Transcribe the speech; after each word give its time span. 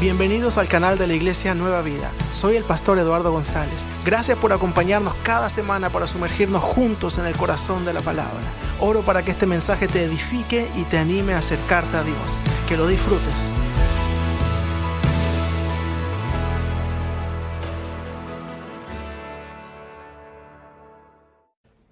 Bienvenidos 0.00 0.56
al 0.56 0.66
canal 0.66 0.96
de 0.96 1.06
la 1.06 1.12
Iglesia 1.12 1.54
Nueva 1.54 1.82
Vida. 1.82 2.10
Soy 2.32 2.56
el 2.56 2.64
pastor 2.64 2.98
Eduardo 2.98 3.32
González. 3.32 3.86
Gracias 4.02 4.38
por 4.38 4.50
acompañarnos 4.50 5.14
cada 5.16 5.50
semana 5.50 5.90
para 5.90 6.06
sumergirnos 6.06 6.62
juntos 6.62 7.18
en 7.18 7.26
el 7.26 7.36
corazón 7.36 7.84
de 7.84 7.92
la 7.92 8.00
palabra. 8.00 8.40
Oro 8.78 9.02
para 9.02 9.22
que 9.22 9.32
este 9.32 9.44
mensaje 9.44 9.88
te 9.88 10.02
edifique 10.04 10.66
y 10.74 10.84
te 10.84 10.96
anime 10.96 11.34
a 11.34 11.38
acercarte 11.40 11.98
a 11.98 12.02
Dios. 12.02 12.40
Que 12.66 12.78
lo 12.78 12.86
disfrutes. 12.86 13.52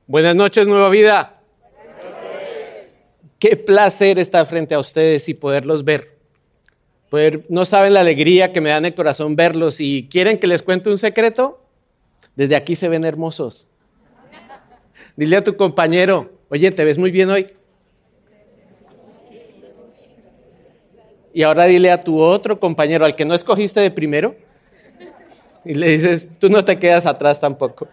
Buenas 0.06 0.34
noches, 0.34 0.66
Nueva 0.66 0.88
Vida. 0.88 1.42
Qué 3.38 3.58
placer 3.58 4.18
estar 4.18 4.46
frente 4.46 4.74
a 4.74 4.78
ustedes 4.78 5.28
y 5.28 5.34
poderlos 5.34 5.84
ver. 5.84 6.17
No 7.48 7.64
saben 7.64 7.94
la 7.94 8.00
alegría 8.00 8.52
que 8.52 8.60
me 8.60 8.70
dan 8.70 8.84
el 8.84 8.94
corazón 8.94 9.34
verlos 9.34 9.80
y 9.80 10.08
quieren 10.10 10.38
que 10.38 10.46
les 10.46 10.62
cuente 10.62 10.90
un 10.90 10.98
secreto. 10.98 11.62
Desde 12.36 12.54
aquí 12.54 12.76
se 12.76 12.88
ven 12.88 13.04
hermosos. 13.04 13.66
Dile 15.16 15.36
a 15.36 15.44
tu 15.44 15.56
compañero, 15.56 16.30
oye, 16.48 16.70
te 16.70 16.84
ves 16.84 16.98
muy 16.98 17.10
bien 17.10 17.30
hoy. 17.30 17.52
Y 21.32 21.42
ahora 21.42 21.64
dile 21.64 21.90
a 21.90 22.02
tu 22.02 22.20
otro 22.20 22.60
compañero, 22.60 23.04
al 23.04 23.16
que 23.16 23.24
no 23.24 23.34
escogiste 23.34 23.80
de 23.80 23.90
primero, 23.90 24.36
y 25.64 25.74
le 25.74 25.88
dices, 25.88 26.28
tú 26.38 26.48
no 26.48 26.64
te 26.64 26.78
quedas 26.78 27.06
atrás 27.06 27.40
tampoco. 27.40 27.88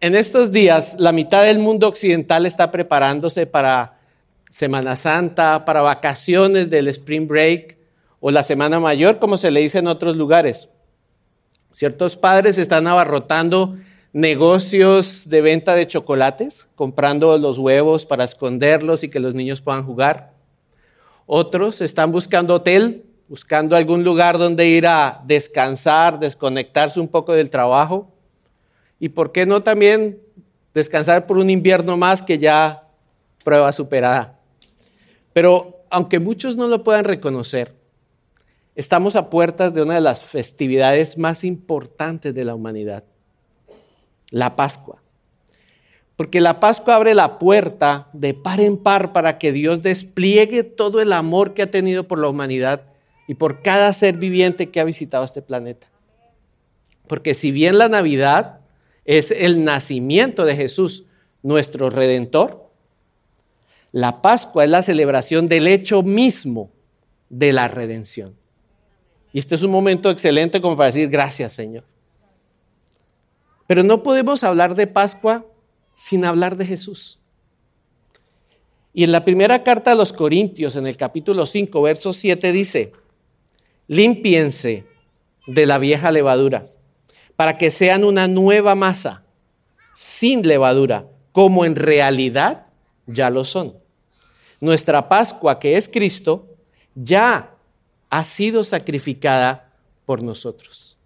En 0.00 0.14
estos 0.14 0.50
días, 0.50 0.96
la 0.98 1.12
mitad 1.12 1.44
del 1.44 1.58
mundo 1.58 1.86
occidental 1.86 2.46
está 2.46 2.70
preparándose 2.72 3.46
para 3.46 3.99
Semana 4.50 4.96
Santa, 4.96 5.64
para 5.64 5.80
vacaciones 5.80 6.68
del 6.68 6.88
Spring 6.88 7.26
Break 7.26 7.78
o 8.18 8.30
la 8.30 8.42
Semana 8.42 8.80
Mayor, 8.80 9.18
como 9.18 9.38
se 9.38 9.50
le 9.50 9.60
dice 9.60 9.78
en 9.78 9.86
otros 9.86 10.16
lugares. 10.16 10.68
Ciertos 11.72 12.16
padres 12.16 12.58
están 12.58 12.86
abarrotando 12.86 13.76
negocios 14.12 15.28
de 15.28 15.40
venta 15.40 15.76
de 15.76 15.86
chocolates, 15.86 16.68
comprando 16.74 17.38
los 17.38 17.58
huevos 17.58 18.06
para 18.06 18.24
esconderlos 18.24 19.04
y 19.04 19.08
que 19.08 19.20
los 19.20 19.34
niños 19.34 19.60
puedan 19.60 19.86
jugar. 19.86 20.32
Otros 21.26 21.80
están 21.80 22.10
buscando 22.10 22.54
hotel, 22.54 23.04
buscando 23.28 23.76
algún 23.76 24.02
lugar 24.02 24.36
donde 24.36 24.66
ir 24.66 24.88
a 24.88 25.22
descansar, 25.24 26.18
desconectarse 26.18 26.98
un 26.98 27.06
poco 27.06 27.32
del 27.34 27.50
trabajo. 27.50 28.10
Y 28.98 29.10
por 29.10 29.30
qué 29.30 29.46
no 29.46 29.62
también 29.62 30.20
descansar 30.74 31.28
por 31.28 31.38
un 31.38 31.48
invierno 31.48 31.96
más 31.96 32.20
que 32.20 32.38
ya 32.38 32.88
prueba 33.44 33.72
superada. 33.72 34.39
Pero 35.32 35.84
aunque 35.90 36.18
muchos 36.18 36.56
no 36.56 36.68
lo 36.68 36.84
puedan 36.84 37.04
reconocer, 37.04 37.74
estamos 38.74 39.16
a 39.16 39.30
puertas 39.30 39.74
de 39.74 39.82
una 39.82 39.94
de 39.94 40.00
las 40.00 40.20
festividades 40.20 41.18
más 41.18 41.44
importantes 41.44 42.34
de 42.34 42.44
la 42.44 42.54
humanidad, 42.54 43.04
la 44.30 44.56
Pascua. 44.56 45.02
Porque 46.16 46.40
la 46.40 46.60
Pascua 46.60 46.96
abre 46.96 47.14
la 47.14 47.38
puerta 47.38 48.08
de 48.12 48.34
par 48.34 48.60
en 48.60 48.76
par 48.76 49.12
para 49.12 49.38
que 49.38 49.52
Dios 49.52 49.82
despliegue 49.82 50.64
todo 50.64 51.00
el 51.00 51.12
amor 51.12 51.54
que 51.54 51.62
ha 51.62 51.70
tenido 51.70 52.06
por 52.06 52.18
la 52.18 52.28
humanidad 52.28 52.82
y 53.26 53.34
por 53.34 53.62
cada 53.62 53.92
ser 53.92 54.16
viviente 54.16 54.70
que 54.70 54.80
ha 54.80 54.84
visitado 54.84 55.24
este 55.24 55.40
planeta. 55.40 55.86
Porque 57.06 57.34
si 57.34 57.50
bien 57.50 57.78
la 57.78 57.88
Navidad 57.88 58.60
es 59.04 59.30
el 59.30 59.64
nacimiento 59.64 60.44
de 60.44 60.56
Jesús, 60.56 61.04
nuestro 61.42 61.90
redentor. 61.90 62.69
La 63.92 64.22
Pascua 64.22 64.64
es 64.64 64.70
la 64.70 64.82
celebración 64.82 65.48
del 65.48 65.66
hecho 65.66 66.02
mismo 66.02 66.70
de 67.28 67.52
la 67.52 67.68
redención. 67.68 68.36
Y 69.32 69.38
este 69.38 69.54
es 69.54 69.62
un 69.62 69.70
momento 69.70 70.10
excelente 70.10 70.60
como 70.60 70.76
para 70.76 70.88
decir 70.88 71.08
gracias, 71.08 71.52
Señor. 71.52 71.84
Pero 73.66 73.82
no 73.82 74.02
podemos 74.02 74.42
hablar 74.42 74.74
de 74.74 74.86
Pascua 74.86 75.46
sin 75.94 76.24
hablar 76.24 76.56
de 76.56 76.66
Jesús. 76.66 77.18
Y 78.92 79.04
en 79.04 79.12
la 79.12 79.24
primera 79.24 79.62
carta 79.62 79.92
a 79.92 79.94
los 79.94 80.12
Corintios, 80.12 80.74
en 80.74 80.86
el 80.86 80.96
capítulo 80.96 81.46
5, 81.46 81.80
verso 81.82 82.12
7, 82.12 82.50
dice, 82.50 82.92
limpiense 83.86 84.84
de 85.46 85.66
la 85.66 85.78
vieja 85.78 86.10
levadura 86.10 86.66
para 87.36 87.56
que 87.56 87.70
sean 87.70 88.04
una 88.04 88.28
nueva 88.28 88.74
masa, 88.74 89.24
sin 89.94 90.46
levadura, 90.46 91.06
como 91.32 91.64
en 91.64 91.76
realidad 91.76 92.66
ya 93.06 93.30
lo 93.30 93.44
son. 93.44 93.79
Nuestra 94.60 95.08
Pascua, 95.08 95.58
que 95.58 95.76
es 95.76 95.88
Cristo, 95.88 96.48
ya 96.94 97.54
ha 98.10 98.24
sido 98.24 98.62
sacrificada 98.62 99.72
por 100.04 100.22
nosotros. 100.22 100.98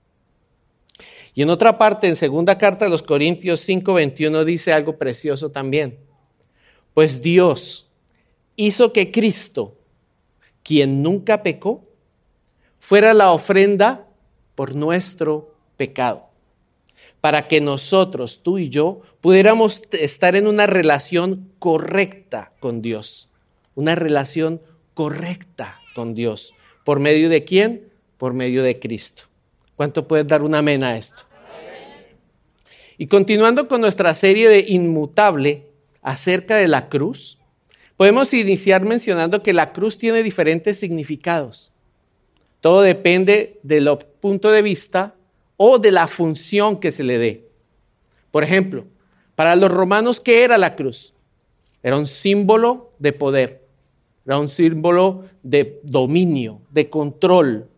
Y 1.35 1.43
en 1.43 1.51
otra 1.51 1.79
parte, 1.79 2.09
en 2.09 2.17
segunda 2.17 2.57
carta 2.59 2.85
de 2.85 2.91
los 2.91 3.03
Corintios 3.03 3.61
5:21 3.61 4.45
dice 4.45 4.73
algo 4.73 4.97
precioso 4.97 5.51
también. 5.51 5.99
Pues 6.95 7.21
Dios 7.21 7.89
hizo 8.57 8.93
que 8.93 9.11
Cristo, 9.11 9.77
quien 10.63 11.03
nunca 11.03 11.43
pecó, 11.43 11.85
fuera 12.79 13.15
la 13.15 13.33
ofrenda 13.33 14.07
por 14.55 14.75
nuestro 14.77 15.55
pecado, 15.77 16.29
para 17.21 17.49
que 17.49 17.61
nosotros, 17.61 18.43
tú 18.43 18.59
y 18.59 18.69
yo, 18.69 19.01
pudiéramos 19.21 19.83
estar 19.91 20.37
en 20.37 20.47
una 20.47 20.67
relación 20.67 21.51
correcta 21.59 22.53
con 22.61 22.81
Dios, 22.81 23.29
una 23.75 23.95
relación 23.95 24.61
correcta 24.95 25.79
con 25.95 26.15
Dios. 26.15 26.53
¿Por 26.85 27.01
medio 27.01 27.29
de 27.29 27.45
quién? 27.45 27.89
Por 28.19 28.35
medio 28.35 28.63
de 28.63 28.79
Cristo. 28.79 29.25
¿Cuánto 29.77 30.07
puedes 30.07 30.27
dar 30.27 30.43
una 30.43 30.59
amén 30.59 30.85
a 30.85 30.97
esto? 30.97 31.23
Y 32.97 33.09
continuando 33.09 33.67
con 33.67 33.81
nuestra 33.81 34.15
serie 34.15 34.49
de 34.49 34.65
inmutable 34.69 35.67
acerca 36.03 36.57
de 36.57 36.69
la 36.69 36.89
cruz, 36.89 37.39
podemos 37.97 38.33
iniciar 38.33 38.85
mencionando 38.85 39.43
que 39.43 39.53
la 39.53 39.73
cruz 39.73 39.99
tiene 39.99 40.23
diferentes 40.23 40.79
significados. 40.79 41.73
Todo 42.61 42.83
depende 42.83 43.59
del 43.63 43.89
punto 44.21 44.51
de 44.51 44.63
vista 44.63 45.15
o 45.57 45.79
de 45.79 45.91
la 45.91 46.07
función 46.07 46.79
que 46.79 46.91
se 46.91 47.03
le 47.03 47.19
dé. 47.19 47.49
Por 48.31 48.45
ejemplo, 48.45 48.85
para 49.35 49.57
los 49.57 49.71
romanos, 49.71 50.21
¿qué 50.21 50.45
era 50.45 50.57
la 50.57 50.77
cruz? 50.77 51.13
Era 51.83 51.99
un 51.99 52.07
símbolo 52.07 52.93
de 52.99 53.13
poder, 53.13 53.64
era 54.27 54.39
un 54.39 54.49
símbolo 54.49 55.25
de 55.43 55.81
dominio, 55.83 56.61
de 56.71 56.89
control, 56.89 57.69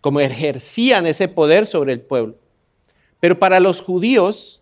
como 0.00 0.20
ejercían 0.20 1.06
ese 1.06 1.28
poder 1.28 1.66
sobre 1.66 1.92
el 1.92 2.00
pueblo. 2.00 2.36
Pero 3.20 3.38
para 3.38 3.60
los 3.60 3.80
judíos, 3.80 4.60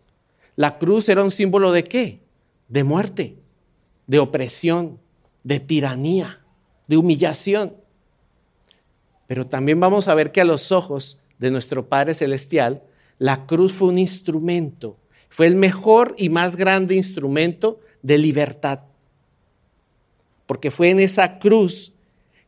la 0.56 0.78
cruz 0.78 1.08
era 1.08 1.24
un 1.24 1.30
símbolo 1.30 1.72
de 1.72 1.84
qué? 1.84 2.20
De 2.68 2.84
muerte, 2.84 3.36
de 4.06 4.18
opresión, 4.18 4.98
de 5.42 5.60
tiranía, 5.60 6.40
de 6.86 6.96
humillación. 6.96 7.74
Pero 9.26 9.46
también 9.46 9.80
vamos 9.80 10.08
a 10.08 10.14
ver 10.14 10.32
que 10.32 10.40
a 10.40 10.44
los 10.44 10.72
ojos 10.72 11.18
de 11.38 11.50
nuestro 11.50 11.88
Padre 11.88 12.14
Celestial, 12.14 12.82
la 13.18 13.46
cruz 13.46 13.72
fue 13.72 13.88
un 13.88 13.98
instrumento, 13.98 14.98
fue 15.30 15.46
el 15.46 15.56
mejor 15.56 16.14
y 16.18 16.28
más 16.28 16.56
grande 16.56 16.94
instrumento 16.94 17.80
de 18.02 18.18
libertad. 18.18 18.80
Porque 20.50 20.72
fue 20.72 20.90
en 20.90 20.98
esa 20.98 21.38
cruz 21.38 21.92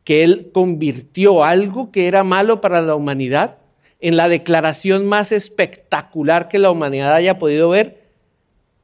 que 0.02 0.24
Él 0.24 0.50
convirtió 0.52 1.44
algo 1.44 1.92
que 1.92 2.08
era 2.08 2.24
malo 2.24 2.60
para 2.60 2.82
la 2.82 2.96
humanidad 2.96 3.58
en 4.00 4.16
la 4.16 4.28
declaración 4.28 5.06
más 5.06 5.30
espectacular 5.30 6.48
que 6.48 6.58
la 6.58 6.72
humanidad 6.72 7.14
haya 7.14 7.38
podido 7.38 7.68
ver 7.68 8.02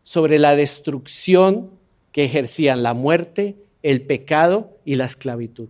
sobre 0.04 0.38
la 0.38 0.54
destrucción 0.54 1.70
que 2.12 2.26
ejercían 2.26 2.84
la 2.84 2.94
muerte, 2.94 3.56
el 3.82 4.02
pecado 4.02 4.78
y 4.84 4.94
la 4.94 5.06
esclavitud. 5.06 5.66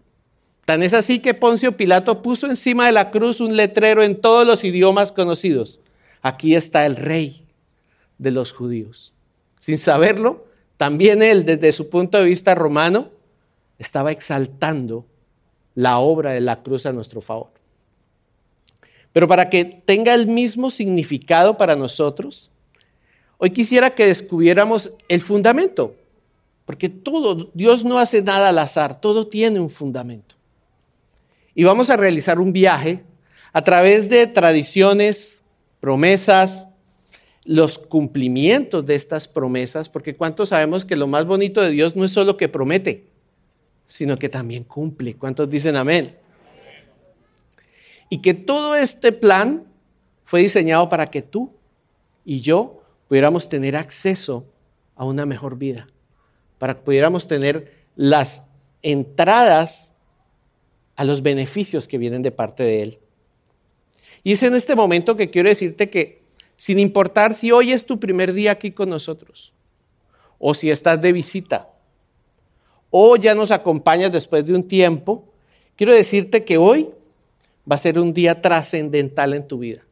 Tan 0.66 0.82
es 0.82 0.92
así 0.92 1.20
que 1.20 1.32
Poncio 1.32 1.74
Pilato 1.74 2.20
puso 2.20 2.50
encima 2.50 2.84
de 2.84 2.92
la 2.92 3.10
cruz 3.10 3.40
un 3.40 3.56
letrero 3.56 4.02
en 4.02 4.20
todos 4.20 4.46
los 4.46 4.62
idiomas 4.62 5.10
conocidos. 5.10 5.80
Aquí 6.20 6.54
está 6.54 6.84
el 6.84 6.96
rey 6.96 7.46
de 8.18 8.30
los 8.30 8.52
judíos. 8.52 9.14
Sin 9.58 9.78
saberlo, 9.78 10.44
también 10.76 11.22
él, 11.22 11.46
desde 11.46 11.72
su 11.72 11.88
punto 11.88 12.18
de 12.18 12.24
vista 12.24 12.54
romano, 12.54 13.16
estaba 13.78 14.12
exaltando 14.12 15.06
la 15.74 15.98
obra 15.98 16.32
de 16.32 16.40
la 16.40 16.62
cruz 16.62 16.86
a 16.86 16.92
nuestro 16.92 17.20
favor. 17.20 17.50
Pero 19.12 19.28
para 19.28 19.48
que 19.48 19.64
tenga 19.64 20.14
el 20.14 20.26
mismo 20.26 20.70
significado 20.70 21.56
para 21.56 21.76
nosotros, 21.76 22.50
hoy 23.38 23.50
quisiera 23.50 23.90
que 23.90 24.06
descubriéramos 24.06 24.92
el 25.08 25.20
fundamento, 25.20 25.94
porque 26.64 26.88
todo, 26.88 27.50
Dios 27.54 27.84
no 27.84 27.98
hace 27.98 28.22
nada 28.22 28.50
al 28.50 28.58
azar, 28.58 29.00
todo 29.00 29.28
tiene 29.28 29.60
un 29.60 29.70
fundamento 29.70 30.38
y 31.58 31.64
vamos 31.64 31.90
a 31.90 31.96
realizar 31.96 32.38
un 32.38 32.52
viaje 32.52 33.02
a 33.52 33.64
través 33.64 34.08
de 34.08 34.28
tradiciones, 34.28 35.42
promesas, 35.80 36.68
los 37.44 37.80
cumplimientos 37.80 38.86
de 38.86 38.94
estas 38.94 39.26
promesas, 39.26 39.88
porque 39.88 40.14
¿cuántos 40.14 40.50
sabemos 40.50 40.84
que 40.84 40.94
lo 40.94 41.08
más 41.08 41.26
bonito 41.26 41.60
de 41.60 41.70
Dios 41.70 41.96
no 41.96 42.04
es 42.04 42.12
solo 42.12 42.36
que 42.36 42.48
promete, 42.48 43.07
sino 43.88 44.16
que 44.18 44.28
también 44.28 44.62
cumple. 44.62 45.16
¿Cuántos 45.16 45.50
dicen 45.50 45.74
amén? 45.74 46.14
Y 48.10 48.18
que 48.18 48.34
todo 48.34 48.76
este 48.76 49.10
plan 49.10 49.64
fue 50.24 50.40
diseñado 50.40 50.88
para 50.88 51.10
que 51.10 51.22
tú 51.22 51.52
y 52.24 52.40
yo 52.40 52.82
pudiéramos 53.08 53.48
tener 53.48 53.74
acceso 53.74 54.46
a 54.94 55.04
una 55.04 55.26
mejor 55.26 55.56
vida, 55.56 55.88
para 56.58 56.74
que 56.74 56.82
pudiéramos 56.82 57.26
tener 57.26 57.72
las 57.96 58.46
entradas 58.82 59.94
a 60.94 61.04
los 61.04 61.22
beneficios 61.22 61.88
que 61.88 61.98
vienen 61.98 62.22
de 62.22 62.30
parte 62.30 62.62
de 62.62 62.82
Él. 62.82 62.98
Y 64.22 64.32
es 64.32 64.42
en 64.42 64.54
este 64.54 64.74
momento 64.76 65.16
que 65.16 65.30
quiero 65.30 65.48
decirte 65.48 65.88
que 65.88 66.22
sin 66.56 66.78
importar 66.78 67.34
si 67.34 67.52
hoy 67.52 67.72
es 67.72 67.86
tu 67.86 67.98
primer 67.98 68.32
día 68.32 68.52
aquí 68.52 68.72
con 68.72 68.90
nosotros, 68.90 69.54
o 70.38 70.54
si 70.54 70.70
estás 70.70 71.00
de 71.00 71.12
visita, 71.12 71.70
o 72.90 73.16
ya 73.16 73.34
nos 73.34 73.50
acompañas 73.50 74.12
después 74.12 74.44
de 74.46 74.54
un 74.54 74.66
tiempo, 74.66 75.24
quiero 75.76 75.92
decirte 75.92 76.44
que 76.44 76.58
hoy 76.58 76.88
va 77.70 77.76
a 77.76 77.78
ser 77.78 77.98
un 77.98 78.12
día 78.12 78.40
trascendental 78.40 79.34
en 79.34 79.46
tu 79.46 79.58
vida. 79.58 79.82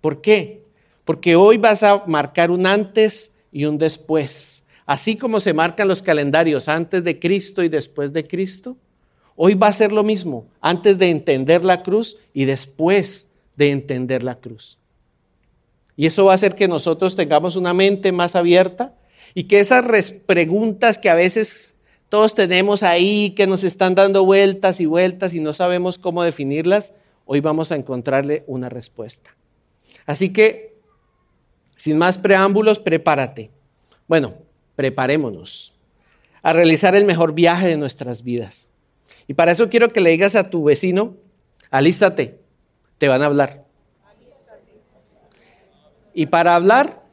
¿Por 0.00 0.20
qué? 0.20 0.62
Porque 1.04 1.36
hoy 1.36 1.56
vas 1.56 1.82
a 1.82 2.04
marcar 2.06 2.50
un 2.50 2.66
antes 2.66 3.36
y 3.52 3.64
un 3.64 3.78
después. 3.78 4.64
Así 4.86 5.16
como 5.16 5.40
se 5.40 5.52
marcan 5.52 5.88
los 5.88 6.02
calendarios 6.02 6.68
antes 6.68 7.04
de 7.04 7.18
Cristo 7.18 7.62
y 7.62 7.68
después 7.68 8.12
de 8.12 8.26
Cristo, 8.26 8.76
hoy 9.36 9.54
va 9.54 9.68
a 9.68 9.72
ser 9.72 9.92
lo 9.92 10.02
mismo, 10.02 10.46
antes 10.60 10.98
de 10.98 11.10
entender 11.10 11.64
la 11.64 11.82
cruz 11.82 12.16
y 12.32 12.44
después 12.44 13.30
de 13.56 13.70
entender 13.70 14.22
la 14.22 14.36
cruz. 14.36 14.78
Y 15.96 16.06
eso 16.06 16.24
va 16.24 16.32
a 16.32 16.34
hacer 16.36 16.54
que 16.54 16.68
nosotros 16.68 17.16
tengamos 17.16 17.56
una 17.56 17.74
mente 17.74 18.12
más 18.12 18.36
abierta 18.36 18.94
y 19.38 19.44
que 19.44 19.60
esas 19.60 20.10
preguntas 20.26 20.98
que 20.98 21.08
a 21.08 21.14
veces 21.14 21.76
todos 22.08 22.34
tenemos 22.34 22.82
ahí, 22.82 23.36
que 23.36 23.46
nos 23.46 23.62
están 23.62 23.94
dando 23.94 24.24
vueltas 24.24 24.80
y 24.80 24.86
vueltas 24.86 25.32
y 25.32 25.38
no 25.38 25.54
sabemos 25.54 25.96
cómo 25.96 26.24
definirlas, 26.24 26.92
hoy 27.24 27.38
vamos 27.38 27.70
a 27.70 27.76
encontrarle 27.76 28.42
una 28.48 28.68
respuesta. 28.68 29.36
Así 30.06 30.32
que, 30.32 30.74
sin 31.76 31.98
más 31.98 32.18
preámbulos, 32.18 32.80
prepárate. 32.80 33.52
Bueno, 34.08 34.34
preparémonos 34.74 35.72
a 36.42 36.52
realizar 36.52 36.96
el 36.96 37.04
mejor 37.04 37.32
viaje 37.32 37.68
de 37.68 37.76
nuestras 37.76 38.24
vidas. 38.24 38.70
Y 39.28 39.34
para 39.34 39.52
eso 39.52 39.70
quiero 39.70 39.92
que 39.92 40.00
le 40.00 40.10
digas 40.10 40.34
a 40.34 40.50
tu 40.50 40.64
vecino, 40.64 41.14
alístate, 41.70 42.40
te 42.98 43.06
van 43.06 43.22
a 43.22 43.26
hablar. 43.26 43.64
Y 46.12 46.26
para 46.26 46.56
hablar, 46.56 47.04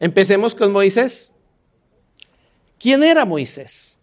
empecemos 0.00 0.54
con 0.54 0.72
Moisés. 0.72 1.31
¿Quién 2.82 3.04
era 3.04 3.24
Moisés? 3.24 3.96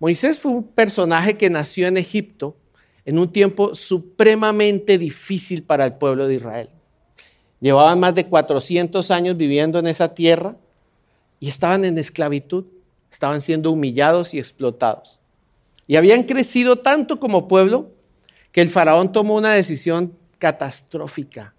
Moisés 0.00 0.40
fue 0.40 0.50
un 0.50 0.64
personaje 0.64 1.36
que 1.36 1.48
nació 1.48 1.86
en 1.86 1.96
Egipto 1.96 2.56
en 3.04 3.20
un 3.20 3.30
tiempo 3.30 3.76
supremamente 3.76 4.98
difícil 4.98 5.62
para 5.62 5.84
el 5.84 5.92
pueblo 5.92 6.26
de 6.26 6.34
Israel. 6.34 6.68
Llevaban 7.60 8.00
más 8.00 8.16
de 8.16 8.26
400 8.26 9.12
años 9.12 9.36
viviendo 9.36 9.78
en 9.78 9.86
esa 9.86 10.12
tierra 10.12 10.56
y 11.38 11.48
estaban 11.48 11.84
en 11.84 11.98
esclavitud, 11.98 12.64
estaban 13.12 13.40
siendo 13.42 13.70
humillados 13.70 14.34
y 14.34 14.40
explotados. 14.40 15.20
Y 15.86 15.94
habían 15.94 16.24
crecido 16.24 16.80
tanto 16.80 17.20
como 17.20 17.46
pueblo 17.46 17.92
que 18.50 18.60
el 18.60 18.70
faraón 18.70 19.12
tomó 19.12 19.36
una 19.36 19.52
decisión 19.52 20.16
catastrófica 20.40 21.54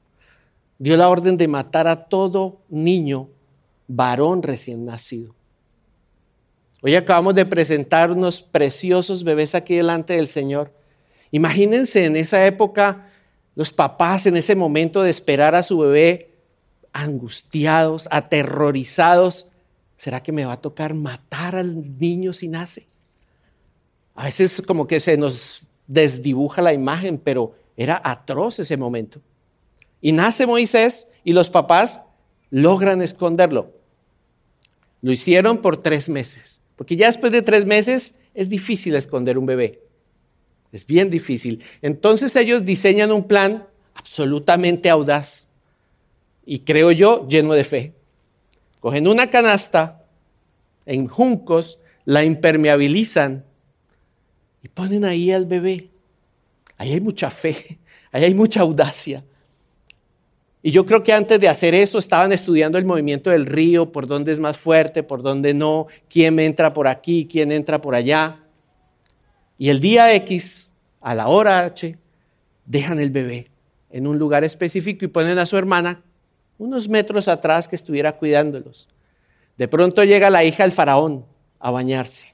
dio 0.79 0.97
la 0.97 1.09
orden 1.09 1.37
de 1.37 1.47
matar 1.47 1.87
a 1.87 2.07
todo 2.07 2.59
niño 2.69 3.29
varón 3.87 4.43
recién 4.43 4.85
nacido. 4.85 5.36
Hoy 6.81 6.95
acabamos 6.95 7.33
de 7.35 7.45
presentar 7.45 8.11
unos 8.11 8.41
preciosos 8.41 9.23
bebés 9.23 9.55
aquí 9.55 9.75
delante 9.75 10.13
del 10.13 10.27
Señor. 10.27 10.73
Imagínense 11.31 12.05
en 12.05 12.15
esa 12.15 12.45
época 12.45 13.09
los 13.55 13.73
papás 13.73 14.27
en 14.27 14.37
ese 14.37 14.55
momento 14.55 15.01
de 15.01 15.09
esperar 15.09 15.55
a 15.55 15.63
su 15.63 15.79
bebé 15.79 16.35
angustiados, 16.93 18.07
aterrorizados. 18.11 19.47
¿Será 19.97 20.21
que 20.21 20.31
me 20.31 20.45
va 20.45 20.53
a 20.53 20.61
tocar 20.61 20.93
matar 20.93 21.55
al 21.55 21.97
niño 21.97 22.33
si 22.33 22.47
nace? 22.47 22.87
A 24.13 24.25
veces 24.25 24.61
como 24.65 24.85
que 24.85 24.99
se 24.99 25.17
nos 25.17 25.65
desdibuja 25.87 26.61
la 26.61 26.73
imagen, 26.73 27.17
pero 27.17 27.55
era 27.75 27.99
atroz 28.03 28.59
ese 28.59 28.77
momento. 28.77 29.21
Y 30.01 30.11
nace 30.11 30.45
Moisés 30.45 31.07
y 31.23 31.33
los 31.33 31.49
papás 31.49 32.01
logran 32.51 33.01
esconderlo. 33.01 33.73
Lo 35.01 35.11
hicieron 35.11 35.59
por 35.59 35.77
tres 35.77 36.09
meses, 36.09 36.61
porque 36.77 36.95
ya 36.95 37.07
después 37.07 37.33
de 37.33 37.41
tres 37.41 37.65
meses 37.65 38.15
es 38.33 38.47
difícil 38.47 38.95
esconder 38.95 39.37
un 39.37 39.45
bebé. 39.45 39.81
Es 40.71 40.85
bien 40.85 41.09
difícil. 41.09 41.63
Entonces 41.81 42.35
ellos 42.35 42.63
diseñan 42.63 43.11
un 43.11 43.27
plan 43.27 43.67
absolutamente 43.95 44.89
audaz 44.89 45.47
y 46.45 46.59
creo 46.59 46.91
yo 46.91 47.27
lleno 47.27 47.53
de 47.53 47.63
fe. 47.63 47.93
Cogen 48.79 49.07
una 49.07 49.29
canasta 49.29 50.05
en 50.85 51.07
juncos, 51.07 51.79
la 52.05 52.23
impermeabilizan 52.23 53.43
y 54.61 54.69
ponen 54.69 55.03
ahí 55.03 55.31
al 55.31 55.45
bebé. 55.45 55.89
Ahí 56.77 56.93
hay 56.93 57.01
mucha 57.01 57.31
fe, 57.31 57.79
ahí 58.11 58.23
hay 58.23 58.33
mucha 58.35 58.61
audacia. 58.61 59.23
Y 60.67 60.71
yo 60.71 60.85
creo 60.85 61.01
que 61.01 61.13
antes 61.13 61.39
de 61.39 61.47
hacer 61.47 61.73
eso 61.73 61.97
estaban 61.97 62.33
estudiando 62.33 62.77
el 62.77 62.83
movimiento 62.83 63.29
del 63.29 63.45
río, 63.45 63.89
por 63.93 64.05
dónde 64.05 64.33
es 64.33 64.39
más 64.39 64.57
fuerte, 64.57 65.01
por 65.01 65.21
dónde 65.21 65.53
no, 65.53 65.87
quién 66.09 66.37
entra 66.39 66.73
por 66.73 66.89
aquí, 66.89 67.25
quién 67.25 67.53
entra 67.53 67.81
por 67.81 67.95
allá. 67.95 68.43
Y 69.57 69.69
el 69.69 69.79
día 69.79 70.13
X, 70.13 70.73
a 70.99 71.15
la 71.15 71.29
hora 71.29 71.59
H, 71.59 71.97
dejan 72.65 72.99
el 72.99 73.11
bebé 73.11 73.49
en 73.89 74.07
un 74.07 74.19
lugar 74.19 74.43
específico 74.43 75.05
y 75.05 75.07
ponen 75.07 75.39
a 75.39 75.45
su 75.45 75.55
hermana 75.55 76.03
unos 76.57 76.89
metros 76.89 77.29
atrás 77.29 77.69
que 77.69 77.77
estuviera 77.77 78.17
cuidándolos. 78.17 78.89
De 79.57 79.69
pronto 79.69 80.03
llega 80.03 80.29
la 80.29 80.43
hija 80.43 80.63
del 80.63 80.73
faraón 80.73 81.25
a 81.59 81.71
bañarse. 81.71 82.33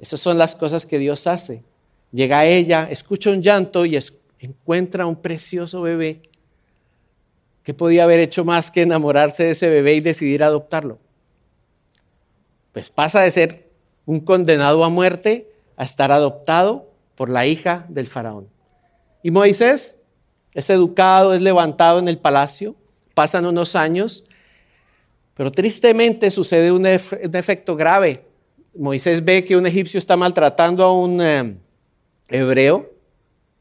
Esas 0.00 0.18
son 0.18 0.36
las 0.36 0.56
cosas 0.56 0.84
que 0.84 0.98
Dios 0.98 1.28
hace. 1.28 1.62
Llega 2.10 2.44
ella, 2.44 2.88
escucha 2.90 3.30
un 3.30 3.40
llanto 3.40 3.86
y 3.86 4.00
encuentra 4.40 5.06
un 5.06 5.14
precioso 5.14 5.80
bebé 5.82 6.22
¿Qué 7.62 7.74
podía 7.74 8.04
haber 8.04 8.18
hecho 8.18 8.44
más 8.44 8.70
que 8.70 8.82
enamorarse 8.82 9.44
de 9.44 9.50
ese 9.50 9.68
bebé 9.68 9.94
y 9.94 10.00
decidir 10.00 10.42
adoptarlo? 10.42 10.98
Pues 12.72 12.90
pasa 12.90 13.20
de 13.20 13.30
ser 13.30 13.70
un 14.04 14.20
condenado 14.20 14.82
a 14.84 14.88
muerte 14.88 15.52
a 15.76 15.84
estar 15.84 16.10
adoptado 16.10 16.90
por 17.14 17.30
la 17.30 17.46
hija 17.46 17.86
del 17.88 18.08
faraón. 18.08 18.48
Y 19.22 19.30
Moisés 19.30 19.96
es 20.54 20.70
educado, 20.70 21.34
es 21.34 21.40
levantado 21.40 22.00
en 22.00 22.08
el 22.08 22.18
palacio, 22.18 22.74
pasan 23.14 23.46
unos 23.46 23.76
años, 23.76 24.24
pero 25.34 25.52
tristemente 25.52 26.30
sucede 26.32 26.72
un, 26.72 26.84
efecto 26.86 27.76
grave. 27.76 28.24
Moisés 28.74 29.24
ve 29.24 29.44
que 29.44 29.56
un 29.56 29.66
egipcio 29.66 29.98
está 29.98 30.16
maltratando 30.16 30.84
a 30.84 30.92
un 30.92 31.20
eh, 31.22 31.56
hebreo, 32.28 32.90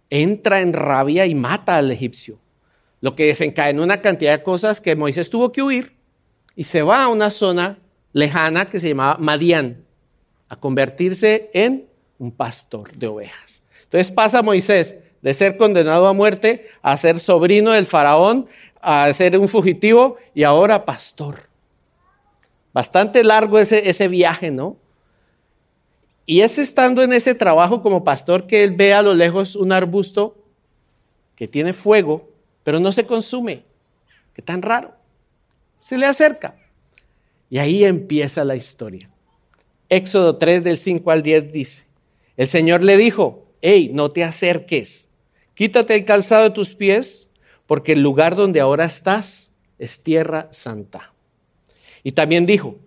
entra 0.09 0.61
en 0.61 0.73
rabia 0.73 1.27
y 1.27 1.35
mata 1.35 1.77
al 1.77 1.91
egipcio 1.91 2.40
lo 3.01 3.15
que 3.15 3.25
desencadenó 3.25 3.83
una 3.83 4.01
cantidad 4.01 4.37
de 4.37 4.43
cosas 4.43 4.79
que 4.79 4.95
Moisés 4.95 5.29
tuvo 5.29 5.51
que 5.51 5.63
huir 5.63 5.95
y 6.55 6.63
se 6.63 6.83
va 6.83 7.03
a 7.03 7.07
una 7.07 7.31
zona 7.31 7.79
lejana 8.13 8.65
que 8.65 8.79
se 8.79 8.89
llamaba 8.89 9.17
Madián, 9.19 9.83
a 10.47 10.55
convertirse 10.55 11.49
en 11.53 11.87
un 12.19 12.31
pastor 12.31 12.91
de 12.93 13.07
ovejas. 13.07 13.61
Entonces 13.83 14.11
pasa 14.11 14.43
Moisés 14.43 14.95
de 15.21 15.33
ser 15.33 15.57
condenado 15.57 16.07
a 16.07 16.13
muerte 16.13 16.67
a 16.81 16.95
ser 16.97 17.19
sobrino 17.19 17.71
del 17.71 17.85
faraón, 17.85 18.47
a 18.81 19.11
ser 19.13 19.37
un 19.37 19.47
fugitivo 19.47 20.17
y 20.33 20.43
ahora 20.43 20.85
pastor. 20.85 21.49
Bastante 22.73 23.23
largo 23.23 23.59
ese, 23.59 23.89
ese 23.89 24.07
viaje, 24.07 24.51
¿no? 24.51 24.77
Y 26.25 26.41
es 26.41 26.57
estando 26.57 27.01
en 27.03 27.13
ese 27.13 27.35
trabajo 27.35 27.81
como 27.81 28.03
pastor 28.03 28.47
que 28.47 28.63
él 28.63 28.75
ve 28.75 28.93
a 28.93 29.01
lo 29.01 29.13
lejos 29.13 29.55
un 29.55 29.71
arbusto 29.71 30.37
que 31.35 31.47
tiene 31.47 31.73
fuego 31.73 32.30
pero 32.63 32.79
no 32.79 32.91
se 32.91 33.05
consume. 33.05 33.63
Qué 34.33 34.41
tan 34.41 34.61
raro. 34.61 34.93
Se 35.79 35.97
le 35.97 36.05
acerca. 36.05 36.55
Y 37.49 37.57
ahí 37.57 37.83
empieza 37.83 38.45
la 38.45 38.55
historia. 38.55 39.09
Éxodo 39.89 40.37
3 40.37 40.63
del 40.63 40.77
5 40.77 41.11
al 41.11 41.21
10 41.21 41.51
dice, 41.51 41.83
el 42.37 42.47
Señor 42.47 42.81
le 42.81 42.95
dijo, 42.95 43.45
hey, 43.61 43.91
no 43.93 44.09
te 44.09 44.23
acerques, 44.23 45.09
quítate 45.53 45.95
el 45.95 46.05
calzado 46.05 46.43
de 46.43 46.51
tus 46.51 46.73
pies, 46.73 47.27
porque 47.67 47.91
el 47.91 48.01
lugar 48.01 48.37
donde 48.37 48.61
ahora 48.61 48.85
estás 48.85 49.53
es 49.77 50.01
tierra 50.01 50.47
santa. 50.51 51.13
Y 52.03 52.13
también 52.13 52.45
dijo, 52.45 52.77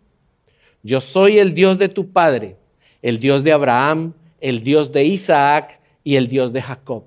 yo 0.83 1.01
soy 1.01 1.39
el 1.39 1.55
Dios 1.55 1.79
de 1.79 1.89
tu 1.91 2.11
Padre, 2.11 2.57
el 3.03 3.19
Dios 3.19 3.45
de 3.45 3.53
Abraham, 3.53 4.15
el 4.41 4.63
Dios 4.63 4.93
de 4.93 5.05
Isaac 5.05 5.81
y 6.05 6.17
el 6.17 6.29
Dios 6.29 6.53
de 6.53 6.63
Jacob. 6.63 7.05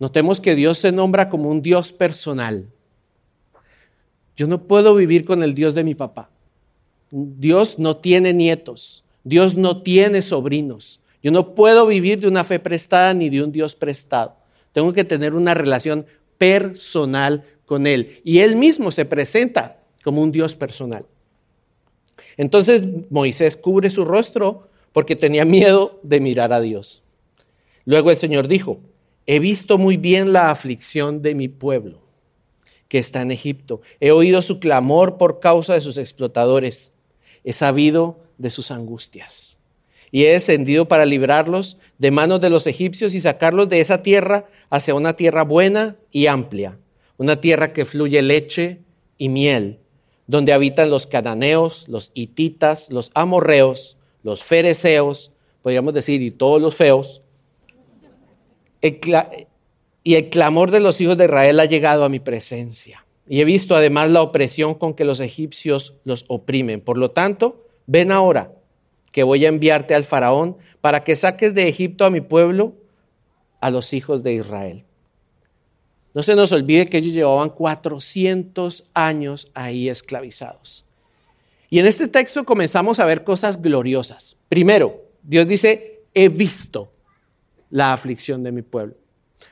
Notemos 0.00 0.40
que 0.40 0.56
Dios 0.56 0.78
se 0.78 0.90
nombra 0.90 1.28
como 1.28 1.50
un 1.50 1.60
Dios 1.60 1.92
personal. 1.92 2.66
Yo 4.34 4.48
no 4.48 4.62
puedo 4.62 4.94
vivir 4.94 5.26
con 5.26 5.42
el 5.42 5.54
Dios 5.54 5.74
de 5.74 5.84
mi 5.84 5.94
papá. 5.94 6.30
Dios 7.10 7.78
no 7.78 7.98
tiene 7.98 8.32
nietos, 8.32 9.04
Dios 9.24 9.56
no 9.56 9.82
tiene 9.82 10.22
sobrinos. 10.22 11.00
Yo 11.22 11.30
no 11.30 11.54
puedo 11.54 11.86
vivir 11.86 12.18
de 12.20 12.28
una 12.28 12.44
fe 12.44 12.58
prestada 12.58 13.12
ni 13.12 13.28
de 13.28 13.42
un 13.42 13.52
Dios 13.52 13.76
prestado. 13.76 14.36
Tengo 14.72 14.94
que 14.94 15.04
tener 15.04 15.34
una 15.34 15.52
relación 15.52 16.06
personal 16.38 17.44
con 17.66 17.86
Él. 17.86 18.22
Y 18.24 18.38
Él 18.38 18.56
mismo 18.56 18.90
se 18.90 19.04
presenta 19.04 19.82
como 20.02 20.22
un 20.22 20.32
Dios 20.32 20.56
personal. 20.56 21.04
Entonces 22.38 22.84
Moisés 23.10 23.54
cubre 23.54 23.90
su 23.90 24.06
rostro 24.06 24.68
porque 24.94 25.14
tenía 25.14 25.44
miedo 25.44 26.00
de 26.02 26.20
mirar 26.20 26.54
a 26.54 26.60
Dios. 26.62 27.02
Luego 27.84 28.10
el 28.10 28.16
Señor 28.16 28.48
dijo, 28.48 28.80
he 29.26 29.38
visto 29.38 29.78
muy 29.78 29.96
bien 29.96 30.32
la 30.32 30.50
aflicción 30.50 31.22
de 31.22 31.34
mi 31.34 31.48
pueblo 31.48 32.00
que 32.88 32.98
está 32.98 33.22
en 33.22 33.30
Egipto. 33.30 33.80
He 34.00 34.10
oído 34.10 34.42
su 34.42 34.58
clamor 34.58 35.16
por 35.16 35.38
causa 35.38 35.74
de 35.74 35.80
sus 35.80 35.96
explotadores. 35.96 36.90
He 37.44 37.52
sabido 37.52 38.18
de 38.36 38.50
sus 38.50 38.72
angustias. 38.72 39.56
Y 40.10 40.24
he 40.24 40.32
descendido 40.32 40.88
para 40.88 41.06
librarlos 41.06 41.76
de 41.98 42.10
manos 42.10 42.40
de 42.40 42.50
los 42.50 42.66
egipcios 42.66 43.14
y 43.14 43.20
sacarlos 43.20 43.68
de 43.68 43.80
esa 43.80 44.02
tierra 44.02 44.48
hacia 44.70 44.94
una 44.94 45.14
tierra 45.14 45.44
buena 45.44 45.96
y 46.10 46.26
amplia, 46.26 46.78
una 47.16 47.40
tierra 47.40 47.72
que 47.72 47.84
fluye 47.84 48.20
leche 48.22 48.80
y 49.18 49.28
miel, 49.28 49.78
donde 50.26 50.52
habitan 50.52 50.90
los 50.90 51.06
cananeos, 51.06 51.84
los 51.86 52.10
hititas, 52.14 52.90
los 52.90 53.12
amorreos, 53.14 53.98
los 54.24 54.42
fereceos, 54.42 55.30
podríamos 55.62 55.94
decir, 55.94 56.22
y 56.22 56.32
todos 56.32 56.60
los 56.60 56.74
feos. 56.74 57.22
Y 58.82 60.14
el 60.14 60.30
clamor 60.30 60.70
de 60.70 60.80
los 60.80 61.00
hijos 61.00 61.16
de 61.16 61.24
Israel 61.24 61.60
ha 61.60 61.64
llegado 61.66 62.04
a 62.04 62.08
mi 62.08 62.20
presencia. 62.20 63.04
Y 63.28 63.40
he 63.40 63.44
visto 63.44 63.76
además 63.76 64.10
la 64.10 64.22
opresión 64.22 64.74
con 64.74 64.94
que 64.94 65.04
los 65.04 65.20
egipcios 65.20 65.94
los 66.04 66.24
oprimen. 66.28 66.80
Por 66.80 66.98
lo 66.98 67.10
tanto, 67.10 67.66
ven 67.86 68.10
ahora 68.10 68.52
que 69.12 69.22
voy 69.22 69.44
a 69.44 69.48
enviarte 69.48 69.94
al 69.94 70.04
faraón 70.04 70.56
para 70.80 71.04
que 71.04 71.16
saques 71.16 71.54
de 71.54 71.68
Egipto 71.68 72.04
a 72.04 72.10
mi 72.10 72.20
pueblo, 72.20 72.74
a 73.60 73.70
los 73.70 73.92
hijos 73.92 74.22
de 74.22 74.34
Israel. 74.34 74.84
No 76.12 76.22
se 76.22 76.34
nos 76.34 76.50
olvide 76.50 76.88
que 76.88 76.98
ellos 76.98 77.14
llevaban 77.14 77.50
400 77.50 78.84
años 78.94 79.48
ahí 79.54 79.88
esclavizados. 79.88 80.84
Y 81.68 81.78
en 81.78 81.86
este 81.86 82.08
texto 82.08 82.44
comenzamos 82.44 82.98
a 82.98 83.04
ver 83.04 83.22
cosas 83.22 83.62
gloriosas. 83.62 84.36
Primero, 84.48 85.04
Dios 85.22 85.46
dice, 85.46 86.02
he 86.14 86.28
visto 86.28 86.90
la 87.70 87.92
aflicción 87.92 88.42
de 88.42 88.52
mi 88.52 88.62
pueblo. 88.62 88.94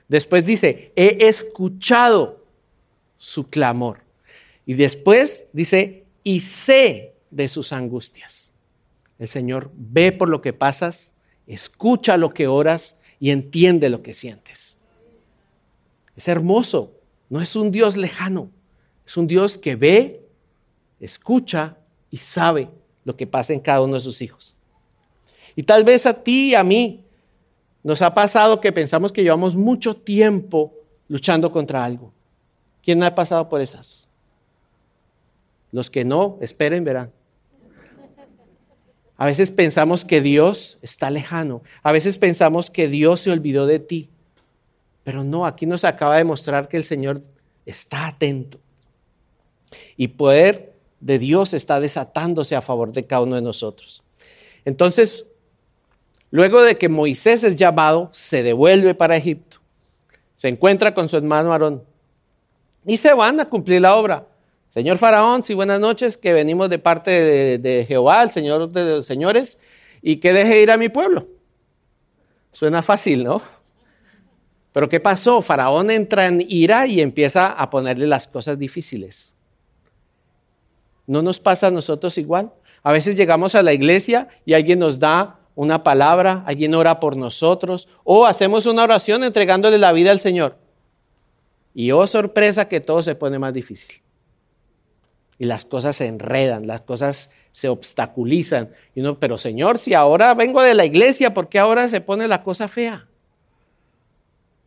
Después 0.09 0.45
dice, 0.45 0.93
he 0.97 1.29
escuchado 1.29 2.45
su 3.17 3.49
clamor. 3.49 4.01
Y 4.67 4.75
después 4.75 5.47
dice, 5.53 6.05
y 6.23 6.41
sé 6.41 7.15
de 7.31 7.49
sus 7.49 7.73
angustias. 7.73 8.53
El 9.19 9.29
Señor 9.29 9.71
ve 9.75 10.13
por 10.13 10.29
lo 10.29 10.41
que 10.41 10.53
pasas, 10.53 11.13
escucha 11.47 12.17
lo 12.17 12.31
que 12.31 12.47
oras 12.47 12.97
y 13.19 13.31
entiende 13.31 13.89
lo 13.89 14.03
que 14.03 14.15
sientes. 14.15 14.77
Es 16.17 16.29
hermoso, 16.29 16.93
no 17.29 17.41
es 17.41 17.57
un 17.57 17.71
Dios 17.71 17.97
lejano, 17.97 18.51
es 19.07 19.17
un 19.17 19.27
Dios 19.27 19.59
que 19.59 19.77
ve, 19.77 20.23
escucha 21.01 21.77
y 22.11 22.19
sabe 22.19 22.69
lo 23.05 23.17
que 23.17 23.27
pasa 23.27 23.53
en 23.53 23.61
cada 23.61 23.83
uno 23.83 23.95
de 23.95 24.01
sus 24.01 24.21
hijos. 24.21 24.55
Y 25.57 25.63
tal 25.63 25.85
vez 25.85 26.07
a 26.07 26.23
ti 26.23 26.51
y 26.51 26.55
a 26.55 26.63
mí 26.63 27.05
nos 27.83 28.03
ha 28.03 28.15
pasado 28.15 28.61
que 28.61 28.73
pensamos 28.73 29.13
que 29.13 29.23
llevamos 29.23 29.57
mucho 29.57 29.97
tiempo 29.97 30.75
luchando 31.09 31.51
contra 31.53 31.85
algo. 31.85 32.13
¿Quién 32.83 33.03
ha 33.03 33.15
pasado 33.15 33.49
por 33.49 33.61
esas? 33.61 34.07
Los 35.73 35.91
que 35.91 36.05
no, 36.05 36.39
esperen, 36.41 36.85
verán. 36.85 37.13
A 39.17 39.27
veces 39.27 39.51
pensamos 39.51 40.05
que 40.05 40.21
Dios 40.21 40.79
está 40.81 41.11
lejano. 41.11 41.63
A 41.83 41.93
veces 41.93 42.19
pensamos 42.19 42.71
que 42.71 42.89
Dios 42.89 43.21
se 43.21 43.31
olvidó 43.31 43.67
de 43.67 43.81
ti. 43.81 44.09
Pero 45.03 45.25
no, 45.25 45.45
aquí 45.45 45.67
nos 45.67 45.85
acaba 45.85 46.17
de 46.17 46.25
mostrar 46.25 46.69
que 46.69 46.77
el 46.77 46.85
Señor 46.85 47.23
está 47.67 48.07
atento. 48.07 48.61
Y 49.97 50.09
poder 50.09 50.73
de 51.01 51.19
Dios 51.19 51.53
está 51.53 51.81
desatándose 51.81 52.55
a 52.55 52.63
favor 52.63 52.93
de 52.93 53.07
cada 53.07 53.23
uno 53.23 53.35
de 53.35 53.43
nosotros. 53.43 54.03
Entonces, 54.65 55.27
luego 56.31 56.63
de 56.63 56.77
que 56.79 56.89
Moisés 56.89 57.45
es 57.45 57.57
llamado, 57.57 58.11
se 58.13 58.43
devuelve 58.43 58.95
para 58.95 59.17
Egipto. 59.17 59.59
Se 60.37 60.49
encuentra 60.49 60.95
con 60.95 61.09
su 61.09 61.17
hermano 61.17 61.53
Aarón. 61.53 61.83
Y 62.87 62.97
se 62.97 63.13
van 63.13 63.41
a 63.41 63.49
cumplir 63.49 63.83
la 63.83 63.97
obra. 63.97 64.27
Señor 64.71 64.99
Faraón, 64.99 65.43
sí, 65.43 65.55
buenas 65.55 65.81
noches, 65.81 66.17
que 66.17 66.33
venimos 66.33 66.69
de 66.69 66.79
parte 66.79 67.59
de, 67.59 67.85
Jehová, 67.87 68.23
el 68.23 68.31
Señor 68.31 68.71
de 68.71 68.85
los 68.85 69.07
señores, 69.07 69.59
y 70.03 70.17
que 70.17 70.33
deje 70.33 70.63
ir 70.63 70.71
a 70.71 70.77
mi 70.77 70.89
pueblo. 70.89 71.27
Suena 72.53 72.83
fácil, 72.83 73.25
¿no? 73.25 73.43
Pero 74.73 74.89
¿qué 74.89 75.01
pasó? 75.01 75.43
Faraón 75.43 75.91
entra 75.91 76.27
en 76.27 76.45
ira 76.49 76.87
y 76.87 77.01
empieza 77.01 77.51
a 77.51 77.71
ponerle 77.71 78.07
las 78.07 78.29
cosas 78.29 78.59
difíciles. 78.59 79.35
¿No 81.07 81.23
nos 81.23 81.41
pasa 81.41 81.69
a 81.69 81.71
nosotros 81.71 82.19
igual? 82.19 82.53
A 82.83 82.93
veces 82.93 83.17
llegamos 83.17 83.55
a 83.55 83.63
la 83.63 83.73
iglesia 83.73 84.29
y 84.45 84.53
alguien 84.53 84.79
nos 84.79 84.99
da 84.99 85.38
una 85.59 85.83
palabra, 85.83 86.45
alguien 86.47 86.73
ora 86.75 87.01
por 87.01 87.17
nosotros, 87.17 87.89
o 88.05 88.27
hacemos 88.27 88.65
una 88.67 88.85
oración 88.85 89.25
entregándole 89.25 89.77
la 89.77 89.93
vida 89.93 90.13
al 90.13 90.21
Señor. 90.21 90.57
Y 91.75 91.91
oh 91.91 92.07
sorpresa 92.07 92.69
que 92.69 92.81
todo 92.81 93.03
se 93.03 93.17
pone 93.17 93.41
más 93.41 93.53
difícil. 93.53 94.01
Y 95.37 95.47
las 95.47 95.65
cosas 95.65 95.97
se 95.97 96.07
enredan, 96.07 96.69
las 96.69 96.83
cosas 96.83 97.33
se 97.51 97.69
obstaculizan. 97.69 98.71
Y 98.95 99.01
uno, 99.01 99.19
pero 99.19 99.37
Señor, 99.37 99.79
si 99.79 99.95
ahora 99.95 100.33
vengo 100.35 100.63
de 100.63 100.75
la 100.75 100.85
iglesia, 100.85 101.35
¿por 101.35 101.49
qué 101.49 101.59
ahora 101.59 101.89
se 101.89 102.01
pone 102.01 102.29
la 102.29 102.45
cosa 102.45 102.69
fea? 102.69 103.09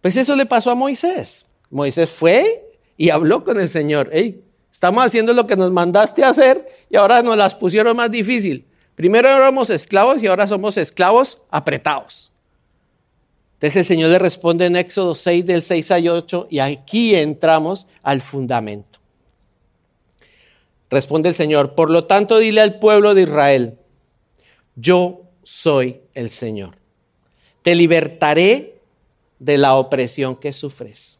Pues 0.02 0.18
eso 0.18 0.36
le 0.36 0.46
pasó 0.46 0.72
a 0.72 0.76
Moisés. 0.76 1.46
Moisés 1.70 2.10
fue 2.10 2.70
y 2.98 3.12
habló 3.12 3.46
con 3.46 3.60
el 3.62 3.70
Señor. 3.70 4.10
Hey, 4.12 4.44
Estamos 4.82 5.06
haciendo 5.06 5.32
lo 5.32 5.46
que 5.46 5.56
nos 5.56 5.72
mandaste 5.72 6.24
a 6.24 6.30
hacer 6.30 6.68
y 6.90 6.96
ahora 6.98 7.22
nos 7.22 7.38
las 7.38 7.54
pusieron 7.54 7.96
más 7.96 8.10
difícil. 8.10 8.66
Primero 9.02 9.28
éramos 9.28 9.72
esclavos 9.72 10.22
y 10.22 10.28
ahora 10.28 10.48
somos 10.48 10.78
esclavos 10.78 11.40
apretados. 11.50 12.32
Entonces 13.56 13.78
el 13.78 13.86
Señor 13.86 14.12
le 14.12 14.20
responde 14.20 14.68
en 14.68 14.76
Éxodo 14.76 15.16
6 15.16 15.44
del 15.44 15.64
6 15.64 15.90
al 15.90 16.08
8 16.08 16.48
y 16.52 16.60
aquí 16.60 17.16
entramos 17.16 17.88
al 18.04 18.22
fundamento. 18.22 19.00
Responde 20.92 21.30
el 21.30 21.36
Señor, 21.36 21.74
por 21.74 21.90
lo 21.90 22.06
tanto 22.06 22.38
dile 22.38 22.62
al 22.62 22.78
pueblo 22.78 23.16
de 23.16 23.24
Israel, 23.24 23.80
yo 24.76 25.24
soy 25.42 26.02
el 26.14 26.30
Señor. 26.30 26.78
Te 27.64 27.74
libertaré 27.74 28.82
de 29.40 29.58
la 29.58 29.74
opresión 29.74 30.36
que 30.36 30.54
sufres 30.54 31.18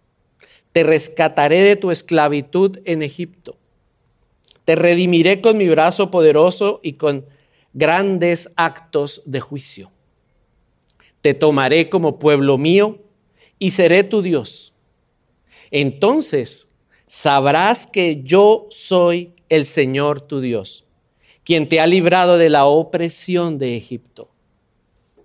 te 0.72 0.84
rescataré 0.84 1.62
de 1.62 1.76
tu 1.76 1.92
esclavitud 1.92 2.80
en 2.86 3.04
Egipto. 3.04 3.58
Te 4.66 4.76
redimiré 4.76 5.42
con 5.42 5.58
mi 5.58 5.68
brazo 5.68 6.12
poderoso 6.12 6.80
y 6.84 6.94
con 6.94 7.26
grandes 7.74 8.50
actos 8.56 9.22
de 9.26 9.40
juicio. 9.40 9.92
Te 11.22 11.34
tomaré 11.34 11.90
como 11.90 12.20
pueblo 12.20 12.58
mío 12.58 13.00
y 13.60 13.72
seré 13.72 14.04
tu 14.04 14.22
Dios. 14.22 14.74
Entonces 15.70 16.68
sabrás 17.08 17.88
que 17.88 18.24
yo 18.24 18.68
soy 18.70 19.34
el 19.50 19.66
Señor 19.66 20.22
tu 20.22 20.42
Dios, 20.42 20.86
quien 21.44 21.70
te 21.70 21.80
ha 21.80 21.88
librado 21.88 22.38
de 22.38 22.50
la 22.50 22.66
opresión 22.66 23.58
de 23.58 23.78
Egipto. 23.78 24.30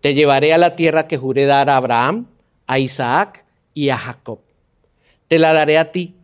Te 0.00 0.14
llevaré 0.14 0.52
a 0.52 0.58
la 0.58 0.76
tierra 0.76 1.08
que 1.08 1.16
juré 1.16 1.46
dar 1.46 1.70
a 1.70 1.76
Abraham, 1.76 2.26
a 2.66 2.78
Isaac 2.78 3.44
y 3.72 3.88
a 3.88 3.98
Jacob 3.98 4.40
te 5.28 5.38
la 5.38 5.52
daré 5.52 5.78
a 5.78 5.92
ti. 5.92 6.14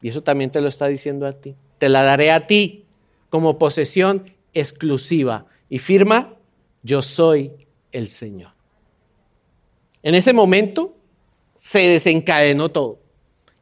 Y 0.00 0.08
eso 0.08 0.22
también 0.22 0.50
te 0.50 0.60
lo 0.60 0.68
está 0.68 0.86
diciendo 0.86 1.26
a 1.26 1.32
ti. 1.32 1.54
Te 1.78 1.88
la 1.88 2.02
daré 2.02 2.30
a 2.30 2.46
ti 2.46 2.84
como 3.30 3.58
posesión 3.58 4.32
exclusiva. 4.54 5.46
Y 5.68 5.78
firma, 5.78 6.34
yo 6.82 7.02
soy 7.02 7.52
el 7.92 8.08
Señor. 8.08 8.52
En 10.02 10.14
ese 10.14 10.32
momento 10.32 10.96
se 11.54 11.88
desencadenó 11.88 12.68
todo. 12.68 13.00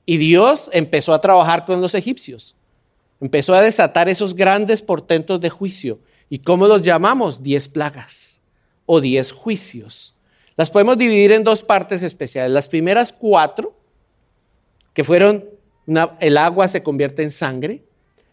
Y 0.05 0.19
Dios 0.19 0.71
empezó 0.73 1.15
a 1.15 1.21
trabajar 1.21 1.65
con 1.65 1.81
los 1.81 1.95
egipcios. 1.95 2.55
Empezó 3.21 3.55
a 3.55 3.63
desatar 3.63 4.09
esos 4.09 4.35
grandes 4.35 4.83
portentos 4.83 5.41
de 5.41 5.51
juicio. 5.51 5.99
¿Y 6.29 6.41
cómo 6.41 6.67
los 6.67 6.83
llamamos? 6.83 7.43
Diez 7.43 7.67
plagas 7.69 8.41
o 8.85 9.01
diez 9.01 9.33
juicios. 9.33 10.15
Las 10.57 10.71
podemos 10.71 10.97
dividir 10.97 11.33
en 11.33 11.45
dos 11.45 11.63
partes 11.63 12.03
especiales. 12.03 12.53
Las 12.53 12.69
primeras 12.69 13.13
cuatro 13.13 13.75
que 14.95 15.05
fueron, 15.05 15.45
el 16.21 16.37
agua 16.39 16.69
se 16.69 16.83
convierte 16.83 17.23
en 17.23 17.31
sangre, 17.31 17.83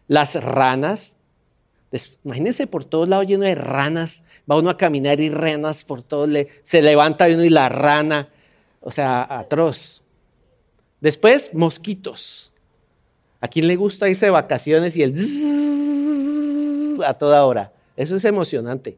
las 0.07 0.41
ranas, 0.41 1.17
imagínense 2.23 2.67
por 2.67 2.85
todos 2.85 3.07
lados 3.07 3.27
lleno 3.27 3.43
de 3.43 3.55
ranas, 3.55 4.23
va 4.49 4.57
uno 4.57 4.69
a 4.69 4.77
caminar 4.77 5.19
y 5.19 5.29
ranas 5.29 5.83
por 5.83 6.01
todos, 6.03 6.29
se 6.63 6.81
levanta 6.81 7.27
uno 7.27 7.43
y 7.43 7.49
la 7.49 7.69
rana, 7.69 8.29
o 8.81 8.91
sea, 8.91 9.25
atroz. 9.29 10.01
Después, 11.01 11.53
mosquitos. 11.53 12.51
¿A 13.41 13.47
quién 13.47 13.67
le 13.67 13.75
gusta 13.75 14.09
irse 14.09 14.27
de 14.27 14.31
vacaciones 14.31 14.95
y 14.95 15.03
el 15.03 15.13
a 17.05 17.13
toda 17.13 17.45
hora? 17.45 17.73
Eso 17.97 18.15
es 18.15 18.25
emocionante. 18.25 18.97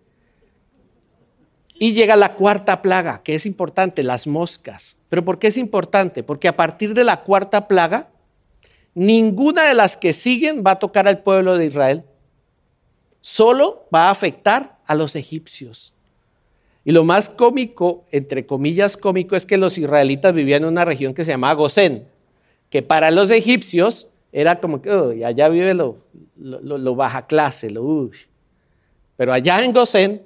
Y 1.77 1.93
llega 1.93 2.15
la 2.15 2.35
cuarta 2.35 2.81
plaga, 2.81 3.21
que 3.23 3.35
es 3.35 3.45
importante, 3.45 4.03
las 4.03 4.27
moscas. 4.27 4.97
¿Pero 5.09 5.25
por 5.25 5.39
qué 5.39 5.47
es 5.47 5.57
importante? 5.57 6.23
Porque 6.23 6.47
a 6.47 6.55
partir 6.55 6.93
de 6.93 7.03
la 7.03 7.23
cuarta 7.23 7.67
plaga, 7.67 8.09
ninguna 8.93 9.63
de 9.65 9.73
las 9.73 9.97
que 9.97 10.13
siguen 10.13 10.63
va 10.65 10.71
a 10.71 10.79
tocar 10.79 11.07
al 11.07 11.23
pueblo 11.23 11.57
de 11.57 11.65
Israel. 11.65 12.05
Solo 13.25 13.87
va 13.91 14.03
a 14.03 14.11
afectar 14.11 14.77
a 14.85 14.93
los 14.93 15.15
egipcios. 15.15 15.95
Y 16.83 16.91
lo 16.91 17.03
más 17.03 17.27
cómico, 17.27 18.05
entre 18.11 18.45
comillas 18.45 18.97
cómico, 18.97 19.35
es 19.35 19.47
que 19.47 19.57
los 19.57 19.79
israelitas 19.79 20.31
vivían 20.31 20.61
en 20.61 20.69
una 20.69 20.85
región 20.85 21.15
que 21.15 21.25
se 21.25 21.31
llamaba 21.31 21.55
Gosén, 21.55 22.07
que 22.69 22.83
para 22.83 23.09
los 23.09 23.31
egipcios 23.31 24.07
era 24.31 24.59
como 24.59 24.79
que 24.79 25.25
allá 25.25 25.49
vive 25.49 25.73
lo, 25.73 26.95
baja 26.95 27.25
clase, 27.25 27.71
lo 27.71 28.11
Pero 29.17 29.33
allá 29.33 29.59
en 29.63 29.73
Gosén 29.73 30.21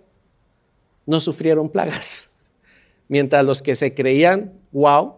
no 1.06 1.22
sufrieron 1.22 1.70
plagas, 1.70 2.36
mientras 3.08 3.46
los 3.46 3.62
que 3.62 3.76
se 3.76 3.94
creían 3.94 4.52
wow 4.74 5.16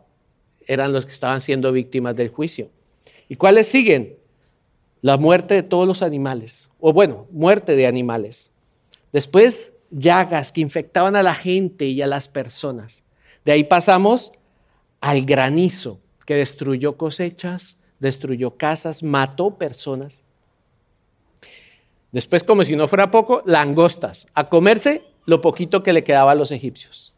eran 0.68 0.94
los 0.94 1.08
que 1.08 1.14
estaban 1.14 1.42
siendo 1.42 1.72
víctimas 1.72 2.16
del 2.16 2.30
juicio. 2.30 2.70
¿Y 3.28 3.38
cuáles 3.38 3.66
siguen? 3.66 4.21
La 5.02 5.18
muerte 5.18 5.56
de 5.56 5.64
todos 5.64 5.88
los 5.88 6.02
animales, 6.02 6.70
o 6.80 6.94
bueno, 6.94 7.28
muerte 7.32 7.76
de 7.76 7.88
animales. 7.88 8.52
Después, 9.12 9.74
llagas 9.90 10.52
que 10.52 10.62
infectaban 10.62 11.16
a 11.16 11.24
la 11.24 11.36
gente 11.36 11.86
y 11.86 12.02
a 12.02 12.08
las 12.08 12.28
personas. 12.28 13.04
De 13.44 13.52
ahí 13.52 13.64
pasamos 13.64 14.32
al 15.02 15.26
granizo, 15.26 16.00
que 16.26 16.36
destruyó 16.36 16.98
cosechas, 16.98 17.78
destruyó 18.00 18.58
casas, 18.58 19.04
mató 19.04 19.58
personas. 19.58 20.24
Después, 22.12 22.44
como 22.44 22.64
si 22.64 22.76
no 22.76 22.88
fuera 22.88 23.12
poco, 23.12 23.42
langostas, 23.46 24.28
a 24.34 24.50
comerse 24.50 25.04
lo 25.26 25.42
poquito 25.42 25.84
que 25.84 25.94
le 25.94 26.04
quedaba 26.04 26.32
a 26.32 26.36
los 26.36 26.52
egipcios. 26.52 27.14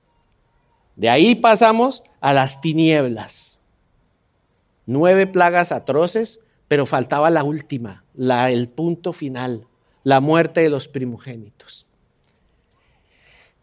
De 0.95 1.09
ahí 1.09 1.35
pasamos 1.35 2.03
a 2.21 2.33
las 2.33 2.61
tinieblas. 2.61 3.59
Nueve 4.85 5.27
plagas 5.27 5.71
atroces, 5.71 6.39
pero 6.67 6.85
faltaba 6.85 7.29
la 7.29 7.43
última, 7.43 8.03
la, 8.13 8.49
el 8.49 8.69
punto 8.69 9.13
final, 9.13 9.67
la 10.03 10.19
muerte 10.19 10.61
de 10.61 10.69
los 10.69 10.87
primogénitos. 10.87 11.85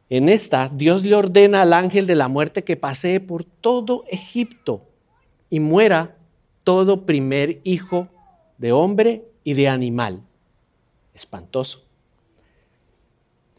En 0.09 0.29
esta, 0.29 0.69
Dios 0.69 1.05
le 1.05 1.15
ordena 1.15 1.63
al 1.63 1.73
ángel 1.73 2.07
de 2.07 2.17
la 2.17 2.29
muerte 2.29 2.65
que 2.65 2.77
pasee 2.77 3.21
por 3.21 3.45
todo 3.45 4.05
Egipto 4.09 4.89
y 5.49 5.61
muera 5.61 6.17
todo 6.65 7.07
primer 7.07 7.61
hijo 7.65 8.09
de 8.59 8.73
hombre 8.73 9.25
y 9.45 9.55
de 9.55 9.69
animal. 9.69 10.23
Espantoso. 11.15 11.85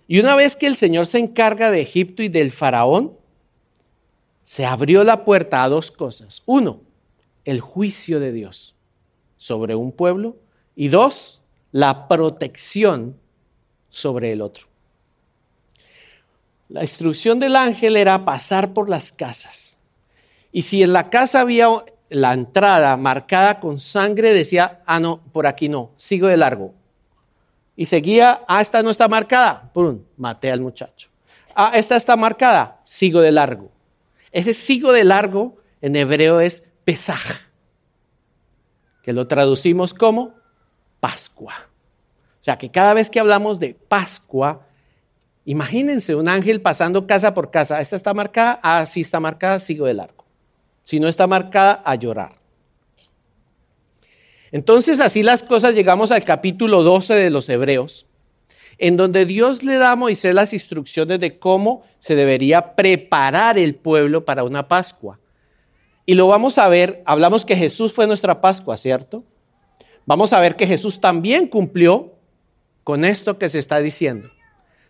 Y 0.08 0.20
una 0.20 0.36
vez 0.36 0.58
que 0.58 0.68
el 0.68 0.76
Señor 0.76 1.08
se 1.08 1.20
encarga 1.20 1.72
de 1.72 1.82
Egipto 1.82 2.22
y 2.22 2.28
del 2.28 2.52
faraón, 2.52 3.18
se 4.44 4.66
abrió 4.66 5.06
la 5.06 5.24
puerta 5.24 5.64
a 5.64 5.70
dos 5.70 5.90
cosas. 5.90 6.44
Uno, 6.46 6.82
el 7.46 7.62
juicio 7.62 8.20
de 8.20 8.34
Dios 8.34 8.76
sobre 9.42 9.74
un 9.74 9.92
pueblo. 9.92 10.36
Y 10.76 10.90
dos, 10.90 11.42
la 11.72 12.08
protección 12.08 13.18
sobre 13.90 14.34
el 14.34 14.42
otro. 14.42 14.68
La 16.70 16.84
instrucción 16.84 17.40
del 17.40 17.56
ángel 17.56 17.98
era 17.98 18.24
pasar 18.24 18.72
por 18.72 18.88
las 18.88 19.12
casas. 19.12 19.80
Y 20.52 20.62
si 20.62 20.84
en 20.84 20.94
la 20.94 21.10
casa 21.10 21.42
había 21.42 21.70
la 22.10 22.34
entrada 22.34 22.96
marcada 22.98 23.60
con 23.60 23.80
sangre, 23.80 24.36
decía, 24.36 24.84
ah, 24.86 25.00
no, 25.00 25.22
por 25.32 25.48
aquí 25.48 25.70
no, 25.70 25.90
sigo 25.98 26.28
de 26.28 26.38
largo 26.38 26.76
y 27.76 27.88
seguía, 27.88 28.44
ah, 28.48 28.62
esta 28.62 28.84
no 28.84 28.92
está 28.92 29.08
marcada, 29.08 29.72
¡pum! 29.74 30.04
Maté 30.18 30.52
al 30.52 30.62
muchacho. 30.62 31.10
Ah, 31.56 31.72
esta 31.74 31.96
está 31.96 32.16
marcada, 32.16 32.80
sigo 32.84 33.22
de 33.22 33.32
largo. 33.32 33.72
Ese 34.32 34.54
sigo 34.54 34.94
de 34.94 35.04
largo 35.04 35.58
en 35.82 35.96
hebreo 35.96 36.42
es 36.42 36.70
Pesaj, 36.86 37.40
que 39.01 39.14
lo 39.14 39.27
traducimos 39.27 39.94
como 39.94 40.33
Pascua. 41.00 41.53
O 42.42 42.44
sea 42.44 42.57
que 42.57 42.70
cada 42.72 42.94
vez 42.94 43.09
que 43.09 43.20
hablamos 43.20 43.59
de 43.59 43.75
Pascua, 43.75 44.66
imagínense 45.46 46.16
un 46.16 46.27
ángel 46.27 46.61
pasando 46.61 47.05
casa 47.05 47.33
por 47.33 47.51
casa. 47.51 47.81
Esta 47.81 47.96
está 47.96 48.14
marcada, 48.14 48.59
ah, 48.64 48.85
sí 48.85 49.01
está 49.01 49.20
marcada, 49.20 49.59
sigo 49.59 49.85
de 49.85 49.94
largo. 49.94 50.25
Si 50.83 51.00
no 51.00 51.07
está 51.07 51.27
marcada, 51.27 51.81
a 51.85 51.96
llorar. 51.96 52.33
Entonces 54.51 55.00
así 55.00 55.24
las 55.24 55.44
cosas 55.44 55.74
llegamos 55.74 56.11
al 56.11 56.25
capítulo 56.25 56.83
12 56.83 57.14
de 57.14 57.29
los 57.29 57.48
Hebreos, 57.48 58.05
en 58.77 58.98
donde 58.98 59.25
Dios 59.25 59.64
le 59.64 59.77
da 59.77 59.94
a 59.94 59.96
Moisés 59.96 60.33
las 60.35 60.51
instrucciones 60.51 61.20
de 61.20 61.40
cómo 61.40 61.83
se 62.00 62.16
debería 62.16 62.75
preparar 62.75 63.57
el 63.57 63.75
pueblo 63.75 64.25
para 64.25 64.44
una 64.44 64.68
Pascua. 64.68 65.21
Y 66.05 66.16
lo 66.16 66.27
vamos 66.27 66.57
a 66.57 66.68
ver, 66.68 67.03
hablamos 67.05 67.46
que 67.46 67.55
Jesús 67.55 67.94
fue 67.94 68.07
nuestra 68.07 68.42
Pascua, 68.42 68.77
¿cierto? 68.77 69.24
Vamos 70.05 70.33
a 70.33 70.40
ver 70.40 70.55
que 70.55 70.68
Jesús 70.68 71.00
también 71.00 71.48
cumplió 71.48 72.16
con 72.83 73.05
esto 73.05 73.37
que 73.37 73.50
se 73.50 73.59
está 73.59 73.79
diciendo. 73.79 74.29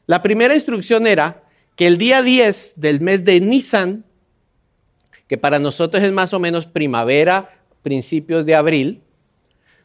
La 0.05 0.23
primera 0.23 0.55
instrucción 0.55 1.05
era 1.05 1.43
que 1.75 1.87
el 1.87 1.97
día 1.97 2.21
10 2.21 2.79
del 2.79 3.01
mes 3.01 3.25
de 3.25 3.39
Nisan, 3.41 4.05
que 5.27 5.37
para 5.37 5.59
nosotros 5.59 6.01
es 6.03 6.11
más 6.11 6.33
o 6.33 6.39
menos 6.39 6.65
primavera, 6.65 7.61
principios 7.81 8.45
de 8.45 8.55
abril, 8.55 9.01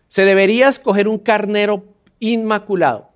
se 0.09 0.25
debería 0.25 0.69
escoger 0.69 1.09
un 1.09 1.19
carnero 1.19 1.85
inmaculado, 2.21 3.11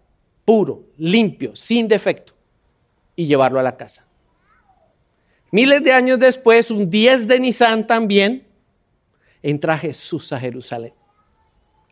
puro, 0.44 0.84
limpio, 0.98 1.54
sin 1.54 1.88
defecto, 1.88 2.34
y 3.14 3.26
llevarlo 3.26 3.60
a 3.60 3.62
la 3.62 3.76
casa. 3.76 4.06
Miles 5.50 5.82
de 5.82 5.92
años 5.92 6.18
después, 6.18 6.70
un 6.70 6.88
10 6.88 7.26
de 7.26 7.40
Nisan 7.40 7.86
también, 7.86 8.46
entra 9.42 9.76
Jesús 9.76 10.32
a 10.32 10.38
Jerusalén. 10.38 10.94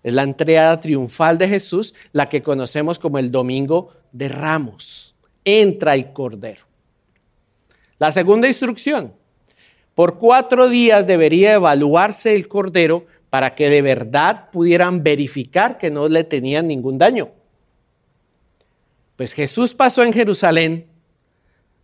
Es 0.02 0.12
la 0.12 0.22
entrada 0.22 0.80
triunfal 0.80 1.38
de 1.38 1.48
Jesús, 1.48 1.94
la 2.12 2.28
que 2.28 2.42
conocemos 2.42 2.98
como 2.98 3.18
el 3.18 3.30
Domingo 3.30 3.92
de 4.12 4.28
Ramos. 4.28 5.14
Entra 5.44 5.94
el 5.94 6.12
Cordero. 6.12 6.62
La 7.98 8.12
segunda 8.12 8.46
instrucción. 8.46 9.12
Por 9.94 10.18
cuatro 10.18 10.68
días 10.68 11.06
debería 11.08 11.54
evaluarse 11.54 12.36
el 12.36 12.46
Cordero 12.46 13.06
para 13.30 13.56
que 13.56 13.68
de 13.68 13.82
verdad 13.82 14.50
pudieran 14.52 15.02
verificar 15.02 15.78
que 15.78 15.90
no 15.90 16.08
le 16.08 16.22
tenían 16.22 16.68
ningún 16.68 16.98
daño. 16.98 17.30
Pues 19.16 19.34
Jesús 19.34 19.74
pasó 19.74 20.04
en 20.04 20.12
Jerusalén 20.12 20.86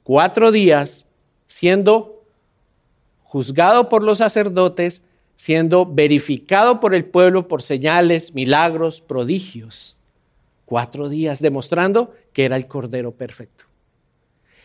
cuatro 0.04 0.52
días 0.52 1.03
siendo 1.54 2.24
juzgado 3.22 3.88
por 3.88 4.02
los 4.02 4.18
sacerdotes, 4.18 5.02
siendo 5.36 5.86
verificado 5.86 6.80
por 6.80 6.96
el 6.96 7.04
pueblo 7.04 7.46
por 7.46 7.62
señales, 7.62 8.34
milagros, 8.34 9.00
prodigios. 9.00 9.96
Cuatro 10.64 11.08
días 11.08 11.38
demostrando 11.38 12.12
que 12.32 12.44
era 12.44 12.56
el 12.56 12.66
Cordero 12.66 13.12
perfecto. 13.12 13.66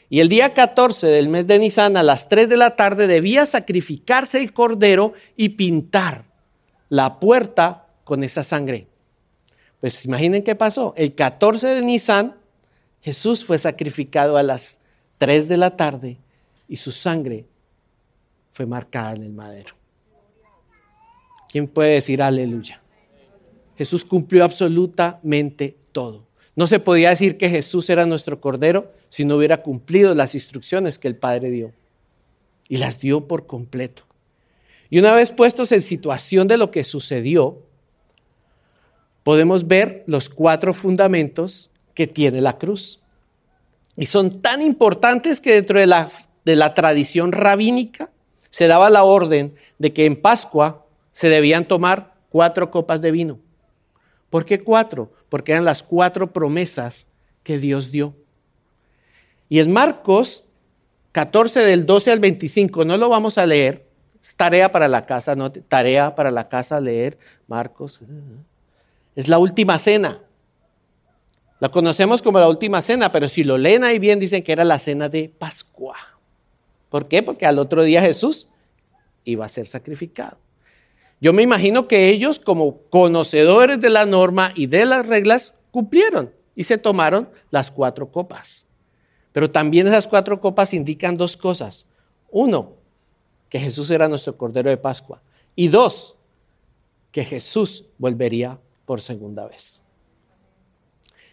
Y 0.09 0.19
el 0.19 0.29
día 0.29 0.55
14 0.55 1.05
del 1.05 1.29
mes 1.29 1.45
de 1.45 1.59
Nisan 1.59 1.95
a 1.95 2.01
las 2.01 2.27
3 2.27 2.49
de 2.49 2.57
la 2.57 2.75
tarde 2.75 3.05
debía 3.05 3.45
sacrificarse 3.45 4.39
el 4.39 4.51
Cordero 4.51 5.13
y 5.37 5.49
pintar 5.49 6.23
la 6.89 7.19
puerta 7.19 7.85
con 8.03 8.23
esa 8.23 8.43
sangre. 8.43 8.87
Pues 9.79 10.05
imaginen 10.05 10.43
qué 10.43 10.55
pasó. 10.55 10.95
El 10.97 11.13
14 11.13 11.67
de 11.67 11.81
Nisan, 11.83 12.35
Jesús 13.03 13.45
fue 13.45 13.59
sacrificado 13.59 14.37
a 14.37 14.43
las 14.43 14.79
3 15.19 15.47
de 15.47 15.57
la 15.57 15.77
tarde 15.77 16.17
y 16.69 16.77
su 16.77 16.91
sangre 16.91 17.45
fue 18.53 18.65
marcada 18.65 19.13
en 19.13 19.23
el 19.23 19.33
madero. 19.33 19.75
¿Quién 21.49 21.67
puede 21.67 21.95
decir 21.95 22.21
aleluya? 22.21 22.81
Jesús 23.75 24.05
cumplió 24.05 24.43
absolutamente 24.43 25.75
todo. 25.91 26.27
No 26.55 26.67
se 26.67 26.79
podía 26.79 27.09
decir 27.09 27.37
que 27.37 27.49
Jesús 27.49 27.89
era 27.89 28.05
nuestro 28.05 28.39
Cordero 28.39 28.93
si 29.09 29.25
no 29.25 29.35
hubiera 29.37 29.63
cumplido 29.63 30.13
las 30.13 30.35
instrucciones 30.35 30.99
que 30.99 31.07
el 31.07 31.15
Padre 31.15 31.49
dio. 31.49 31.73
Y 32.67 32.77
las 32.77 32.99
dio 32.99 33.27
por 33.27 33.47
completo. 33.47 34.03
Y 34.91 34.99
una 34.99 35.13
vez 35.13 35.31
puestos 35.31 35.71
en 35.71 35.81
situación 35.81 36.47
de 36.47 36.57
lo 36.57 36.69
que 36.69 36.83
sucedió, 36.83 37.63
podemos 39.23 39.67
ver 39.67 40.03
los 40.05 40.29
cuatro 40.29 40.73
fundamentos 40.73 41.71
que 41.95 42.05
tiene 42.05 42.41
la 42.41 42.57
cruz. 42.57 42.99
Y 43.95 44.05
son 44.05 44.41
tan 44.41 44.61
importantes 44.61 45.41
que 45.41 45.53
dentro 45.53 45.79
de 45.79 45.87
la, 45.87 46.11
de 46.45 46.55
la 46.55 46.73
tradición 46.73 47.31
rabínica 47.31 48.09
se 48.51 48.67
daba 48.67 48.89
la 48.89 49.03
orden 49.03 49.55
de 49.77 49.93
que 49.93 50.05
en 50.05 50.21
Pascua 50.21 50.85
se 51.13 51.29
debían 51.29 51.65
tomar 51.65 52.15
cuatro 52.29 52.71
copas 52.71 53.01
de 53.01 53.11
vino. 53.11 53.39
¿Por 54.29 54.45
qué 54.45 54.63
cuatro? 54.63 55.11
Porque 55.29 55.51
eran 55.51 55.65
las 55.65 55.83
cuatro 55.83 56.31
promesas 56.31 57.05
que 57.43 57.59
Dios 57.59 57.91
dio. 57.91 58.15
Y 59.49 59.59
en 59.59 59.71
Marcos 59.71 60.43
14 61.11 61.61
del 61.61 61.85
12 61.85 62.11
al 62.11 62.19
25, 62.19 62.85
no 62.85 62.97
lo 62.97 63.09
vamos 63.09 63.37
a 63.37 63.45
leer, 63.45 63.87
es 64.21 64.35
tarea 64.35 64.71
para 64.71 64.87
la 64.87 65.01
casa, 65.03 65.35
tarea 65.67 66.15
para 66.15 66.31
la 66.31 66.47
casa 66.49 66.79
leer 66.79 67.17
Marcos. 67.47 67.99
Es 69.15 69.27
la 69.27 69.39
última 69.39 69.79
cena. 69.79 70.19
La 71.59 71.69
conocemos 71.69 72.21
como 72.21 72.39
la 72.39 72.47
última 72.47 72.81
cena, 72.81 73.11
pero 73.11 73.27
si 73.27 73.43
lo 73.43 73.57
leen 73.57 73.83
ahí 73.83 73.99
bien 73.99 74.19
dicen 74.19 74.43
que 74.43 74.51
era 74.51 74.63
la 74.63 74.79
cena 74.79 75.09
de 75.09 75.29
Pascua. 75.29 75.97
¿Por 76.89 77.07
qué? 77.07 77.23
Porque 77.23 77.45
al 77.45 77.59
otro 77.59 77.83
día 77.83 78.01
Jesús 78.01 78.47
iba 79.23 79.45
a 79.45 79.49
ser 79.49 79.67
sacrificado. 79.67 80.37
Yo 81.21 81.33
me 81.33 81.43
imagino 81.43 81.87
que 81.87 82.09
ellos, 82.09 82.39
como 82.39 82.81
conocedores 82.89 83.81
de 83.81 83.89
la 83.89 84.05
norma 84.05 84.51
y 84.55 84.67
de 84.67 84.85
las 84.85 85.05
reglas, 85.05 85.53
cumplieron 85.71 86.31
y 86.55 86.63
se 86.63 86.77
tomaron 86.77 87.29
las 87.51 87.71
cuatro 87.71 88.11
copas. 88.11 88.67
Pero 89.31 89.51
también 89.51 89.87
esas 89.87 90.07
cuatro 90.07 90.39
copas 90.39 90.73
indican 90.73 91.17
dos 91.17 91.37
cosas. 91.37 91.85
Uno, 92.31 92.73
que 93.49 93.59
Jesús 93.59 93.91
era 93.91 94.07
nuestro 94.07 94.37
Cordero 94.37 94.69
de 94.69 94.77
Pascua. 94.77 95.21
Y 95.55 95.67
dos, 95.67 96.15
que 97.11 97.25
Jesús 97.25 97.85
volvería 97.97 98.59
por 98.85 99.01
segunda 99.01 99.45
vez. 99.45 99.81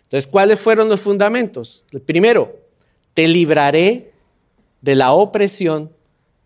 Entonces, 0.04 0.26
¿cuáles 0.26 0.60
fueron 0.60 0.88
los 0.88 1.00
fundamentos? 1.00 1.84
El 1.90 2.00
primero, 2.00 2.56
te 3.14 3.26
libraré 3.28 4.12
de 4.86 4.94
la 4.94 5.10
opresión 5.10 5.90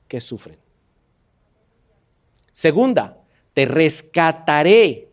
que 0.08 0.22
sufren. 0.22 0.56
Segunda, 2.54 3.18
te 3.52 3.66
rescataré 3.66 5.10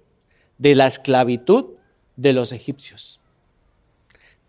de 0.58 0.76
la 0.76 0.88
esclavitud 0.88 1.74
de 2.16 2.32
los 2.32 2.54
egipcios. 2.54 3.20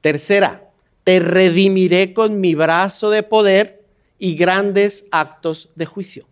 Tercera, 0.01 0.71
te 1.03 1.19
redimiré 1.19 2.15
con 2.15 2.41
mi 2.41 2.55
brazo 2.55 3.11
de 3.11 3.25
poder 3.25 3.85
y 4.17 4.37
grandes 4.37 5.07
actos 5.11 5.71
de 5.75 5.85
juicio. 5.85 6.29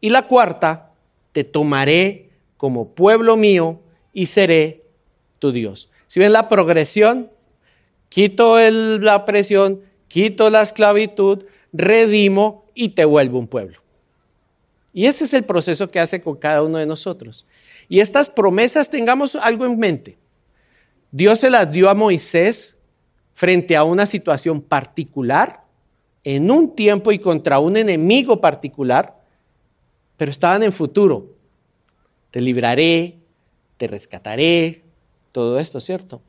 Y 0.00 0.10
la 0.10 0.28
cuarta, 0.28 0.92
te 1.32 1.42
tomaré 1.42 2.30
como 2.56 2.90
pueblo 2.90 3.36
mío 3.36 3.80
y 4.12 4.26
seré 4.26 4.84
tu 5.40 5.50
Dios. 5.50 5.90
Si 6.06 6.20
ven 6.20 6.32
la 6.32 6.48
progresión, 6.48 7.32
quito 8.10 8.60
la 8.60 9.24
presión, 9.24 9.87
quito 10.08 10.50
la 10.50 10.62
esclavitud, 10.62 11.44
redimo 11.72 12.64
y 12.74 12.90
te 12.90 13.04
vuelvo 13.04 13.38
un 13.38 13.46
pueblo. 13.46 13.78
Y 14.92 15.06
ese 15.06 15.24
es 15.24 15.34
el 15.34 15.44
proceso 15.44 15.90
que 15.90 16.00
hace 16.00 16.20
con 16.20 16.36
cada 16.36 16.62
uno 16.62 16.78
de 16.78 16.86
nosotros. 16.86 17.46
Y 17.88 18.00
estas 18.00 18.28
promesas 18.28 18.90
tengamos 18.90 19.36
algo 19.36 19.64
en 19.64 19.78
mente. 19.78 20.18
Dios 21.10 21.38
se 21.38 21.50
las 21.50 21.70
dio 21.70 21.88
a 21.88 21.94
Moisés 21.94 22.78
frente 23.34 23.76
a 23.76 23.84
una 23.84 24.06
situación 24.06 24.60
particular, 24.60 25.62
en 26.24 26.50
un 26.50 26.74
tiempo 26.74 27.12
y 27.12 27.18
contra 27.18 27.60
un 27.60 27.76
enemigo 27.76 28.40
particular, 28.40 29.16
pero 30.16 30.30
estaban 30.30 30.62
en 30.62 30.72
futuro. 30.72 31.26
Te 32.30 32.40
libraré, 32.40 33.18
te 33.76 33.86
rescataré, 33.86 34.82
todo 35.32 35.58
esto, 35.58 35.80
¿cierto? 35.80 36.20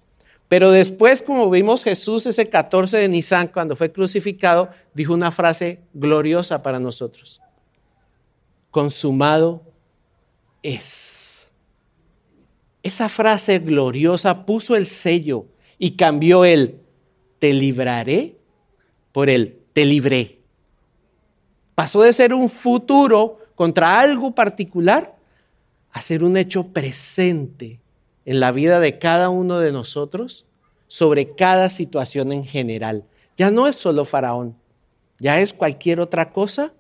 Pero 0.50 0.72
después, 0.72 1.22
como 1.22 1.48
vimos 1.52 1.84
Jesús 1.84 2.26
ese 2.26 2.50
14 2.50 2.98
de 2.98 3.08
Nisan, 3.08 3.48
cuando 3.50 3.76
fue 3.76 3.92
crucificado, 3.92 4.70
dijo 4.96 5.14
una 5.14 5.32
frase 5.32 5.80
gloriosa 5.94 6.64
para 6.64 6.80
nosotros. 6.80 7.40
Consumado 8.72 9.62
es. 10.64 11.54
Esa 12.82 13.10
frase 13.10 13.60
gloriosa 13.60 14.48
puso 14.48 14.76
el 14.76 14.88
sello 14.88 15.46
y 15.78 15.92
cambió 15.92 16.44
el 16.44 16.82
te 17.38 17.54
libraré 17.54 18.36
por 19.12 19.30
el 19.30 19.60
te 19.74 19.86
libré. 19.86 20.40
Pasó 21.76 22.02
de 22.02 22.12
ser 22.12 22.34
un 22.34 22.50
futuro 22.50 23.38
contra 23.54 24.00
algo 24.00 24.34
particular 24.34 25.16
a 25.92 26.02
ser 26.02 26.24
un 26.24 26.38
hecho 26.38 26.66
presente 26.68 27.80
en 28.30 28.40
la 28.40 28.52
vida 28.52 28.80
de 28.80 29.00
cada 29.00 29.30
uno 29.30 29.58
de 29.58 29.72
nosotros 29.72 30.46
sobre 30.88 31.34
cada 31.34 31.72
situación 31.72 32.32
en 32.32 32.46
general. 32.46 33.04
Ya 33.38 33.50
no 33.50 33.68
es 33.68 33.76
solo 33.76 34.06
Faraón, 34.06 34.56
ya 35.18 35.40
es 35.40 35.52
cualquier 35.52 36.00
otra 36.00 36.30
cosa 36.30 36.72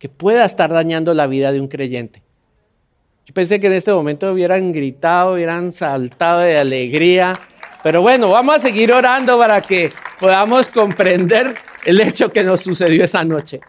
que 0.00 0.08
pueda 0.08 0.44
estar 0.44 0.72
dañando 0.72 1.14
la 1.14 1.28
vida 1.28 1.52
de 1.52 1.60
un 1.60 1.68
creyente. 1.68 2.24
Yo 3.24 3.32
pensé 3.32 3.60
que 3.60 3.68
en 3.68 3.74
este 3.74 3.92
momento 3.92 4.32
hubieran 4.32 4.72
gritado, 4.72 5.34
hubieran 5.34 5.70
saltado 5.70 6.40
de 6.40 6.58
alegría, 6.58 7.38
pero 7.84 8.02
bueno, 8.02 8.28
vamos 8.30 8.56
a 8.56 8.60
seguir 8.60 8.90
orando 8.92 9.38
para 9.38 9.60
que 9.60 9.92
podamos 10.18 10.66
comprender 10.66 11.54
el 11.84 12.00
hecho 12.00 12.32
que 12.32 12.42
nos 12.42 12.60
sucedió 12.60 13.04
esa 13.04 13.22
noche. 13.22 13.60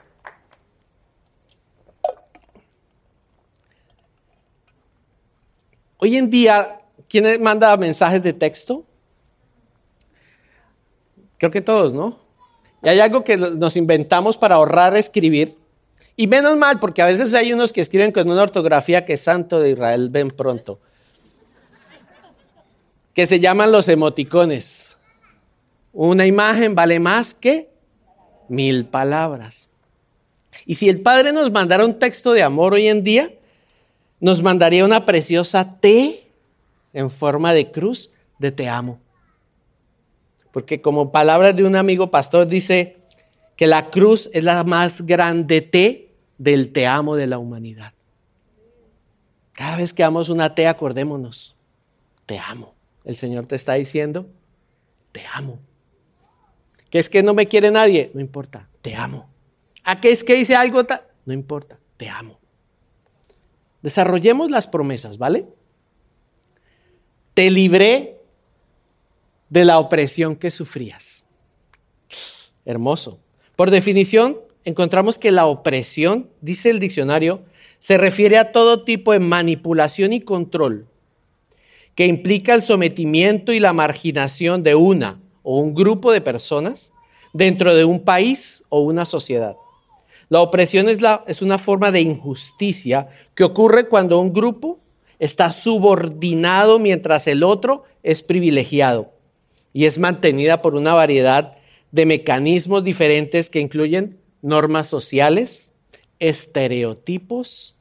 Hoy 6.00 6.18
en 6.18 6.32
día 6.32 6.80
¿Quién 7.14 7.44
manda 7.44 7.78
mensajes 7.78 8.24
de 8.24 8.34
texto? 8.34 8.84
Creo 11.38 11.52
que 11.52 11.62
todos, 11.62 11.94
¿no? 11.94 12.18
Y 12.82 12.90
hay 12.90 13.00
algo 13.02 13.24
que 13.24 13.38
nos 13.38 13.78
inventamos 13.78 14.36
para 14.36 14.56
ahorrar 14.56 14.98
escribir. 14.98 15.56
Y 16.16 16.26
menos 16.26 16.58
mal, 16.58 16.80
porque 16.80 17.04
a 17.04 17.06
veces 17.06 17.36
hay 17.36 17.54
unos 17.54 17.72
que 17.72 17.82
escriben 17.82 18.12
con 18.12 18.28
una 18.32 18.42
ortografía 18.42 19.06
que 19.06 19.16
santo 19.16 19.60
de 19.60 19.70
Israel, 19.70 20.10
ven 20.10 20.32
pronto. 20.32 20.80
Que 23.14 23.28
se 23.28 23.40
llaman 23.40 23.72
los 23.72 23.90
emoticones. 23.90 24.98
Una 25.92 26.26
imagen 26.26 26.74
vale 26.74 27.00
más 27.00 27.36
que 27.36 27.70
mil 28.48 28.86
palabras. 28.86 29.70
Y 30.66 30.74
si 30.74 30.90
el 30.90 31.00
Padre 31.02 31.32
nos 31.32 31.52
mandara 31.52 31.86
un 31.86 32.00
texto 32.00 32.34
de 32.34 32.42
amor 32.42 32.74
hoy 32.74 32.88
en 32.88 33.04
día, 33.04 33.32
nos 34.20 34.42
mandaría 34.42 34.84
una 34.84 35.06
preciosa 35.06 35.78
T 35.80 36.23
en 36.94 37.12
forma 37.12 37.54
de 37.54 37.72
cruz 37.72 38.12
de 38.40 38.52
te 38.52 38.70
amo. 38.70 39.00
Porque 40.52 40.82
como 40.82 41.12
palabras 41.12 41.56
de 41.56 41.64
un 41.64 41.76
amigo 41.76 42.12
pastor 42.12 42.48
dice 42.48 42.98
que 43.56 43.68
la 43.68 43.90
cruz 43.90 44.30
es 44.34 44.44
la 44.44 44.64
más 44.64 45.02
grande 45.02 45.62
T 45.62 46.12
del 46.38 46.72
te 46.72 46.88
amo 46.88 47.16
de 47.16 47.28
la 47.28 47.40
humanidad. 47.40 47.94
Cada 49.54 49.78
vez 49.78 49.94
que 49.94 50.04
damos 50.04 50.30
una 50.30 50.56
T, 50.56 50.68
acordémonos, 50.68 51.56
te 52.26 52.40
amo. 52.40 52.74
El 53.04 53.16
Señor 53.16 53.46
te 53.46 53.56
está 53.56 53.74
diciendo, 53.74 54.28
te 55.12 55.24
amo. 55.34 55.60
¿Qué 56.90 57.00
es 57.00 57.10
que 57.10 57.24
no 57.24 57.34
me 57.34 57.48
quiere 57.48 57.72
nadie? 57.72 58.12
No 58.14 58.22
importa, 58.22 58.68
te 58.82 58.96
amo. 58.96 59.30
¿A 59.84 60.00
qué 60.00 60.12
es 60.12 60.24
que 60.24 60.36
dice 60.36 60.56
algo? 60.56 60.82
No 61.26 61.34
importa, 61.34 61.80
te 61.98 62.10
amo. 62.10 62.40
Desarrollemos 63.82 64.50
las 64.50 64.68
promesas, 64.68 65.18
¿vale? 65.18 65.48
Te 67.34 67.50
libré 67.50 68.20
de 69.50 69.66
la 69.66 69.80
opresión 69.80 70.36
que 70.36 70.52
sufrías. 70.52 71.26
Hermoso. 72.66 73.20
Por 73.56 73.72
definición, 73.72 74.38
encontramos 74.66 75.20
que 75.20 75.32
la 75.32 75.46
opresión, 75.46 76.30
dice 76.42 76.70
el 76.70 76.80
diccionario, 76.80 77.42
se 77.80 77.98
refiere 77.98 78.38
a 78.38 78.52
todo 78.52 78.84
tipo 78.84 79.12
de 79.12 79.20
manipulación 79.20 80.14
y 80.14 80.22
control 80.22 80.88
que 81.96 82.08
implica 82.08 82.56
el 82.56 82.64
sometimiento 82.64 83.54
y 83.54 83.60
la 83.60 83.74
marginación 83.74 84.64
de 84.64 84.76
una 84.76 85.20
o 85.44 85.60
un 85.60 85.74
grupo 85.74 86.12
de 86.12 86.22
personas 86.22 86.92
dentro 87.34 87.76
de 87.76 87.86
un 87.86 88.00
país 88.00 88.64
o 88.70 88.82
una 88.82 89.06
sociedad. 89.06 89.56
La 90.30 90.42
opresión 90.42 90.90
es, 90.90 91.00
es 91.28 91.42
una 91.42 91.58
forma 91.58 91.92
de 91.92 92.02
injusticia 92.02 93.10
que 93.36 93.44
ocurre 93.44 93.88
cuando 93.88 94.20
un 94.20 94.34
grupo 94.34 94.80
está 95.20 95.52
subordinado 95.52 96.80
mientras 96.80 97.28
el 97.28 97.44
otro 97.44 97.84
es 98.04 98.22
privilegiado 98.22 99.14
y 99.74 99.86
es 99.86 99.98
mantenida 99.98 100.62
por 100.62 100.76
una 100.76 100.94
variedad 100.94 101.58
de 101.92 102.06
mecanismos 102.06 102.84
diferentes 102.84 103.50
que 103.50 103.60
incluyen 103.60 104.20
normas 104.42 104.88
sociales, 104.88 105.72
estereotipos 106.20 107.76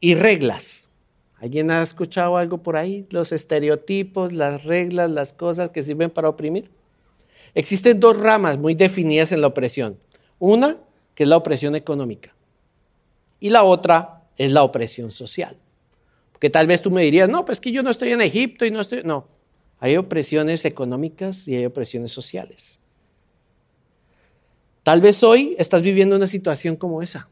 y 0.00 0.14
reglas. 0.14 0.90
¿Alguien 1.38 1.70
ha 1.70 1.82
escuchado 1.82 2.36
algo 2.36 2.62
por 2.62 2.76
ahí? 2.76 3.06
Los 3.10 3.32
estereotipos, 3.32 4.32
las 4.32 4.64
reglas, 4.64 5.10
las 5.10 5.32
cosas 5.32 5.70
que 5.70 5.82
sirven 5.82 6.10
para 6.10 6.28
oprimir. 6.28 6.70
Existen 7.54 8.00
dos 8.00 8.18
ramas 8.18 8.58
muy 8.58 8.74
definidas 8.74 9.32
en 9.32 9.40
la 9.40 9.46
opresión. 9.48 9.98
Una, 10.38 10.78
que 11.14 11.22
es 11.22 11.28
la 11.28 11.36
opresión 11.36 11.74
económica, 11.76 12.34
y 13.40 13.50
la 13.50 13.64
otra 13.64 14.24
es 14.36 14.52
la 14.52 14.62
opresión 14.62 15.10
social. 15.10 15.56
Porque 16.36 16.50
tal 16.50 16.66
vez 16.66 16.82
tú 16.82 16.90
me 16.90 17.00
dirías, 17.00 17.30
no, 17.30 17.46
pues 17.46 17.62
que 17.62 17.72
yo 17.72 17.82
no 17.82 17.88
estoy 17.88 18.12
en 18.12 18.20
Egipto 18.20 18.66
y 18.66 18.70
no 18.70 18.82
estoy... 18.82 19.02
No, 19.04 19.26
hay 19.80 19.96
opresiones 19.96 20.66
económicas 20.66 21.48
y 21.48 21.56
hay 21.56 21.64
opresiones 21.64 22.12
sociales. 22.12 22.78
Tal 24.82 25.00
vez 25.00 25.22
hoy 25.22 25.56
estás 25.58 25.80
viviendo 25.80 26.14
una 26.14 26.28
situación 26.28 26.76
como 26.76 27.00
esa, 27.00 27.26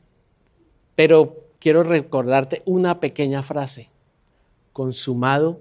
pero 0.94 1.44
quiero 1.58 1.82
recordarte 1.82 2.62
una 2.64 2.98
pequeña 2.98 3.42
frase. 3.42 3.90
Consumado 4.72 5.60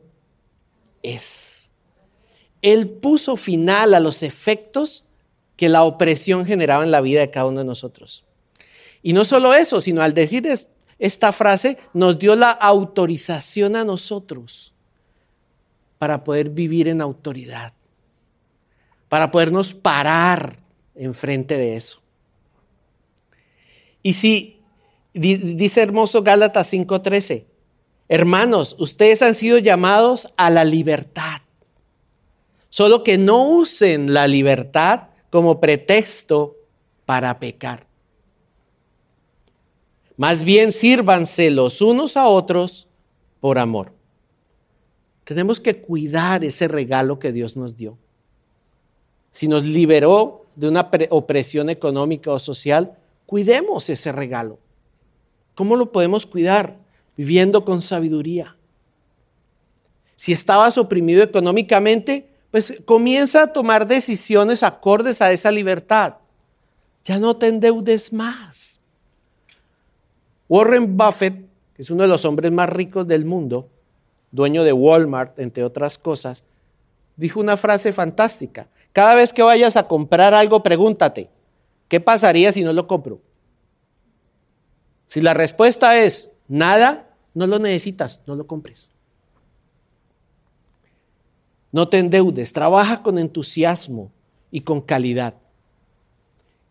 es. 1.02 1.70
Él 2.62 2.88
puso 2.88 3.36
final 3.36 3.94
a 3.94 4.00
los 4.00 4.24
efectos 4.24 5.04
que 5.58 5.68
la 5.68 5.84
opresión 5.84 6.46
generaba 6.46 6.86
en 6.86 6.92
la 6.92 7.02
vida 7.02 7.20
de 7.20 7.30
cada 7.30 7.48
uno 7.48 7.60
de 7.60 7.66
nosotros. 7.66 8.24
Y 9.02 9.12
no 9.12 9.26
solo 9.26 9.54
eso, 9.54 9.82
sino 9.82 10.02
al 10.02 10.14
decir 10.14 10.48
esta 11.04 11.34
frase 11.34 11.78
nos 11.94 12.18
dio 12.18 12.34
la 12.34 12.52
autorización 12.52 13.76
a 13.76 13.84
nosotros 13.84 14.74
para 15.98 16.24
poder 16.24 16.50
vivir 16.50 16.88
en 16.88 17.02
autoridad. 17.02 17.74
para 19.10 19.30
podernos 19.30 19.76
parar 19.76 20.58
enfrente 20.96 21.56
de 21.56 21.76
eso. 21.76 22.02
Y 24.02 24.14
si, 24.14 24.60
dice 25.14 25.84
hermoso 25.84 26.24
Gálatas 26.24 26.74
5:13, 26.74 27.46
hermanos, 28.08 28.76
ustedes 28.80 29.22
han 29.22 29.36
sido 29.36 29.60
llamados 29.60 30.30
a 30.36 30.50
la 30.50 30.64
libertad. 30.64 31.42
Solo 32.70 33.04
que 33.04 33.20
no 33.20 33.44
usen 33.50 34.16
la 34.16 34.26
libertad 34.26 35.10
como 35.30 35.60
pretexto 35.60 36.56
para 37.06 37.38
pecar. 37.40 37.86
Más 40.18 40.44
bien 40.44 40.72
sírvanse 40.72 41.50
los 41.50 41.82
unos 41.82 42.18
a 42.18 42.28
otros 42.28 42.88
por 43.40 43.58
amor. 43.58 43.92
Tenemos 45.24 45.60
que 45.60 45.82
cuidar 45.82 46.44
ese 46.44 46.68
regalo 46.68 47.20
que 47.20 47.32
Dios 47.32 47.56
nos 47.56 47.76
dio. 47.78 47.98
Si 49.32 49.48
nos 49.48 49.64
liberó 49.64 50.46
de 50.56 50.68
una 50.68 50.90
opresión 51.10 51.70
económica 51.70 52.32
o 52.32 52.40
social, 52.40 52.98
cuidemos 53.26 53.90
ese 53.90 54.12
regalo. 54.12 54.60
¿Cómo 55.56 55.76
lo 55.76 55.92
podemos 55.92 56.26
cuidar? 56.26 56.78
Viviendo 57.18 57.66
con 57.66 57.82
sabiduría. 57.82 58.56
Si 60.16 60.32
estabas 60.32 60.78
oprimido 60.78 61.24
económicamente, 61.24 62.30
pues 62.52 62.76
comienza 62.86 63.44
a 63.44 63.54
tomar 63.54 63.88
decisiones 63.88 64.62
acordes 64.62 65.22
a 65.22 65.32
esa 65.32 65.52
libertad. 65.52 66.18
Ya 67.04 67.18
no 67.18 67.36
te 67.36 67.48
endeudes 67.48 68.14
más. 68.14 68.83
Warren 70.48 70.98
Buffett, 70.98 71.46
que 71.76 71.82
es 71.82 71.90
uno 71.90 72.04
de 72.04 72.10
los 72.10 72.26
hombres 72.26 72.52
más 72.52 72.70
ricos 72.70 73.08
del 73.08 73.26
mundo, 73.26 73.70
dueño 74.32 74.64
de 74.64 74.74
Walmart, 74.74 75.40
entre 75.40 75.64
otras 75.64 75.98
cosas, 75.98 76.44
dijo 77.16 77.40
una 77.40 77.58
frase 77.58 77.92
fantástica. 77.92 78.68
Cada 78.92 79.16
vez 79.16 79.34
que 79.34 79.44
vayas 79.44 79.78
a 79.78 79.88
comprar 79.88 80.34
algo, 80.34 80.62
pregúntate, 80.64 81.30
¿qué 81.88 82.00
pasaría 82.00 82.52
si 82.52 82.64
no 82.64 82.74
lo 82.74 82.88
compro? 82.88 83.22
Si 85.08 85.22
la 85.22 85.34
respuesta 85.34 85.98
es 85.98 86.30
nada, 86.48 87.10
no 87.34 87.48
lo 87.48 87.60
necesitas, 87.60 88.20
no 88.26 88.36
lo 88.36 88.48
compres. 88.48 88.90
No 91.72 91.88
te 91.88 91.98
endeudes, 91.98 92.54
trabaja 92.54 93.02
con 93.02 93.18
entusiasmo 93.18 94.12
y 94.52 94.62
con 94.62 94.82
calidad. 94.82 95.36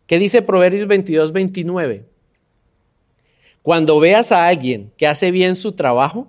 ¿Qué 0.07 0.19
dice 0.19 0.41
Proverbios 0.41 0.87
22, 0.87 1.33
29? 1.33 2.12
Cuando 3.63 3.97
veas 3.99 4.33
a 4.33 4.45
alguien 4.45 4.91
que 4.97 5.07
hace 5.07 5.31
bien 5.31 5.55
su 5.55 5.71
trabajo, 5.71 6.27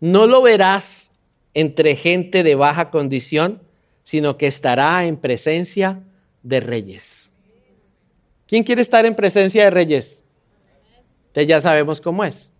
no 0.00 0.26
lo 0.26 0.40
verás 0.40 1.10
entre 1.52 1.94
gente 1.94 2.42
de 2.42 2.54
baja 2.54 2.90
condición, 2.90 3.62
sino 4.02 4.38
que 4.38 4.46
estará 4.46 5.04
en 5.04 5.18
presencia 5.18 6.02
de 6.42 6.60
reyes. 6.60 7.30
¿Quién 8.46 8.64
quiere 8.64 8.80
estar 8.80 9.04
en 9.04 9.14
presencia 9.14 9.64
de 9.64 9.70
reyes? 9.70 10.24
Entonces 11.28 11.48
ya 11.48 11.60
sabemos 11.60 12.00
cómo 12.00 12.24
es, 12.24 12.50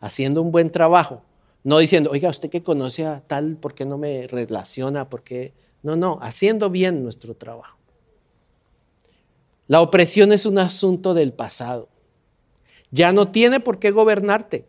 haciendo 0.00 0.42
un 0.42 0.50
buen 0.50 0.70
trabajo, 0.70 1.22
no 1.62 1.78
diciendo, 1.78 2.10
oiga, 2.10 2.30
usted 2.30 2.50
que 2.50 2.64
conoce 2.64 3.06
a 3.06 3.22
tal, 3.26 3.56
¿por 3.56 3.74
qué 3.74 3.86
no 3.86 3.96
me 3.96 4.26
relaciona? 4.26 5.08
¿Por 5.08 5.22
qué? 5.22 5.52
No, 5.84 5.94
no, 5.94 6.18
haciendo 6.20 6.68
bien 6.68 7.04
nuestro 7.04 7.34
trabajo. 7.34 7.78
La 9.68 9.80
opresión 9.82 10.32
es 10.32 10.46
un 10.46 10.58
asunto 10.58 11.14
del 11.14 11.32
pasado 11.32 11.88
ya 12.90 13.12
no 13.12 13.28
tiene 13.28 13.60
por 13.60 13.78
qué 13.78 13.90
gobernarte. 13.90 14.64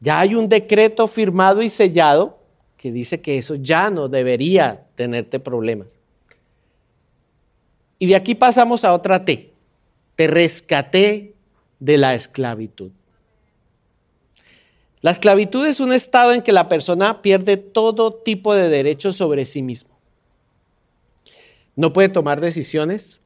Ya 0.00 0.20
hay 0.20 0.34
un 0.34 0.48
decreto 0.48 1.06
firmado 1.06 1.62
y 1.62 1.70
sellado 1.70 2.38
que 2.76 2.90
dice 2.90 3.20
que 3.20 3.38
eso 3.38 3.54
ya 3.54 3.90
no 3.90 4.08
debería 4.08 4.86
tenerte 4.96 5.38
problemas. 5.38 5.96
Y 7.98 8.06
de 8.06 8.16
aquí 8.16 8.34
pasamos 8.34 8.84
a 8.84 8.92
otra 8.92 9.24
T. 9.24 9.52
Te 10.16 10.26
rescaté 10.26 11.34
de 11.78 11.98
la 11.98 12.14
esclavitud. 12.14 12.90
La 15.00 15.12
esclavitud 15.12 15.66
es 15.66 15.80
un 15.80 15.92
estado 15.92 16.32
en 16.32 16.42
que 16.42 16.52
la 16.52 16.68
persona 16.68 17.22
pierde 17.22 17.56
todo 17.56 18.12
tipo 18.12 18.54
de 18.54 18.68
derechos 18.68 19.16
sobre 19.16 19.46
sí 19.46 19.62
mismo. 19.62 19.90
No 21.74 21.92
puede 21.92 22.08
tomar 22.08 22.40
decisiones, 22.40 23.21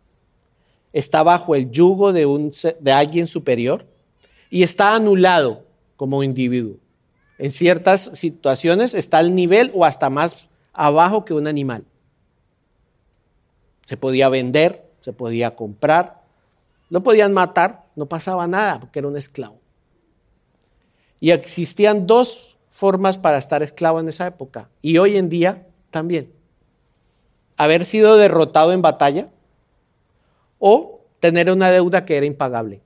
está 0.97 1.23
bajo 1.23 1.55
el 1.55 1.71
yugo 1.71 2.15
de, 2.15 2.93
alguien 2.93 3.27
superior 3.27 3.85
y 4.49 4.63
está 4.63 4.95
anulado 4.95 5.67
como 5.95 6.23
individuo. 6.23 6.77
En 7.37 7.51
ciertas 7.51 8.13
situaciones 8.15 8.95
está 8.95 9.19
al 9.19 9.35
nivel 9.35 9.71
o 9.75 9.85
hasta 9.85 10.09
más 10.09 10.49
abajo 10.73 11.27
que 11.27 11.35
un 11.35 11.47
animal. 11.47 11.85
Se 13.85 13.99
podía 13.99 14.31
vender, 14.31 14.91
se 15.01 15.13
podía 15.13 15.55
comprar, 15.55 16.23
lo 16.89 17.03
podían 17.03 17.35
matar, 17.35 17.85
no 17.95 18.07
pasaba 18.07 18.47
nada 18.47 18.81
porque 18.81 19.01
era 19.01 19.09
un 19.09 19.19
esclavo. 19.19 19.61
Y 21.21 21.31
existían 21.31 22.07
dos 22.07 22.57
formas 22.71 23.19
para 23.19 23.37
estar 23.37 23.63
esclavo 23.63 24.01
en 24.01 24.09
esa 24.09 24.27
época 24.27 24.71
y 24.81 24.97
hoy 24.97 25.19
en 25.19 25.29
día 25.29 25.67
también. 25.91 26.33
Haber 27.59 27.85
sido 27.85 28.17
derrotado 28.17 28.73
en 28.73 28.81
batalla 28.81 29.27
o 30.59 31.05
tener 31.21 31.51
una 31.51 31.71
deuda 31.71 32.05
que 32.05 32.17
era 32.17 32.27
impagable. 32.27 32.81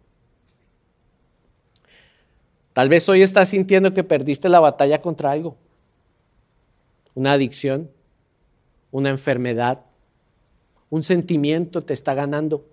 Tal 2.72 2.88
vez 2.88 3.08
hoy 3.08 3.22
estás 3.22 3.48
sintiendo 3.48 3.92
que 3.92 4.04
perdiste 4.04 4.48
la 4.48 4.60
batalla 4.60 5.02
contra 5.02 5.32
algo, 5.32 5.56
una 7.14 7.32
adicción, 7.32 7.90
una 8.90 9.10
enfermedad, 9.10 9.80
un 10.88 11.02
sentimiento 11.02 11.82
te 11.82 11.94
está 11.94 12.14
ganando. 12.14 12.64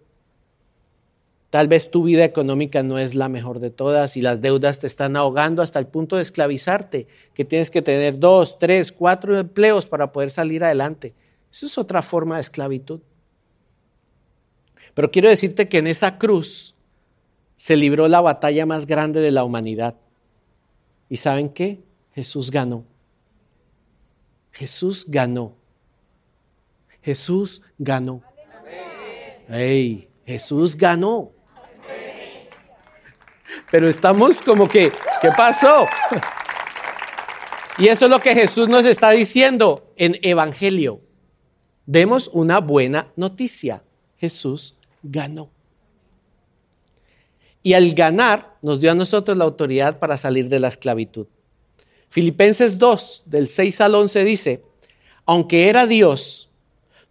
Tal 1.49 1.67
vez 1.67 1.89
tu 1.89 2.03
vida 2.03 2.23
económica 2.25 2.83
no 2.83 2.99
es 2.99 3.15
la 3.15 3.29
mejor 3.29 3.59
de 3.59 3.69
todas 3.69 4.17
y 4.17 4.21
las 4.21 4.41
deudas 4.41 4.79
te 4.79 4.87
están 4.87 5.15
ahogando 5.15 5.61
hasta 5.61 5.79
el 5.79 5.87
punto 5.87 6.17
de 6.17 6.21
esclavizarte, 6.21 7.07
que 7.33 7.45
tienes 7.45 7.71
que 7.71 7.81
tener 7.81 8.19
dos, 8.19 8.59
tres, 8.59 8.91
cuatro 8.91 9.37
empleos 9.39 9.85
para 9.85 10.11
poder 10.11 10.29
salir 10.29 10.63
adelante. 10.63 11.13
Eso 11.51 11.65
es 11.65 11.77
otra 11.77 12.01
forma 12.01 12.35
de 12.35 12.41
esclavitud. 12.41 12.99
Pero 14.97 15.11
quiero 15.11 15.29
decirte 15.29 15.69
que 15.69 15.77
en 15.77 15.85
esa 15.85 16.17
cruz 16.17 16.73
se 17.55 17.77
libró 17.77 18.07
la 18.07 18.19
batalla 18.19 18.65
más 18.65 18.87
grande 18.87 19.21
de 19.21 19.29
la 19.29 19.43
humanidad. 19.43 19.93
¿Y 21.07 21.17
saben 21.17 21.49
qué? 21.49 21.83
Jesús 22.15 22.49
ganó. 22.49 22.83
Jesús 24.51 25.05
ganó. 25.07 25.53
Jesús 27.03 27.61
ganó. 27.77 28.23
¡Ey! 29.47 30.09
Jesús 30.25 30.75
ganó. 30.75 31.31
Pero 33.69 33.87
estamos 33.89 34.41
como 34.41 34.67
que, 34.67 34.91
¿qué 35.21 35.29
pasó? 35.37 35.85
Y 37.77 37.89
eso 37.89 38.05
es 38.05 38.11
lo 38.11 38.19
que 38.19 38.33
Jesús 38.33 38.67
nos 38.67 38.83
está 38.83 39.11
diciendo 39.11 39.93
en 39.95 40.17
Evangelio. 40.23 41.01
Demos 41.85 42.31
una 42.33 42.61
buena 42.61 43.11
noticia. 43.15 43.83
Jesús 44.17 44.73
ganó. 45.11 45.49
Y 47.63 47.73
al 47.73 47.93
ganar 47.93 48.55
nos 48.61 48.79
dio 48.79 48.91
a 48.91 48.95
nosotros 48.95 49.37
la 49.37 49.43
autoridad 49.43 49.99
para 49.99 50.17
salir 50.17 50.47
de 50.49 50.59
la 50.59 50.69
esclavitud. 50.69 51.27
Filipenses 52.09 52.77
2, 52.77 53.23
del 53.25 53.47
6 53.47 53.81
al 53.81 53.95
11 53.95 54.23
dice, 54.23 54.63
aunque 55.25 55.67
era 55.67 55.85
Dios, 55.85 56.49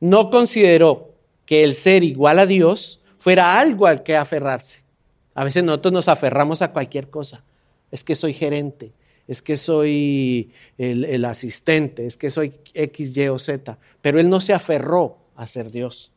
no 0.00 0.30
consideró 0.30 1.14
que 1.44 1.64
el 1.64 1.74
ser 1.74 2.02
igual 2.02 2.38
a 2.38 2.46
Dios 2.46 3.00
fuera 3.18 3.58
algo 3.58 3.86
al 3.86 4.02
que 4.02 4.16
aferrarse. 4.16 4.82
A 5.34 5.44
veces 5.44 5.64
nosotros 5.64 5.92
nos 5.92 6.08
aferramos 6.08 6.62
a 6.62 6.72
cualquier 6.72 7.10
cosa. 7.10 7.44
Es 7.90 8.02
que 8.02 8.16
soy 8.16 8.32
gerente, 8.32 8.92
es 9.28 9.42
que 9.42 9.56
soy 9.56 10.50
el, 10.78 11.04
el 11.04 11.24
asistente, 11.24 12.06
es 12.06 12.16
que 12.16 12.30
soy 12.30 12.54
X, 12.72 13.16
Y 13.16 13.28
o 13.28 13.38
Z. 13.38 13.78
Pero 14.00 14.18
él 14.18 14.28
no 14.28 14.40
se 14.40 14.54
aferró 14.54 15.18
a 15.36 15.46
ser 15.46 15.70
Dios. 15.70 16.10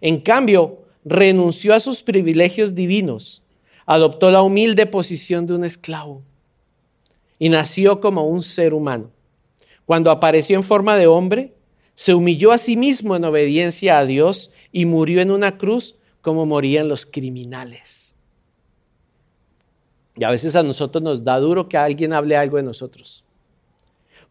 En 0.00 0.20
cambio, 0.20 0.85
renunció 1.08 1.72
a 1.72 1.78
sus 1.78 2.02
privilegios 2.02 2.74
divinos, 2.74 3.40
adoptó 3.86 4.32
la 4.32 4.42
humilde 4.42 4.86
posición 4.86 5.46
de 5.46 5.54
un 5.54 5.64
esclavo 5.64 6.22
y 7.38 7.48
nació 7.48 8.00
como 8.00 8.26
un 8.26 8.42
ser 8.42 8.74
humano. 8.74 9.12
Cuando 9.84 10.10
apareció 10.10 10.56
en 10.56 10.64
forma 10.64 10.96
de 10.96 11.06
hombre, 11.06 11.54
se 11.94 12.12
humilló 12.12 12.50
a 12.50 12.58
sí 12.58 12.76
mismo 12.76 13.14
en 13.14 13.24
obediencia 13.24 13.98
a 13.98 14.04
Dios 14.04 14.50
y 14.72 14.84
murió 14.84 15.20
en 15.20 15.30
una 15.30 15.56
cruz 15.58 15.94
como 16.22 16.44
morían 16.44 16.88
los 16.88 17.06
criminales. 17.06 18.16
Y 20.16 20.24
a 20.24 20.30
veces 20.30 20.56
a 20.56 20.64
nosotros 20.64 21.04
nos 21.04 21.22
da 21.22 21.38
duro 21.38 21.68
que 21.68 21.76
alguien 21.76 22.12
hable 22.12 22.36
algo 22.36 22.56
de 22.56 22.64
nosotros. 22.64 23.22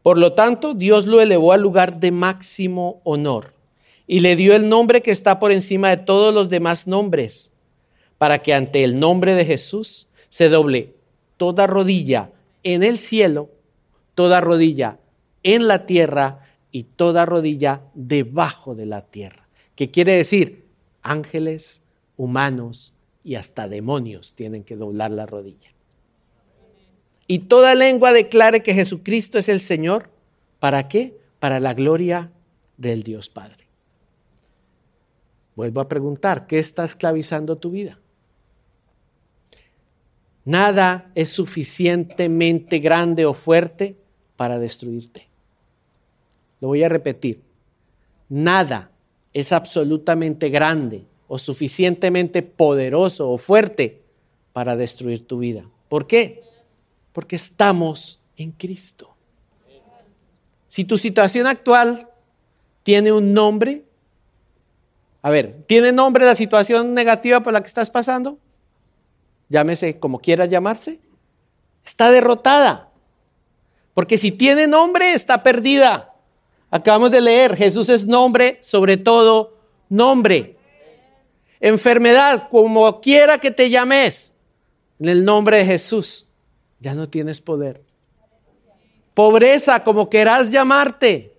Por 0.03 0.17
lo 0.17 0.33
tanto, 0.33 0.73
Dios 0.73 1.05
lo 1.05 1.21
elevó 1.21 1.53
al 1.53 1.61
lugar 1.61 2.01
de 2.01 2.11
máximo 2.11 2.99
honor 3.05 3.54
y 4.07 4.19
le 4.19 4.35
dio 4.35 4.55
el 4.55 4.69
nombre 4.69 5.01
que 5.01 5.11
está 5.11 5.39
por 5.39 5.51
encima 5.51 5.89
de 5.89 5.97
todos 5.97 6.33
los 6.33 6.49
demás 6.49 6.87
nombres, 6.87 7.51
para 8.17 8.39
que 8.39 8.53
ante 8.53 8.83
el 8.83 8.99
nombre 8.99 9.33
de 9.33 9.45
Jesús 9.45 10.07
se 10.29 10.49
doble 10.49 10.93
toda 11.37 11.67
rodilla 11.67 12.31
en 12.63 12.83
el 12.83 12.97
cielo, 12.97 13.49
toda 14.13 14.41
rodilla 14.41 14.99
en 15.43 15.67
la 15.67 15.85
tierra 15.85 16.39
y 16.71 16.83
toda 16.83 17.25
rodilla 17.25 17.81
debajo 17.93 18.75
de 18.75 18.85
la 18.85 19.01
tierra. 19.01 19.47
que 19.75 19.91
quiere 19.91 20.13
decir 20.13 20.63
ángeles, 21.01 21.81
humanos 22.15 22.93
y 23.25 23.35
hasta 23.35 23.67
demonios 23.67 24.33
tienen 24.35 24.63
que 24.63 24.77
doblar 24.77 25.11
la 25.11 25.25
rodilla. 25.25 25.71
Y 27.27 27.39
toda 27.39 27.75
lengua 27.75 28.13
declare 28.13 28.63
que 28.63 28.73
Jesucristo 28.73 29.37
es 29.37 29.49
el 29.49 29.59
Señor. 29.59 30.09
¿Para 30.59 30.87
qué? 30.87 31.17
Para 31.39 31.59
la 31.59 31.73
gloria 31.73 32.31
del 32.77 33.03
Dios 33.03 33.29
Padre. 33.29 33.64
Vuelvo 35.55 35.81
a 35.81 35.87
preguntar, 35.87 36.47
¿qué 36.47 36.59
está 36.59 36.83
esclavizando 36.83 37.57
tu 37.57 37.71
vida? 37.71 37.99
Nada 40.43 41.11
es 41.15 41.29
suficientemente 41.29 42.79
grande 42.79 43.25
o 43.25 43.33
fuerte 43.33 43.95
para 44.35 44.59
destruirte. 44.59 45.27
Lo 46.59 46.67
voy 46.67 46.83
a 46.83 46.89
repetir. 46.89 47.41
Nada 48.29 48.91
es 49.33 49.51
absolutamente 49.51 50.49
grande 50.49 51.05
o 51.27 51.39
suficientemente 51.39 52.43
poderoso 52.43 53.31
o 53.31 53.37
fuerte 53.37 54.03
para 54.53 54.75
destruir 54.75 55.25
tu 55.25 55.39
vida. 55.39 55.65
¿Por 55.89 56.05
qué? 56.05 56.43
Porque 57.11 57.35
estamos 57.35 58.19
en 58.37 58.51
Cristo. 58.51 59.15
Si 60.67 60.83
tu 60.83 60.97
situación 60.97 61.47
actual 61.47 62.09
tiene 62.83 63.11
un 63.11 63.33
nombre, 63.33 63.84
a 65.25 65.31
ver, 65.31 65.63
¿tiene 65.65 65.91
nombre 65.91 66.23
la 66.23 66.35
situación 66.35 66.93
negativa 66.93 67.39
por 67.39 67.51
la 67.51 67.61
que 67.61 67.67
estás 67.67 67.89
pasando? 67.89 68.37
Llámese 69.49 69.97
como 69.97 70.19
quiera 70.19 70.45
llamarse. 70.45 70.99
Está 71.83 72.11
derrotada. 72.11 72.91
Porque 73.95 74.19
si 74.19 74.31
tiene 74.31 74.67
nombre, 74.67 75.13
está 75.13 75.41
perdida. 75.41 76.13
Acabamos 76.69 77.09
de 77.09 77.21
leer, 77.21 77.55
Jesús 77.55 77.89
es 77.89 78.05
nombre, 78.05 78.59
sobre 78.61 78.97
todo 78.97 79.57
nombre. 79.89 80.57
Enfermedad, 81.59 82.47
como 82.51 83.01
quiera 83.01 83.39
que 83.39 83.49
te 83.49 83.71
llames, 83.71 84.31
en 84.99 85.09
el 85.09 85.25
nombre 85.25 85.57
de 85.57 85.65
Jesús, 85.65 86.27
ya 86.79 86.93
no 86.93 87.09
tienes 87.09 87.41
poder. 87.41 87.81
Pobreza, 89.15 89.83
como 89.83 90.07
quieras 90.07 90.51
llamarte, 90.51 91.35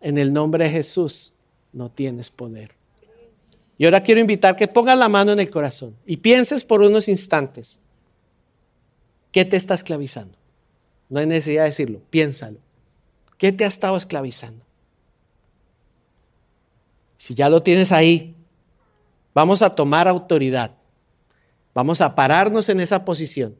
en 0.00 0.16
el 0.16 0.32
nombre 0.32 0.64
de 0.64 0.70
Jesús, 0.70 1.34
no 1.72 1.90
tienes 1.90 2.30
poder. 2.30 2.74
Y 3.78 3.84
ahora 3.84 4.02
quiero 4.02 4.20
invitar 4.20 4.56
que 4.56 4.68
pongas 4.68 4.98
la 4.98 5.08
mano 5.08 5.32
en 5.32 5.40
el 5.40 5.50
corazón 5.50 5.96
y 6.04 6.18
pienses 6.18 6.64
por 6.64 6.82
unos 6.82 7.08
instantes. 7.08 7.78
¿Qué 9.32 9.44
te 9.44 9.56
está 9.56 9.74
esclavizando? 9.74 10.36
No 11.08 11.20
hay 11.20 11.26
necesidad 11.26 11.62
de 11.62 11.70
decirlo, 11.70 12.00
piénsalo. 12.10 12.58
¿Qué 13.38 13.52
te 13.52 13.64
ha 13.64 13.68
estado 13.68 13.96
esclavizando? 13.96 14.64
Si 17.16 17.34
ya 17.34 17.48
lo 17.48 17.62
tienes 17.62 17.92
ahí, 17.92 18.34
vamos 19.34 19.62
a 19.62 19.70
tomar 19.70 20.08
autoridad. 20.08 20.72
Vamos 21.74 22.00
a 22.00 22.14
pararnos 22.14 22.68
en 22.68 22.80
esa 22.80 23.04
posición. 23.04 23.56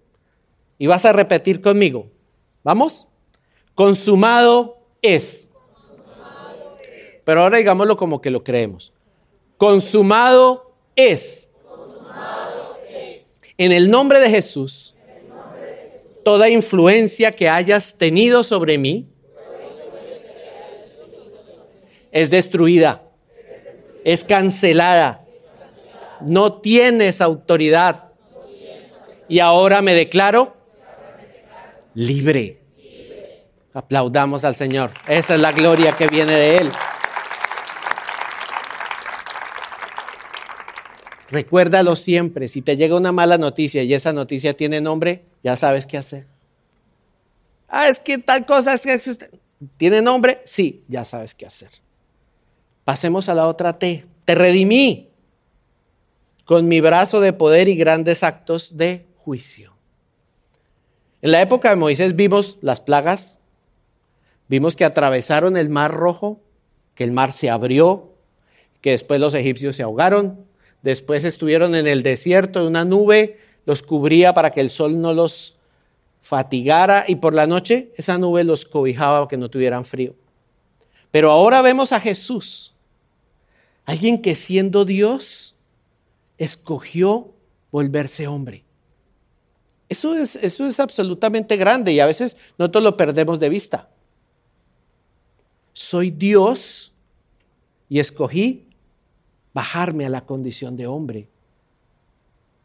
Y 0.78 0.86
vas 0.86 1.04
a 1.04 1.12
repetir 1.12 1.60
conmigo. 1.60 2.10
¿Vamos? 2.64 3.06
Consumado 3.74 4.82
es. 5.02 5.49
Pero 7.24 7.42
ahora 7.42 7.59
digámoslo 7.59 7.96
como 7.96 8.20
que 8.20 8.30
lo 8.30 8.42
creemos. 8.42 8.92
Consumado 9.56 10.72
es. 10.96 11.50
En 13.59 13.72
el 13.72 13.90
nombre 13.90 14.20
de 14.20 14.30
Jesús, 14.30 14.94
toda 16.24 16.48
influencia 16.48 17.33
que 17.33 17.48
hayas 17.48 17.98
tenido 17.98 18.42
sobre 18.42 18.78
mí 18.78 19.06
es 22.11 22.30
destruida, 22.30 23.02
es 24.04 24.24
cancelada. 24.24 25.24
No 26.20 26.54
tienes 26.54 27.20
autoridad. 27.20 28.04
Y 29.28 29.38
ahora 29.38 29.80
me 29.80 29.94
declaro 29.94 30.56
libre. 31.94 32.59
Aplaudamos 33.72 34.44
al 34.44 34.56
Señor. 34.56 34.90
Esa 35.06 35.35
es 35.35 35.40
la 35.40 35.52
gloria 35.52 35.92
que 35.92 36.09
viene 36.09 36.33
de 36.33 36.59
Él. 36.59 36.70
Recuérdalo 41.30 41.94
siempre. 41.94 42.48
Si 42.48 42.60
te 42.60 42.76
llega 42.76 42.96
una 42.96 43.12
mala 43.12 43.38
noticia 43.38 43.82
y 43.82 43.94
esa 43.94 44.12
noticia 44.12 44.56
tiene 44.56 44.80
nombre, 44.80 45.22
ya 45.44 45.56
sabes 45.56 45.86
qué 45.86 45.96
hacer. 45.96 46.26
Ah, 47.68 47.88
es 47.88 48.00
que 48.00 48.18
tal 48.18 48.44
cosa 48.46 48.74
es 48.74 48.82
que 48.82 49.00
tiene 49.76 50.02
nombre. 50.02 50.40
Sí, 50.44 50.82
ya 50.88 51.04
sabes 51.04 51.34
qué 51.34 51.46
hacer. 51.46 51.70
Pasemos 52.84 53.28
a 53.28 53.34
la 53.34 53.46
otra 53.46 53.78
T. 53.78 54.04
Te 54.24 54.34
redimí 54.34 55.08
con 56.44 56.66
mi 56.66 56.80
brazo 56.80 57.20
de 57.20 57.32
poder 57.32 57.68
y 57.68 57.76
grandes 57.76 58.24
actos 58.24 58.76
de 58.76 59.06
juicio. 59.18 59.72
En 61.22 61.30
la 61.30 61.42
época 61.42 61.70
de 61.70 61.76
Moisés 61.76 62.16
vimos 62.16 62.58
las 62.60 62.80
plagas, 62.80 63.38
vimos 64.48 64.74
que 64.74 64.84
atravesaron 64.84 65.56
el 65.56 65.68
mar 65.68 65.94
rojo, 65.94 66.40
que 66.96 67.04
el 67.04 67.12
mar 67.12 67.30
se 67.30 67.50
abrió, 67.50 68.14
que 68.80 68.90
después 68.90 69.20
los 69.20 69.34
egipcios 69.34 69.76
se 69.76 69.84
ahogaron, 69.84 70.44
después 70.82 71.24
estuvieron 71.24 71.74
en 71.74 71.86
el 71.86 72.02
desierto, 72.02 72.66
una 72.66 72.84
nube 72.84 73.38
los 73.66 73.82
cubría 73.82 74.34
para 74.34 74.50
que 74.50 74.60
el 74.60 74.70
sol 74.70 75.00
no 75.00 75.12
los 75.12 75.56
fatigara 76.22 77.04
y 77.08 77.16
por 77.16 77.34
la 77.34 77.46
noche 77.46 77.92
esa 77.96 78.18
nube 78.18 78.44
los 78.44 78.64
cobijaba 78.64 79.20
para 79.20 79.28
que 79.28 79.36
no 79.36 79.48
tuvieran 79.48 79.84
frío. 79.84 80.14
Pero 81.10 81.30
ahora 81.30 81.62
vemos 81.62 81.92
a 81.92 82.00
Jesús, 82.00 82.74
alguien 83.84 84.22
que 84.22 84.34
siendo 84.34 84.84
Dios 84.84 85.56
escogió 86.38 87.32
volverse 87.70 88.26
hombre. 88.26 88.64
Eso 89.88 90.14
es, 90.14 90.36
eso 90.36 90.66
es 90.66 90.78
absolutamente 90.78 91.56
grande 91.56 91.92
y 91.92 92.00
a 92.00 92.06
veces 92.06 92.36
nosotros 92.56 92.84
lo 92.84 92.96
perdemos 92.96 93.40
de 93.40 93.48
vista. 93.48 93.88
Soy 95.72 96.10
Dios 96.10 96.92
y 97.88 97.98
escogí 97.98 98.69
bajarme 99.52 100.06
a 100.06 100.10
la 100.10 100.24
condición 100.24 100.76
de 100.76 100.86
hombre. 100.86 101.28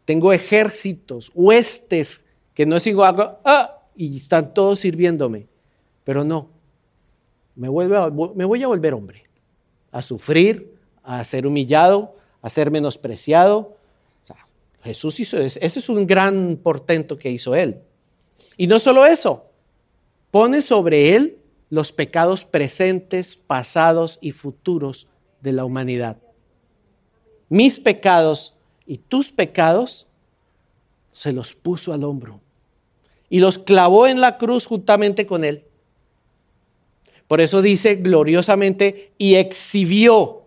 Tengo 0.05 0.33
ejércitos, 0.33 1.31
huestes, 1.33 2.25
que 2.53 2.65
no 2.65 2.79
sigo 2.79 3.03
algo, 3.03 3.39
ah, 3.43 3.81
y 3.95 4.17
están 4.17 4.53
todos 4.53 4.79
sirviéndome. 4.79 5.47
Pero 6.03 6.23
no, 6.23 6.49
me, 7.55 7.69
me 7.69 8.45
voy 8.45 8.63
a 8.63 8.67
volver 8.67 8.93
hombre, 8.93 9.23
a 9.91 10.01
sufrir, 10.01 10.75
a 11.03 11.23
ser 11.23 11.47
humillado, 11.47 12.15
a 12.41 12.49
ser 12.49 12.69
menospreciado. 12.71 13.75
Jesús 14.83 15.19
hizo 15.19 15.39
eso. 15.39 15.57
Ese 15.61 15.79
es 15.79 15.89
un 15.89 16.05
gran 16.05 16.59
portento 16.61 17.17
que 17.17 17.31
hizo 17.31 17.55
él. 17.55 17.79
Y 18.55 18.67
no 18.67 18.77
solo 18.77 19.05
eso, 19.05 19.45
pone 20.29 20.61
sobre 20.61 21.15
él 21.15 21.39
los 21.69 21.91
pecados 21.91 22.45
presentes, 22.45 23.35
pasados 23.35 24.19
y 24.21 24.31
futuros 24.31 25.07
de 25.41 25.53
la 25.53 25.65
humanidad. 25.65 26.17
Mis 27.55 27.79
pecados 27.79 28.53
y 28.85 28.97
tus 28.97 29.31
pecados 29.31 30.05
se 31.13 31.31
los 31.31 31.55
puso 31.55 31.93
al 31.93 32.03
hombro 32.03 32.41
y 33.29 33.39
los 33.39 33.57
clavó 33.57 34.07
en 34.07 34.19
la 34.19 34.37
cruz 34.37 34.65
juntamente 34.65 35.25
con 35.25 35.45
él. 35.45 35.63
Por 37.29 37.39
eso 37.39 37.61
dice 37.61 37.95
gloriosamente, 37.95 39.13
y 39.17 39.35
exhibió 39.35 40.41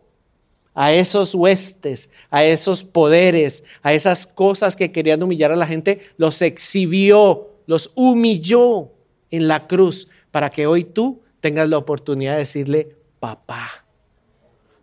a 0.74 0.92
esos 0.92 1.34
huestes, 1.34 2.10
a 2.28 2.44
esos 2.44 2.84
poderes, 2.84 3.64
a 3.82 3.94
esas 3.94 4.26
cosas 4.26 4.76
que 4.76 4.92
querían 4.92 5.22
humillar 5.22 5.50
a 5.50 5.56
la 5.56 5.66
gente, 5.66 6.10
los 6.18 6.42
exhibió, 6.42 7.48
los 7.64 7.90
humilló 7.94 8.90
en 9.30 9.48
la 9.48 9.66
cruz, 9.66 10.08
para 10.30 10.50
que 10.50 10.66
hoy 10.66 10.84
tú 10.84 11.22
tengas 11.40 11.70
la 11.70 11.78
oportunidad 11.78 12.34
de 12.34 12.40
decirle, 12.40 12.96
papá. 13.18 13.86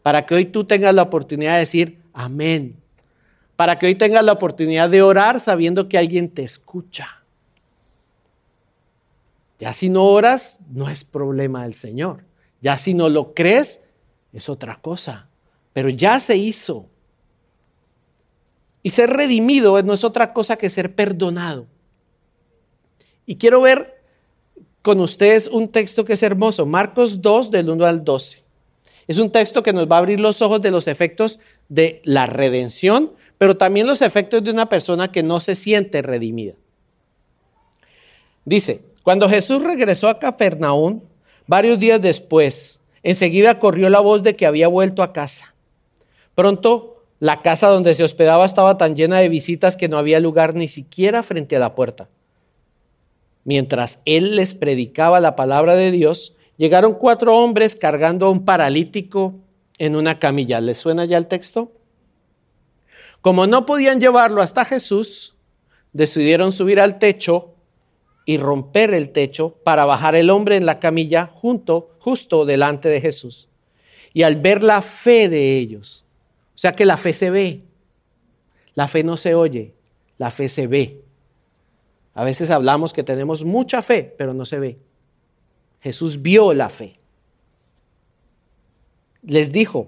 Para 0.01 0.25
que 0.25 0.33
hoy 0.33 0.45
tú 0.45 0.63
tengas 0.63 0.95
la 0.95 1.03
oportunidad 1.03 1.53
de 1.53 1.59
decir, 1.59 2.04
amén. 2.15 2.81
Para 3.55 3.77
que 3.77 3.85
hoy 3.85 3.95
tengas 3.95 4.23
la 4.23 4.31
oportunidad 4.31 4.89
de 4.89 5.01
orar 5.01 5.39
sabiendo 5.39 5.87
que 5.87 5.97
alguien 5.97 6.29
te 6.29 6.43
escucha. 6.43 7.21
Ya 9.59 9.73
si 9.73 9.89
no 9.89 10.05
oras, 10.05 10.57
no 10.69 10.89
es 10.89 11.03
problema 11.03 11.63
del 11.63 11.75
Señor. 11.75 12.23
Ya 12.61 12.77
si 12.77 12.93
no 12.93 13.09
lo 13.09 13.33
crees, 13.33 13.79
es 14.33 14.49
otra 14.49 14.77
cosa. 14.81 15.29
Pero 15.71 15.89
ya 15.89 16.19
se 16.19 16.35
hizo. 16.35 16.89
Y 18.81 18.89
ser 18.89 19.09
redimido 19.11 19.81
no 19.83 19.93
es 19.93 20.03
otra 20.03 20.33
cosa 20.33 20.57
que 20.57 20.69
ser 20.69 20.95
perdonado. 20.95 21.67
Y 23.25 23.37
quiero 23.37 23.61
ver 23.61 24.01
con 24.81 24.99
ustedes 24.99 25.47
un 25.47 25.69
texto 25.69 26.05
que 26.05 26.13
es 26.13 26.21
hermoso, 26.21 26.67
Marcos 26.67 27.21
2 27.21 27.49
del 27.49 27.69
1 27.71 27.85
al 27.85 28.03
12. 28.03 28.44
Es 29.07 29.19
un 29.19 29.31
texto 29.31 29.61
que 29.63 29.73
nos 29.73 29.89
va 29.89 29.97
a 29.97 29.99
abrir 29.99 30.19
los 30.19 30.41
ojos 30.41 30.61
de 30.61 30.71
los 30.71 30.87
efectos 30.87 31.39
de 31.69 32.01
la 32.03 32.25
redención, 32.25 33.11
pero 33.37 33.57
también 33.57 33.87
los 33.87 34.01
efectos 34.01 34.43
de 34.43 34.51
una 34.51 34.69
persona 34.69 35.11
que 35.11 35.23
no 35.23 35.39
se 35.39 35.55
siente 35.55 36.01
redimida. 36.01 36.53
Dice, 38.45 38.83
cuando 39.03 39.29
Jesús 39.29 39.61
regresó 39.61 40.07
a 40.07 40.19
Capernaum, 40.19 41.01
varios 41.47 41.79
días 41.79 42.01
después, 42.01 42.81
enseguida 43.03 43.59
corrió 43.59 43.89
la 43.89 43.99
voz 43.99 44.23
de 44.23 44.35
que 44.35 44.45
había 44.45 44.67
vuelto 44.67 45.03
a 45.03 45.13
casa. 45.13 45.55
Pronto 46.33 47.03
la 47.19 47.41
casa 47.41 47.69
donde 47.69 47.95
se 47.95 48.03
hospedaba 48.03 48.45
estaba 48.45 48.77
tan 48.77 48.95
llena 48.95 49.19
de 49.19 49.29
visitas 49.29 49.75
que 49.75 49.87
no 49.87 49.97
había 49.97 50.19
lugar 50.19 50.53
ni 50.53 50.67
siquiera 50.67 51.23
frente 51.23 51.55
a 51.55 51.59
la 51.59 51.75
puerta. 51.75 52.09
Mientras 53.43 53.99
él 54.05 54.35
les 54.35 54.53
predicaba 54.53 55.19
la 55.19 55.35
palabra 55.35 55.75
de 55.75 55.91
Dios, 55.91 56.34
llegaron 56.57 56.93
cuatro 56.93 57.37
hombres 57.37 57.75
cargando 57.75 58.27
a 58.27 58.29
un 58.29 58.45
paralítico 58.45 59.35
en 59.77 59.95
una 59.95 60.19
camilla. 60.19 60.61
¿Les 60.61 60.77
suena 60.77 61.05
ya 61.05 61.17
el 61.17 61.27
texto? 61.27 61.71
Como 63.21 63.47
no 63.47 63.65
podían 63.65 63.99
llevarlo 63.99 64.41
hasta 64.41 64.65
Jesús, 64.65 65.35
decidieron 65.93 66.51
subir 66.51 66.79
al 66.79 66.99
techo 66.99 67.55
y 68.25 68.37
romper 68.37 68.93
el 68.93 69.11
techo 69.11 69.57
para 69.63 69.85
bajar 69.85 70.15
el 70.15 70.29
hombre 70.29 70.57
en 70.57 70.65
la 70.65 70.79
camilla 70.79 71.27
junto, 71.27 71.91
justo 71.99 72.45
delante 72.45 72.89
de 72.89 73.01
Jesús. 73.01 73.49
Y 74.13 74.23
al 74.23 74.35
ver 74.37 74.63
la 74.63 74.81
fe 74.81 75.29
de 75.29 75.57
ellos, 75.57 76.05
o 76.55 76.57
sea 76.57 76.75
que 76.75 76.85
la 76.85 76.97
fe 76.97 77.13
se 77.13 77.29
ve. 77.29 77.63
La 78.73 78.87
fe 78.87 79.03
no 79.03 79.17
se 79.17 79.35
oye, 79.35 79.73
la 80.17 80.31
fe 80.31 80.49
se 80.49 80.67
ve. 80.67 81.01
A 82.13 82.23
veces 82.23 82.49
hablamos 82.49 82.93
que 82.93 83.03
tenemos 83.03 83.43
mucha 83.43 83.81
fe, 83.81 84.13
pero 84.17 84.33
no 84.33 84.45
se 84.45 84.59
ve. 84.59 84.77
Jesús 85.85 86.19
vio 86.19 86.51
la 86.51 86.69
fe. 86.69 86.97
Les 89.21 89.51
dijo, 89.51 89.87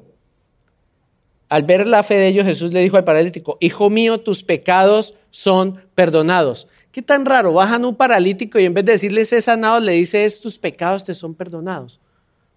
al 1.49 1.63
ver 1.63 1.87
la 1.87 2.03
fe 2.03 2.13
de 2.13 2.27
ellos, 2.27 2.45
Jesús 2.45 2.71
le 2.71 2.81
dijo 2.81 2.97
al 2.97 3.03
paralítico, 3.03 3.57
Hijo 3.61 3.89
mío, 3.89 4.19
tus 4.19 4.43
pecados 4.43 5.15
son 5.31 5.81
perdonados. 5.95 6.67
¿Qué 6.91 7.01
tan 7.01 7.25
raro? 7.25 7.51
Bajan 7.51 7.83
un 7.83 7.95
paralítico 7.95 8.59
y 8.59 8.65
en 8.65 8.75
vez 8.75 8.85
de 8.85 8.91
decirles 8.91 9.33
es 9.33 9.45
sanado, 9.45 9.79
le 9.79 9.93
dice, 9.93 10.29
tus 10.39 10.59
pecados 10.59 11.03
te 11.03 11.15
son 11.15 11.33
perdonados. 11.33 11.99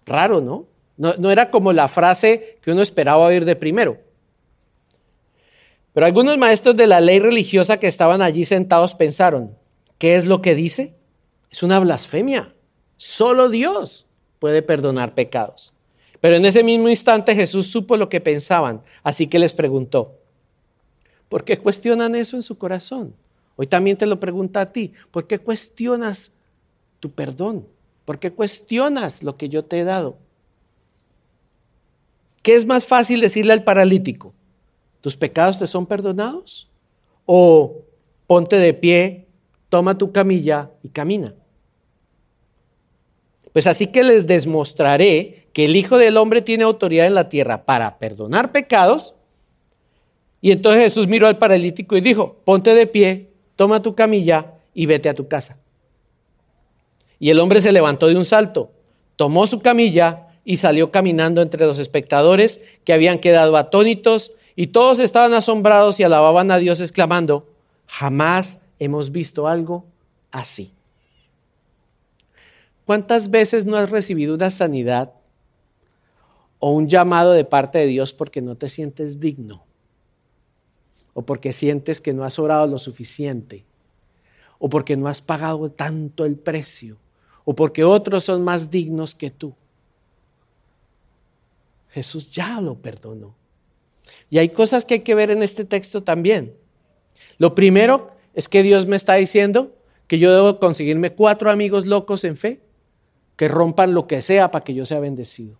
Raro, 0.05 0.39
¿no? 0.39 0.67
No, 0.95 1.31
era 1.31 1.49
como 1.49 1.73
la 1.73 1.87
frase 1.87 2.59
que 2.61 2.71
uno 2.71 2.83
esperaba 2.83 3.25
oír 3.25 3.43
de 3.43 3.55
primero. 3.55 3.97
Pero 5.93 6.05
algunos 6.05 6.37
maestros 6.37 6.77
de 6.77 6.85
la 6.85 7.01
ley 7.01 7.17
religiosa 7.17 7.79
que 7.79 7.87
estaban 7.87 8.21
allí 8.21 8.45
sentados 8.45 8.93
pensaron, 8.93 9.57
¿qué 9.97 10.15
es 10.15 10.27
lo 10.27 10.43
que 10.43 10.53
dice? 10.53 10.93
Es 11.49 11.63
una 11.63 11.79
blasfemia. 11.79 12.53
Solo 13.01 13.49
Dios 13.49 14.05
puede 14.37 14.61
perdonar 14.61 15.15
pecados. 15.15 15.73
Pero 16.19 16.35
en 16.35 16.45
ese 16.45 16.63
mismo 16.63 16.87
instante 16.87 17.33
Jesús 17.33 17.65
supo 17.65 17.97
lo 17.97 18.09
que 18.09 18.21
pensaban, 18.21 18.83
así 19.01 19.25
que 19.25 19.39
les 19.39 19.53
preguntó, 19.53 20.19
¿por 21.27 21.43
qué 21.43 21.57
cuestionan 21.57 22.13
eso 22.13 22.35
en 22.35 22.43
su 22.43 22.59
corazón? 22.59 23.15
Hoy 23.55 23.65
también 23.65 23.97
te 23.97 24.05
lo 24.05 24.19
pregunta 24.19 24.61
a 24.61 24.71
ti, 24.71 24.93
¿por 25.09 25.25
qué 25.25 25.39
cuestionas 25.39 26.31
tu 26.99 27.09
perdón? 27.09 27.65
¿Por 28.05 28.19
qué 28.19 28.31
cuestionas 28.31 29.23
lo 29.23 29.35
que 29.35 29.49
yo 29.49 29.65
te 29.65 29.79
he 29.79 29.83
dado? 29.83 30.17
¿Qué 32.43 32.53
es 32.53 32.67
más 32.67 32.85
fácil 32.85 33.19
decirle 33.19 33.53
al 33.53 33.63
paralítico? 33.63 34.31
¿Tus 35.01 35.17
pecados 35.17 35.57
te 35.57 35.65
son 35.65 35.87
perdonados? 35.87 36.69
¿O 37.25 37.77
ponte 38.27 38.57
de 38.57 38.75
pie, 38.75 39.25
toma 39.69 39.97
tu 39.97 40.11
camilla 40.11 40.69
y 40.83 40.89
camina? 40.89 41.33
Pues 43.53 43.67
así 43.67 43.87
que 43.87 44.03
les 44.03 44.27
demostraré 44.27 45.47
que 45.53 45.65
el 45.65 45.75
Hijo 45.75 45.97
del 45.97 46.17
Hombre 46.17 46.41
tiene 46.41 46.63
autoridad 46.63 47.07
en 47.07 47.15
la 47.15 47.29
tierra 47.29 47.65
para 47.65 47.99
perdonar 47.99 48.51
pecados. 48.51 49.13
Y 50.39 50.51
entonces 50.51 50.83
Jesús 50.83 51.07
miró 51.07 51.27
al 51.27 51.37
paralítico 51.37 51.97
y 51.97 52.01
dijo, 52.01 52.37
ponte 52.45 52.73
de 52.73 52.87
pie, 52.87 53.29
toma 53.55 53.81
tu 53.81 53.93
camilla 53.93 54.53
y 54.73 54.85
vete 54.85 55.09
a 55.09 55.13
tu 55.13 55.27
casa. 55.27 55.57
Y 57.19 57.29
el 57.29 57.39
hombre 57.39 57.61
se 57.61 57.71
levantó 57.71 58.07
de 58.07 58.15
un 58.15 58.25
salto, 58.25 58.71
tomó 59.15 59.45
su 59.45 59.59
camilla 59.59 60.27
y 60.43 60.57
salió 60.57 60.91
caminando 60.91 61.41
entre 61.41 61.65
los 61.65 61.77
espectadores 61.77 62.61
que 62.83 62.93
habían 62.93 63.19
quedado 63.19 63.57
atónitos 63.57 64.31
y 64.55 64.67
todos 64.67 64.99
estaban 64.99 65.33
asombrados 65.33 65.99
y 65.99 66.03
alababan 66.03 66.49
a 66.49 66.57
Dios 66.57 66.81
exclamando, 66.81 67.47
jamás 67.85 68.59
hemos 68.79 69.11
visto 69.11 69.47
algo 69.47 69.85
así. 70.31 70.73
¿Cuántas 72.91 73.29
veces 73.29 73.65
no 73.65 73.77
has 73.77 73.89
recibido 73.89 74.35
una 74.35 74.51
sanidad 74.51 75.13
o 76.59 76.71
un 76.73 76.89
llamado 76.89 77.31
de 77.31 77.45
parte 77.45 77.79
de 77.79 77.85
Dios 77.85 78.11
porque 78.11 78.41
no 78.41 78.55
te 78.55 78.67
sientes 78.67 79.21
digno? 79.21 79.63
O 81.13 81.21
porque 81.21 81.53
sientes 81.53 82.01
que 82.01 82.11
no 82.11 82.25
has 82.25 82.37
orado 82.37 82.67
lo 82.67 82.77
suficiente? 82.77 83.63
O 84.59 84.67
porque 84.67 84.97
no 84.97 85.07
has 85.07 85.21
pagado 85.21 85.71
tanto 85.71 86.25
el 86.25 86.35
precio? 86.35 86.97
O 87.45 87.55
porque 87.55 87.85
otros 87.85 88.25
son 88.25 88.43
más 88.43 88.69
dignos 88.69 89.15
que 89.15 89.31
tú? 89.31 89.53
Jesús 91.91 92.29
ya 92.29 92.59
lo 92.59 92.75
perdonó. 92.75 93.35
Y 94.29 94.37
hay 94.37 94.49
cosas 94.49 94.83
que 94.83 94.95
hay 94.95 94.99
que 94.99 95.15
ver 95.15 95.31
en 95.31 95.43
este 95.43 95.63
texto 95.63 96.03
también. 96.03 96.53
Lo 97.37 97.55
primero 97.55 98.11
es 98.33 98.49
que 98.49 98.63
Dios 98.63 98.85
me 98.85 98.97
está 98.97 99.13
diciendo 99.13 99.77
que 100.07 100.19
yo 100.19 100.35
debo 100.35 100.59
conseguirme 100.59 101.13
cuatro 101.13 101.49
amigos 101.49 101.85
locos 101.85 102.25
en 102.25 102.35
fe 102.35 102.59
que 103.41 103.47
rompan 103.47 103.95
lo 103.95 104.05
que 104.05 104.21
sea 104.21 104.51
para 104.51 104.63
que 104.63 104.75
yo 104.75 104.85
sea 104.85 104.99
bendecido. 104.99 105.55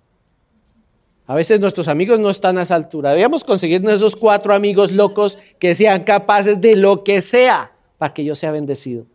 A 1.25 1.33
veces 1.33 1.59
nuestros 1.59 1.87
amigos 1.87 2.19
no 2.19 2.29
están 2.29 2.59
a 2.59 2.61
esa 2.61 2.75
altura. 2.75 3.09
Debíamos 3.09 3.43
conseguirnos 3.43 3.93
esos 3.93 4.15
cuatro 4.15 4.53
amigos 4.53 4.91
locos 4.91 5.39
que 5.57 5.73
sean 5.73 6.03
capaces 6.03 6.61
de 6.61 6.75
lo 6.75 7.03
que 7.03 7.21
sea 7.21 7.71
para 7.97 8.13
que 8.13 8.23
yo 8.23 8.35
sea 8.35 8.51
bendecido. 8.51 9.07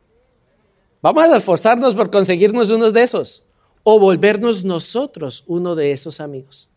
Vamos 1.00 1.22
a 1.22 1.36
esforzarnos 1.36 1.94
por 1.94 2.10
conseguirnos 2.10 2.68
uno 2.70 2.90
de 2.90 3.04
esos 3.04 3.44
o 3.84 4.00
volvernos 4.00 4.64
nosotros 4.64 5.44
uno 5.46 5.76
de 5.76 5.92
esos 5.92 6.18
amigos 6.18 6.68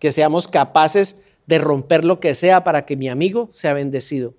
que 0.00 0.10
seamos 0.10 0.48
capaces 0.48 1.22
de 1.46 1.60
romper 1.60 2.04
lo 2.04 2.18
que 2.18 2.34
sea 2.34 2.64
para 2.64 2.84
que 2.84 2.96
mi 2.96 3.08
amigo 3.08 3.48
sea 3.52 3.74
bendecido. 3.74 4.34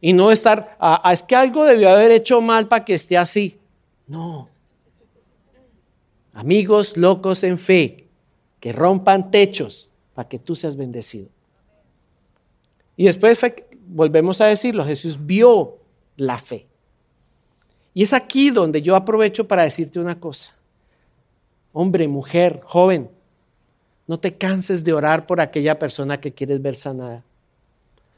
Y 0.00 0.12
no 0.12 0.30
estar, 0.30 0.76
ah, 0.78 1.00
ah, 1.02 1.12
es 1.12 1.24
que 1.24 1.34
algo 1.34 1.64
debió 1.64 1.90
haber 1.90 2.12
hecho 2.12 2.40
mal 2.40 2.68
para 2.68 2.84
que 2.84 2.94
esté 2.94 3.18
así. 3.18 3.58
No. 4.06 4.53
Amigos 6.34 6.96
locos 6.96 7.44
en 7.44 7.58
fe, 7.58 8.08
que 8.58 8.72
rompan 8.72 9.30
techos 9.30 9.88
para 10.14 10.28
que 10.28 10.38
tú 10.38 10.56
seas 10.56 10.76
bendecido. 10.76 11.28
Y 12.96 13.06
después 13.06 13.38
volvemos 13.86 14.40
a 14.40 14.46
decirlo, 14.46 14.84
Jesús 14.84 15.18
vio 15.24 15.78
la 16.16 16.38
fe. 16.38 16.66
Y 17.92 18.02
es 18.02 18.12
aquí 18.12 18.50
donde 18.50 18.82
yo 18.82 18.96
aprovecho 18.96 19.46
para 19.46 19.62
decirte 19.62 20.00
una 20.00 20.18
cosa. 20.18 20.52
Hombre, 21.72 22.08
mujer, 22.08 22.60
joven, 22.64 23.10
no 24.06 24.18
te 24.18 24.34
canses 24.34 24.82
de 24.84 24.92
orar 24.92 25.26
por 25.26 25.40
aquella 25.40 25.78
persona 25.78 26.20
que 26.20 26.32
quieres 26.32 26.60
ver 26.60 26.74
sanada. 26.74 27.24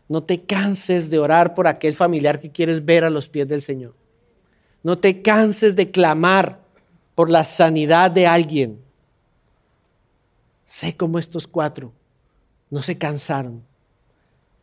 No 0.08 0.22
te 0.22 0.42
canses 0.42 1.10
de 1.10 1.18
orar 1.18 1.54
por 1.54 1.66
aquel 1.66 1.94
familiar 1.94 2.40
que 2.40 2.50
quieres 2.50 2.84
ver 2.84 3.04
a 3.04 3.10
los 3.10 3.28
pies 3.28 3.46
del 3.48 3.62
Señor. 3.62 3.94
No 4.82 4.98
te 4.98 5.20
canses 5.22 5.76
de 5.76 5.90
clamar 5.90 6.65
por 7.16 7.30
la 7.30 7.44
sanidad 7.44 8.12
de 8.12 8.28
alguien. 8.28 8.78
Sé 10.64 10.96
como 10.96 11.18
estos 11.18 11.48
cuatro 11.48 11.92
no 12.70 12.82
se 12.82 12.98
cansaron. 12.98 13.64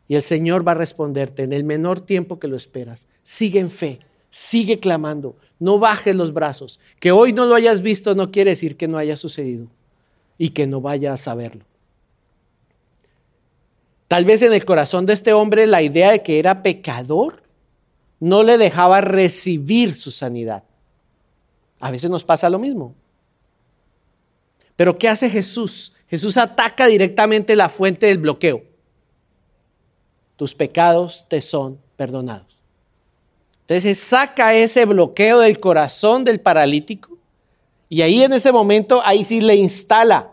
Y 0.07 0.15
el 0.15 0.21
Señor 0.21 0.65
va 0.65 0.73
a 0.73 0.75
responderte 0.75 1.43
en 1.43 1.51
el 1.51 1.63
menor 1.63 1.99
tiempo 1.99 2.39
que 2.39 2.47
lo 2.47 2.55
esperas. 2.55 3.07
Sigue 3.23 3.59
en 3.59 3.71
fe, 3.71 3.99
sigue 4.29 4.79
clamando, 4.79 5.35
no 5.59 5.79
bajes 5.79 6.15
los 6.15 6.33
brazos. 6.33 6.79
Que 6.99 7.11
hoy 7.11 7.33
no 7.33 7.45
lo 7.45 7.55
hayas 7.55 7.81
visto 7.81 8.13
no 8.13 8.31
quiere 8.31 8.51
decir 8.51 8.77
que 8.77 8.87
no 8.87 8.97
haya 8.97 9.17
sucedido 9.17 9.67
y 10.37 10.49
que 10.49 10.67
no 10.67 10.79
vaya 10.79 11.13
a 11.13 11.17
saberlo. 11.17 11.65
Tal 14.07 14.25
vez 14.25 14.43
en 14.43 14.53
el 14.53 14.63
corazón 14.63 15.07
de 15.07 15.13
este 15.13 15.33
hombre 15.33 15.65
la 15.65 15.81
idea 15.81 16.11
de 16.11 16.21
que 16.21 16.37
era 16.37 16.61
pecador 16.61 17.41
no 18.19 18.43
le 18.43 18.59
dejaba 18.59 19.01
recibir 19.01 19.95
su 19.95 20.11
sanidad. 20.11 20.63
A 21.83 21.91
veces 21.91 22.09
nos 22.09 22.23
pasa 22.23 22.49
lo 22.49 22.59
mismo. 22.59 22.95
Pero 24.77 24.97
¿qué 24.97 25.09
hace 25.09 25.29
Jesús? 25.29 25.93
Jesús 26.07 26.37
ataca 26.37 26.87
directamente 26.87 27.57
la 27.57 27.67
fuente 27.67 28.05
del 28.05 28.19
bloqueo. 28.19 28.63
Tus 30.37 30.55
pecados 30.55 31.25
te 31.27 31.41
son 31.41 31.77
perdonados. 31.97 32.57
Entonces 33.67 33.99
saca 33.99 34.53
ese 34.53 34.85
bloqueo 34.85 35.39
del 35.39 35.59
corazón 35.59 36.23
del 36.23 36.39
paralítico 36.39 37.17
y 37.89 38.01
ahí 38.01 38.23
en 38.23 38.31
ese 38.31 38.53
momento, 38.53 39.01
ahí 39.03 39.25
sí 39.25 39.41
le 39.41 39.57
instala. 39.57 40.31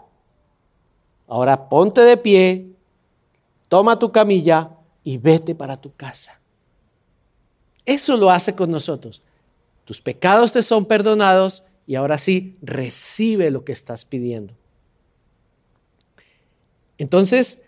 Ahora 1.27 1.69
ponte 1.69 2.03
de 2.03 2.17
pie, 2.17 2.69
toma 3.69 3.99
tu 3.99 4.13
camilla 4.13 4.71
y 5.03 5.19
vete 5.19 5.57
para 5.57 5.77
tu 5.81 5.93
casa. 5.97 6.39
Eso 7.85 8.17
lo 8.17 8.31
hace 8.31 8.55
con 8.55 8.71
nosotros. 8.71 9.21
Tus 9.91 10.01
pecados 10.01 10.53
te 10.53 10.63
son 10.63 10.85
perdonados 10.85 11.65
y 11.85 11.97
ahora 11.97 12.17
sí 12.17 12.55
recibe 12.63 13.51
lo 13.51 13.65
que 13.65 13.73
estás 13.73 14.05
pidiendo. 14.05 14.55
Entonces, 16.97 17.65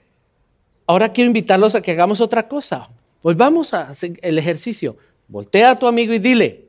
ahora 0.86 1.12
quiero 1.12 1.26
invitarlos 1.26 1.74
a 1.74 1.82
que 1.82 1.90
hagamos 1.90 2.20
otra 2.20 2.46
cosa. 2.46 2.88
Volvamos 3.24 3.74
a 3.74 3.88
hacer 3.88 4.20
el 4.22 4.38
ejercicio. 4.38 4.96
Voltea 5.26 5.72
a 5.72 5.78
tu 5.80 5.88
amigo 5.88 6.12
y 6.12 6.20
dile, 6.20 6.68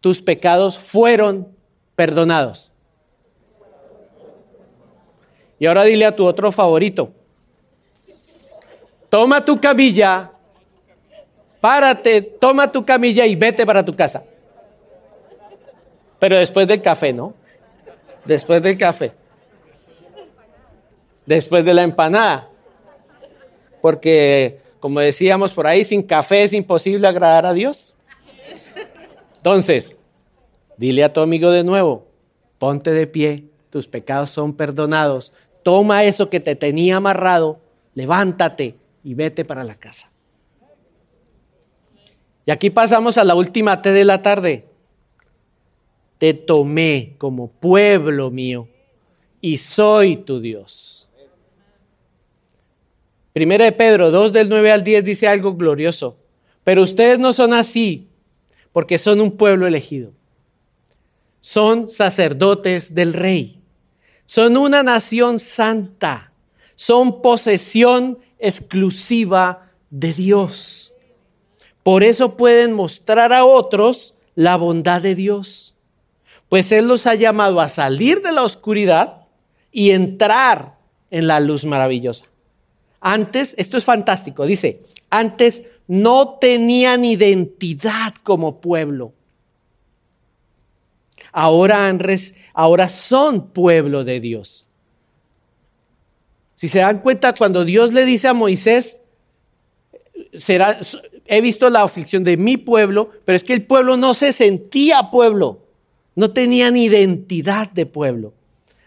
tus 0.00 0.22
pecados 0.22 0.78
fueron 0.78 1.48
perdonados. 1.94 2.72
Y 5.58 5.66
ahora 5.66 5.84
dile 5.84 6.06
a 6.06 6.16
tu 6.16 6.24
otro 6.24 6.50
favorito. 6.50 7.12
toma 9.10 9.44
tu 9.44 9.60
camilla, 9.60 10.32
párate, 11.60 12.22
toma 12.22 12.72
tu 12.72 12.82
camilla 12.82 13.26
y 13.26 13.36
vete 13.36 13.66
para 13.66 13.84
tu 13.84 13.94
casa. 13.94 14.24
Pero 16.18 16.36
después 16.36 16.66
del 16.66 16.82
café, 16.82 17.12
¿no? 17.12 17.34
Después 18.24 18.62
del 18.62 18.76
café. 18.76 19.12
Después 21.24 21.64
de 21.64 21.74
la 21.74 21.82
empanada. 21.82 22.48
Porque, 23.80 24.60
como 24.80 25.00
decíamos 25.00 25.52
por 25.52 25.66
ahí, 25.66 25.84
sin 25.84 26.02
café 26.02 26.42
es 26.42 26.52
imposible 26.52 27.06
agradar 27.06 27.46
a 27.46 27.52
Dios. 27.52 27.94
Entonces, 29.36 29.96
dile 30.76 31.04
a 31.04 31.12
tu 31.12 31.20
amigo 31.20 31.50
de 31.50 31.62
nuevo, 31.62 32.06
ponte 32.58 32.90
de 32.90 33.06
pie, 33.06 33.44
tus 33.70 33.86
pecados 33.86 34.30
son 34.30 34.54
perdonados, 34.54 35.32
toma 35.62 36.04
eso 36.04 36.30
que 36.30 36.40
te 36.40 36.56
tenía 36.56 36.96
amarrado, 36.96 37.60
levántate 37.94 38.76
y 39.04 39.14
vete 39.14 39.44
para 39.44 39.62
la 39.62 39.76
casa. 39.76 40.10
Y 42.44 42.50
aquí 42.50 42.70
pasamos 42.70 43.18
a 43.18 43.24
la 43.24 43.34
última 43.34 43.82
T 43.82 43.92
de 43.92 44.04
la 44.04 44.22
tarde. 44.22 44.66
Te 46.18 46.34
tomé 46.34 47.14
como 47.18 47.48
pueblo 47.48 48.30
mío 48.30 48.68
y 49.40 49.58
soy 49.58 50.16
tu 50.16 50.40
Dios. 50.40 51.06
Primera 53.32 53.66
de 53.66 53.72
Pedro 53.72 54.10
2 54.10 54.32
del 54.32 54.48
9 54.48 54.72
al 54.72 54.82
10 54.82 55.04
dice 55.04 55.28
algo 55.28 55.54
glorioso. 55.54 56.16
Pero 56.64 56.82
ustedes 56.82 57.18
no 57.18 57.32
son 57.32 57.52
así 57.52 58.08
porque 58.72 58.98
son 58.98 59.20
un 59.20 59.36
pueblo 59.36 59.66
elegido. 59.66 60.12
Son 61.40 61.90
sacerdotes 61.90 62.94
del 62.94 63.12
rey. 63.12 63.60
Son 64.24 64.56
una 64.56 64.82
nación 64.82 65.38
santa. 65.38 66.32
Son 66.74 67.22
posesión 67.22 68.18
exclusiva 68.38 69.70
de 69.90 70.12
Dios. 70.12 70.92
Por 71.82 72.02
eso 72.02 72.36
pueden 72.36 72.72
mostrar 72.72 73.32
a 73.32 73.44
otros 73.44 74.14
la 74.34 74.56
bondad 74.56 75.02
de 75.02 75.14
Dios. 75.14 75.75
Pues 76.48 76.70
Él 76.72 76.86
los 76.86 77.06
ha 77.06 77.14
llamado 77.14 77.60
a 77.60 77.68
salir 77.68 78.22
de 78.22 78.32
la 78.32 78.42
oscuridad 78.42 79.26
y 79.72 79.90
entrar 79.90 80.76
en 81.10 81.26
la 81.26 81.40
luz 81.40 81.64
maravillosa. 81.64 82.24
Antes, 83.00 83.54
esto 83.58 83.76
es 83.76 83.84
fantástico, 83.84 84.46
dice, 84.46 84.80
antes 85.10 85.64
no 85.86 86.38
tenían 86.40 87.04
identidad 87.04 88.14
como 88.22 88.60
pueblo. 88.60 89.12
Ahora, 91.32 91.86
han 91.86 92.00
ahora 92.54 92.88
son 92.88 93.48
pueblo 93.48 94.04
de 94.04 94.20
Dios. 94.20 94.64
Si 96.54 96.68
se 96.68 96.78
dan 96.78 97.00
cuenta, 97.00 97.34
cuando 97.34 97.64
Dios 97.64 97.92
le 97.92 98.06
dice 98.06 98.28
a 98.28 98.34
Moisés, 98.34 98.98
he 101.26 101.40
visto 101.42 101.68
la 101.68 101.82
aflicción 101.82 102.24
de 102.24 102.38
mi 102.38 102.56
pueblo, 102.56 103.10
pero 103.24 103.36
es 103.36 103.44
que 103.44 103.52
el 103.52 103.66
pueblo 103.66 103.98
no 103.98 104.14
se 104.14 104.32
sentía 104.32 105.10
pueblo, 105.10 105.65
no 106.16 106.32
tenían 106.32 106.76
identidad 106.76 107.70
de 107.70 107.86
pueblo. 107.86 108.32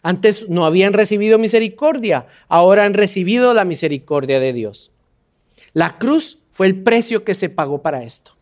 Antes 0.01 0.49
no 0.49 0.65
habían 0.65 0.93
recibido 0.93 1.37
misericordia, 1.37 2.27
ahora 2.47 2.85
han 2.85 2.93
recibido 2.93 3.53
la 3.53 3.65
misericordia 3.65 4.39
de 4.39 4.51
Dios. 4.51 4.91
La 5.73 5.97
cruz 5.97 6.39
fue 6.51 6.67
el 6.67 6.81
precio 6.81 7.23
que 7.23 7.35
se 7.35 7.49
pagó 7.49 7.81
para 7.81 8.03
esto. 8.03 8.33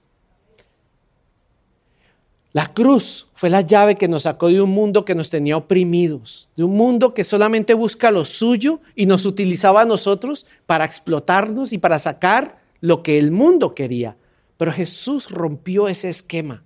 La 2.54 2.74
cruz 2.74 3.28
fue 3.36 3.52
la 3.52 3.62
llave 3.62 3.98
que 3.98 4.08
nos 4.08 4.24
sacó 4.24 4.48
de 4.48 4.62
un 4.62 4.72
mundo 4.72 5.06
que 5.06 5.14
nos 5.14 5.30
tenía 5.30 5.58
oprimidos, 5.58 6.50
de 6.56 6.64
un 6.64 6.76
mundo 6.76 7.14
que 7.14 7.24
solamente 7.24 7.76
busca 7.76 8.10
lo 8.10 8.26
suyo 8.26 8.80
y 8.96 9.06
nos 9.06 9.26
utilizaba 9.26 9.82
a 9.82 9.86
nosotros 9.86 10.48
para 10.66 10.86
explotarnos 10.86 11.74
y 11.74 11.78
para 11.78 12.00
sacar 12.00 12.60
lo 12.80 13.04
que 13.04 13.20
el 13.20 13.32
mundo 13.32 13.76
quería. 13.76 14.16
Pero 14.58 14.72
Jesús 14.72 15.30
rompió 15.30 15.88
ese 15.88 16.10
esquema. 16.10 16.64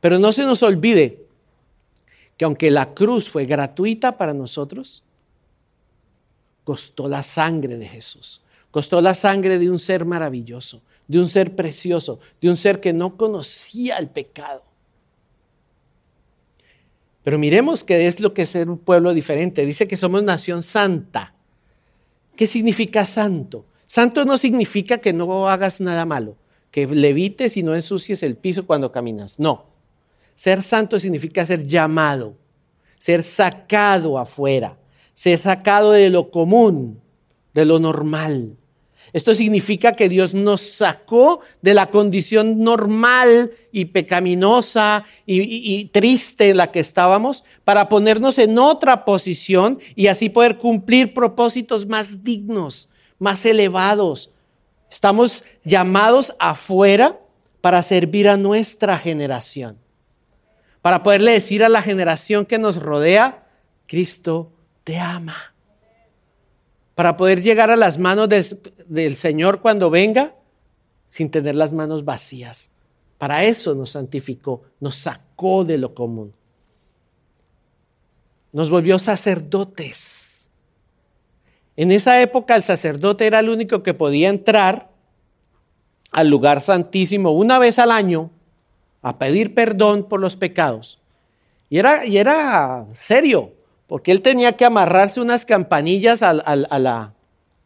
Pero 0.00 0.18
no 0.18 0.32
se 0.32 0.44
nos 0.44 0.62
olvide 0.62 1.26
que 2.36 2.44
aunque 2.44 2.70
la 2.70 2.94
cruz 2.94 3.28
fue 3.28 3.46
gratuita 3.46 4.16
para 4.16 4.32
nosotros, 4.32 5.02
costó 6.64 7.08
la 7.08 7.22
sangre 7.22 7.76
de 7.76 7.88
Jesús, 7.88 8.40
costó 8.70 9.00
la 9.00 9.14
sangre 9.14 9.58
de 9.58 9.70
un 9.70 9.78
ser 9.78 10.04
maravilloso, 10.04 10.82
de 11.08 11.18
un 11.18 11.28
ser 11.28 11.56
precioso, 11.56 12.20
de 12.40 12.50
un 12.50 12.56
ser 12.56 12.80
que 12.80 12.92
no 12.92 13.16
conocía 13.16 13.96
el 13.96 14.08
pecado. 14.08 14.62
Pero 17.24 17.38
miremos 17.38 17.84
qué 17.84 18.06
es 18.06 18.20
lo 18.20 18.32
que 18.32 18.42
es 18.42 18.50
ser 18.50 18.70
un 18.70 18.78
pueblo 18.78 19.12
diferente. 19.12 19.66
Dice 19.66 19.88
que 19.88 19.96
somos 19.96 20.22
nación 20.22 20.62
santa. 20.62 21.34
¿Qué 22.36 22.46
significa 22.46 23.04
santo? 23.04 23.66
Santo 23.86 24.24
no 24.24 24.38
significa 24.38 24.98
que 24.98 25.12
no 25.12 25.48
hagas 25.48 25.80
nada 25.80 26.04
malo, 26.06 26.36
que 26.70 26.86
levites 26.86 27.56
y 27.56 27.62
no 27.62 27.74
ensucies 27.74 28.22
el 28.22 28.36
piso 28.36 28.66
cuando 28.66 28.92
caminas. 28.92 29.38
No. 29.38 29.66
Ser 30.38 30.62
santo 30.62 31.00
significa 31.00 31.44
ser 31.44 31.66
llamado, 31.66 32.36
ser 32.96 33.24
sacado 33.24 34.20
afuera, 34.20 34.78
ser 35.12 35.36
sacado 35.36 35.90
de 35.90 36.10
lo 36.10 36.30
común, 36.30 37.00
de 37.54 37.64
lo 37.64 37.80
normal. 37.80 38.56
Esto 39.12 39.34
significa 39.34 39.94
que 39.94 40.08
Dios 40.08 40.34
nos 40.34 40.60
sacó 40.60 41.40
de 41.60 41.74
la 41.74 41.86
condición 41.90 42.62
normal 42.62 43.50
y 43.72 43.86
pecaminosa 43.86 45.04
y, 45.26 45.86
triste 45.86 46.50
en 46.50 46.58
la 46.58 46.70
que 46.70 46.78
estábamos 46.78 47.42
para 47.64 47.88
ponernos 47.88 48.38
en 48.38 48.60
otra 48.60 49.04
posición 49.04 49.80
y 49.96 50.06
así 50.06 50.28
poder 50.28 50.58
cumplir 50.58 51.14
propósitos 51.14 51.88
más 51.88 52.22
dignos, 52.22 52.88
más 53.18 53.44
elevados. 53.44 54.30
Estamos 54.88 55.42
llamados 55.64 56.32
afuera 56.38 57.18
para 57.60 57.82
servir 57.82 58.28
a 58.28 58.36
nuestra 58.36 58.98
generación, 58.98 59.78
para 60.88 61.02
poderle 61.02 61.32
decir 61.32 61.62
a 61.62 61.68
la 61.68 61.82
generación 61.82 62.46
que 62.46 62.58
nos 62.58 62.80
rodea, 62.80 63.46
Cristo 63.86 64.54
te 64.84 64.98
ama 64.98 65.36
para 66.94 67.18
poder 67.18 67.42
llegar 67.42 67.70
a 67.70 67.76
las 67.76 67.98
manos 67.98 68.30
del 68.86 69.18
Señor 69.18 69.60
cuando 69.60 69.90
venga 69.90 70.34
sin 71.06 71.30
tener 71.30 71.56
las 71.56 71.74
manos 71.74 72.06
vacías. 72.06 72.70
Para 73.18 73.44
eso 73.44 73.74
nos 73.74 73.90
santificó, 73.90 74.62
nos 74.80 74.96
sacó 74.96 75.62
de 75.62 75.76
lo 75.76 75.94
común. 75.94 76.32
Nos 78.50 78.70
volvió 78.70 78.98
sacerdotes. 78.98 80.50
En 81.76 81.92
esa 81.92 82.18
época 82.22 82.56
el 82.56 82.62
sacerdote 82.62 83.26
era 83.26 83.40
el 83.40 83.50
único 83.50 83.82
que 83.82 83.92
podía 83.92 84.30
entrar 84.30 84.88
al 86.12 86.30
lugar 86.30 86.62
santísimo 86.62 87.32
una 87.32 87.58
vez 87.58 87.78
al 87.78 87.90
año 87.90 88.30
a 89.08 89.18
pedir 89.18 89.54
perdón 89.54 90.04
por 90.08 90.20
los 90.20 90.36
pecados. 90.36 90.98
Y 91.70 91.78
era, 91.78 92.06
y 92.06 92.18
era 92.18 92.86
serio 92.94 93.52
porque 93.88 94.12
él 94.12 94.20
tenía 94.20 94.56
que 94.56 94.66
amarrarse 94.66 95.20
unas 95.20 95.46
campanillas 95.46 96.22
a, 96.22 96.34
la, 96.34 97.14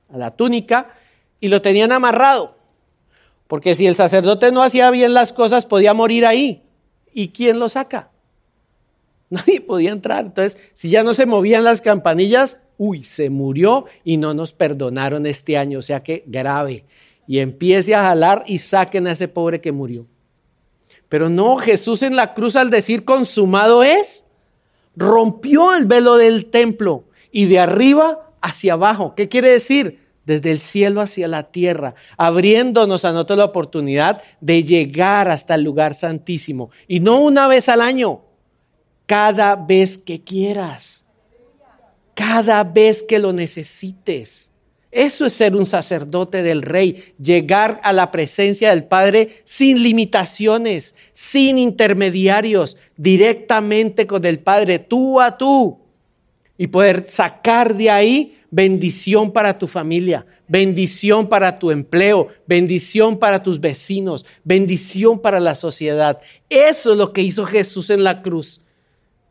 la 0.09 0.30
túnica 0.30 0.95
y 1.40 1.49
lo 1.49 1.61
tenían 1.61 1.90
amarrado. 1.90 2.55
Porque 3.49 3.74
si 3.74 3.86
el 3.86 3.97
sacerdote 3.97 4.53
no 4.53 4.62
hacía 4.62 4.90
bien 4.90 5.14
las 5.14 5.32
cosas, 5.32 5.66
podía 5.66 5.93
morir 5.93 6.24
ahí. 6.24 6.62
¿Y 7.12 7.28
quién 7.28 7.59
lo 7.59 7.68
saca? 7.68 8.11
Nadie 9.30 9.61
podía 9.61 9.90
entrar. 9.90 10.26
Entonces, 10.26 10.57
si 10.72 10.90
ya 10.90 11.03
no 11.03 11.12
se 11.12 11.26
movían 11.26 11.64
las 11.64 11.82
campanillas, 11.82 12.57
uy, 12.78 13.05
se 13.05 13.28
murió 13.28 13.86
y 14.05 14.16
no 14.16 14.32
nos 14.32 14.53
perdonaron 14.53 15.26
este 15.26 15.59
año. 15.59 15.80
O 15.80 15.82
sea 15.82 16.05
que 16.05 16.22
grave. 16.26 16.84
Y 17.26 17.40
empiece 17.40 17.97
a 17.97 18.05
jalar 18.05 18.45
y 18.47 18.59
saquen 18.59 19.09
a 19.09 19.12
ese 19.12 19.26
pobre 19.26 19.61
que 19.61 19.72
murió. 19.72 20.07
Pero 21.12 21.28
no, 21.28 21.56
Jesús 21.56 22.00
en 22.00 22.16
la 22.16 22.32
cruz 22.32 22.56
al 22.56 22.70
decir 22.70 23.04
consumado 23.04 23.84
es, 23.84 24.24
rompió 24.96 25.74
el 25.74 25.84
velo 25.84 26.16
del 26.16 26.46
templo 26.46 27.04
y 27.30 27.44
de 27.44 27.58
arriba 27.58 28.30
hacia 28.40 28.72
abajo. 28.72 29.14
¿Qué 29.14 29.28
quiere 29.28 29.50
decir? 29.50 30.08
Desde 30.24 30.50
el 30.50 30.58
cielo 30.58 31.02
hacia 31.02 31.28
la 31.28 31.50
tierra, 31.50 31.92
abriéndonos 32.16 33.04
a 33.04 33.12
nosotros 33.12 33.36
la 33.36 33.44
oportunidad 33.44 34.22
de 34.40 34.64
llegar 34.64 35.28
hasta 35.28 35.54
el 35.54 35.64
lugar 35.64 35.94
santísimo. 35.94 36.70
Y 36.88 37.00
no 37.00 37.20
una 37.20 37.46
vez 37.46 37.68
al 37.68 37.82
año, 37.82 38.22
cada 39.04 39.54
vez 39.54 39.98
que 39.98 40.22
quieras, 40.22 41.04
cada 42.14 42.64
vez 42.64 43.02
que 43.02 43.18
lo 43.18 43.34
necesites. 43.34 44.50
Eso 44.93 45.24
es 45.24 45.32
ser 45.32 45.57
un 45.57 45.64
sacerdote 45.64 46.43
del 46.43 46.61
rey, 46.61 47.14
llegar 47.18 47.80
a 47.82 47.95
la 47.95 48.11
presencia 48.11 48.68
del 48.70 48.84
Padre 48.84 49.40
sin 49.45 49.82
limitaciones, 49.82 50.95
sin 51.14 51.57
intermediarios, 51.57 52.76
directamente 52.99 54.07
con 54.07 54.26
el 54.26 54.40
Padre, 54.40 54.78
tú 54.78 55.18
a 55.18 55.38
tú, 55.38 55.80
y 56.59 56.66
poder 56.66 57.07
sacar 57.09 57.74
de 57.74 57.90
ahí 57.90 58.38
bendición 58.51 59.32
para 59.32 59.59
tu 59.59 59.66
familia, 59.66 60.26
bendición 60.47 61.26
para 61.26 61.59
tu 61.59 61.70
empleo, 61.70 62.28
bendición 62.47 63.18
para 63.18 63.43
tus 63.43 63.59
vecinos, 63.59 64.26
bendición 64.45 65.18
para 65.18 65.40
la 65.40 65.55
sociedad. 65.55 66.20
Eso 66.51 66.93
es 66.93 66.99
lo 66.99 67.14
que 67.14 67.22
hizo 67.22 67.47
Jesús 67.47 67.88
en 67.88 68.05
la 68.05 68.20
cruz. 68.20 68.61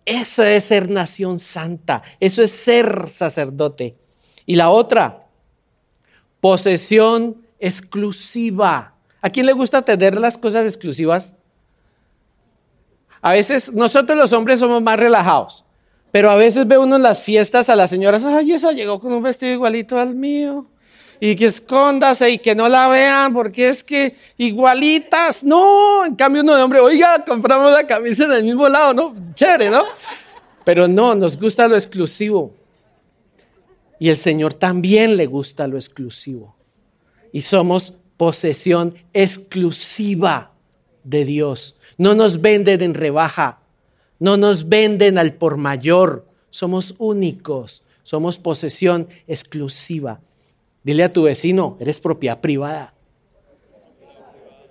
Eso 0.06 0.44
es 0.44 0.64
ser 0.64 0.90
nación 0.90 1.40
santa, 1.40 2.02
eso 2.20 2.42
es 2.42 2.52
ser 2.52 3.08
sacerdote. 3.10 3.96
Y 4.48 4.56
la 4.56 4.72
otra, 4.72 5.21
Posesión 6.42 7.38
exclusiva. 7.60 8.96
¿A 9.22 9.30
quién 9.30 9.46
le 9.46 9.54
gusta 9.54 9.84
tener 9.84 10.20
las 10.20 10.38
cosas 10.38 10.66
exclusivas? 10.66 11.36
A 13.22 13.34
veces 13.34 13.72
nosotros 13.72 14.18
los 14.18 14.34
hombres 14.34 14.60
somos 14.60 14.82
más 14.82 15.00
relajados, 15.00 15.64
pero 16.12 16.32
a 16.32 16.36
veces 16.36 16.68
ve 16.68 16.78
uno 16.78 16.96
en 16.96 17.04
las 17.04 17.22
fiestas 17.22 17.70
a 17.70 17.76
las 17.76 17.92
señoras, 17.92 18.24
ay, 18.24 18.52
esa 18.52 18.72
llegó 18.72 19.00
con 19.00 19.14
un 19.14 19.22
vestido 19.22 19.54
igualito 19.54 20.00
al 20.00 20.16
mío. 20.16 20.66
Y 21.24 21.36
que 21.36 21.46
escóndase 21.46 22.32
y 22.32 22.40
que 22.40 22.56
no 22.56 22.68
la 22.68 22.88
vean 22.90 23.32
porque 23.32 23.70
es 23.70 23.84
que 23.84 24.16
igualitas. 24.38 25.44
No, 25.44 26.04
en 26.04 26.16
cambio 26.16 26.42
uno 26.42 26.56
de 26.56 26.64
hombre, 26.64 26.80
oiga, 26.80 27.24
compramos 27.24 27.72
la 27.72 27.86
camisa 27.86 28.26
en 28.26 28.32
el 28.32 28.44
mismo 28.44 28.68
lado, 28.68 28.96
¿no? 28.96 29.14
Chévere, 29.36 29.70
¿no? 29.70 29.84
Pero 30.64 30.88
no, 30.88 31.14
nos 31.14 31.40
gusta 31.40 31.68
lo 31.68 31.76
exclusivo. 31.76 32.56
Y 34.02 34.10
el 34.10 34.18
Señor 34.18 34.56
también 34.56 35.16
le 35.16 35.28
gusta 35.28 35.68
lo 35.68 35.78
exclusivo. 35.78 36.56
Y 37.32 37.42
somos 37.42 37.94
posesión 38.18 38.96
exclusiva 39.14 40.54
de 41.04 41.24
Dios. 41.24 41.76
No 42.00 42.16
nos 42.16 42.42
venden 42.42 42.82
en 42.82 42.96
rebaja, 42.96 43.60
no 44.18 44.38
nos 44.38 44.68
venden 44.68 45.20
al 45.20 45.36
por 45.36 45.58
mayor. 45.58 46.26
Somos 46.50 46.96
únicos, 46.98 47.84
somos 48.02 48.40
posesión 48.40 49.08
exclusiva. 49.28 50.20
Dile 50.82 51.04
a 51.04 51.14
tu 51.14 51.22
vecino, 51.22 51.78
eres 51.80 52.00
propiedad 52.00 52.42
privada. 52.42 52.96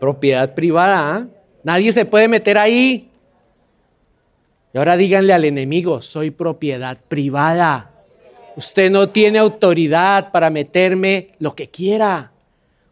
Propiedad 0.00 0.56
privada, 0.56 1.14
¿ah? 1.14 1.28
nadie 1.62 1.92
se 1.92 2.04
puede 2.04 2.26
meter 2.26 2.58
ahí. 2.58 3.12
Y 4.74 4.78
ahora 4.78 4.96
díganle 4.96 5.32
al 5.32 5.44
enemigo, 5.44 6.02
soy 6.02 6.32
propiedad 6.32 6.98
privada. 7.06 7.90
Usted 8.57 8.90
no 8.90 9.09
tiene 9.09 9.38
autoridad 9.38 10.30
para 10.32 10.51
meterme 10.51 11.34
lo 11.38 11.55
que 11.55 11.70
quiera. 11.70 12.32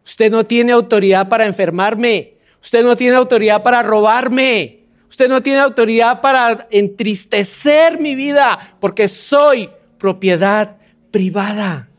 Usted 0.05 0.31
no 0.31 0.43
tiene 0.43 0.71
autoridad 0.71 1.29
para 1.29 1.45
enfermarme. 1.45 2.35
Usted 2.61 2.83
no 2.83 2.95
tiene 2.95 3.15
autoridad 3.15 3.61
para 3.61 3.83
robarme. 3.83 4.79
Usted 5.09 5.27
no 5.27 5.41
tiene 5.41 5.59
autoridad 5.59 6.21
para 6.21 6.67
entristecer 6.71 7.99
mi 7.99 8.15
vida 8.15 8.77
porque 8.79 9.07
soy 9.07 9.69
propiedad 9.97 10.77
privada. 11.11 11.89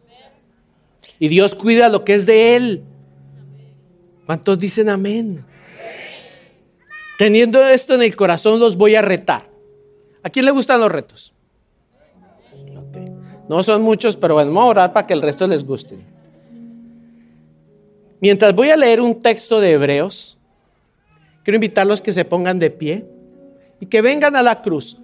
Y 1.18 1.28
Dios 1.28 1.54
cuida 1.54 1.88
lo 1.88 2.04
que 2.04 2.14
es 2.14 2.26
de 2.26 2.56
Él. 2.56 2.82
¿Cuántos 4.26 4.58
dicen 4.58 4.88
amén? 4.88 5.44
Teniendo 7.18 7.66
esto 7.66 7.94
en 7.94 8.02
el 8.02 8.16
corazón 8.16 8.58
los 8.58 8.76
voy 8.76 8.94
a 8.94 9.02
retar. 9.02 9.46
¿A 10.22 10.30
quién 10.30 10.46
le 10.46 10.50
gustan 10.50 10.80
los 10.80 10.90
retos? 10.90 11.29
No 13.50 13.64
son 13.64 13.82
muchos, 13.82 14.16
pero 14.16 14.34
bueno, 14.34 14.52
vamos 14.52 14.62
a 14.62 14.68
orar 14.68 14.92
para 14.92 15.08
que 15.08 15.12
el 15.12 15.20
resto 15.20 15.44
les 15.44 15.64
guste. 15.64 15.96
Mientras 18.20 18.54
voy 18.54 18.70
a 18.70 18.76
leer 18.76 19.00
un 19.00 19.20
texto 19.20 19.58
de 19.58 19.72
Hebreos, 19.72 20.38
quiero 21.42 21.56
invitarlos 21.56 22.00
que 22.00 22.12
se 22.12 22.24
pongan 22.24 22.60
de 22.60 22.70
pie 22.70 23.04
y 23.80 23.86
que 23.86 24.02
vengan 24.02 24.36
a 24.36 24.44
la 24.44 24.62
cruz, 24.62 24.98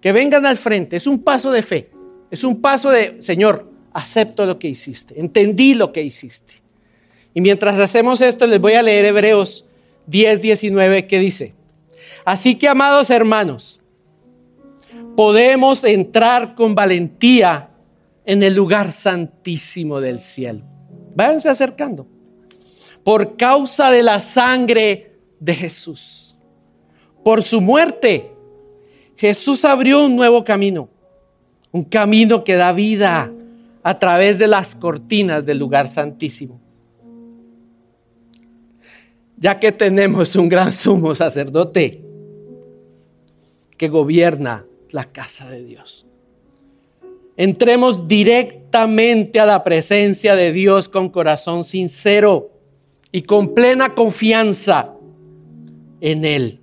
que 0.00 0.12
vengan 0.12 0.46
al 0.46 0.56
frente. 0.56 0.96
Es 0.96 1.06
un 1.06 1.22
paso 1.22 1.52
de 1.52 1.62
fe, 1.62 1.90
es 2.30 2.42
un 2.42 2.58
paso 2.62 2.88
de, 2.88 3.20
Señor, 3.20 3.68
acepto 3.92 4.46
lo 4.46 4.58
que 4.58 4.68
hiciste, 4.68 5.20
entendí 5.20 5.74
lo 5.74 5.92
que 5.92 6.02
hiciste. 6.02 6.54
Y 7.34 7.42
mientras 7.42 7.78
hacemos 7.78 8.22
esto, 8.22 8.46
les 8.46 8.62
voy 8.62 8.72
a 8.72 8.82
leer 8.82 9.04
Hebreos 9.04 9.66
10, 10.06 10.40
19, 10.40 11.06
que 11.06 11.18
dice, 11.18 11.52
así 12.24 12.54
que 12.54 12.68
amados 12.68 13.10
hermanos, 13.10 13.81
podemos 15.16 15.84
entrar 15.84 16.54
con 16.54 16.74
valentía 16.74 17.70
en 18.24 18.42
el 18.42 18.54
lugar 18.54 18.92
santísimo 18.92 20.00
del 20.00 20.20
cielo. 20.20 20.62
Váyanse 21.14 21.48
acercando. 21.48 22.06
Por 23.04 23.36
causa 23.36 23.90
de 23.90 24.02
la 24.02 24.20
sangre 24.20 25.16
de 25.40 25.54
Jesús. 25.54 26.36
Por 27.24 27.42
su 27.42 27.60
muerte, 27.60 28.32
Jesús 29.16 29.64
abrió 29.64 30.04
un 30.04 30.16
nuevo 30.16 30.44
camino. 30.44 30.88
Un 31.72 31.84
camino 31.84 32.44
que 32.44 32.54
da 32.54 32.72
vida 32.72 33.32
a 33.82 33.98
través 33.98 34.38
de 34.38 34.46
las 34.46 34.74
cortinas 34.74 35.44
del 35.44 35.58
lugar 35.58 35.88
santísimo. 35.88 36.60
Ya 39.36 39.58
que 39.58 39.72
tenemos 39.72 40.36
un 40.36 40.48
gran 40.48 40.72
sumo 40.72 41.14
sacerdote 41.14 42.04
que 43.76 43.88
gobierna 43.88 44.64
la 44.92 45.12
casa 45.12 45.48
de 45.48 45.64
Dios. 45.64 46.06
Entremos 47.36 48.06
directamente 48.06 49.40
a 49.40 49.46
la 49.46 49.64
presencia 49.64 50.36
de 50.36 50.52
Dios 50.52 50.88
con 50.88 51.08
corazón 51.08 51.64
sincero 51.64 52.50
y 53.10 53.22
con 53.22 53.54
plena 53.54 53.94
confianza 53.94 54.94
en 56.00 56.24
Él. 56.24 56.60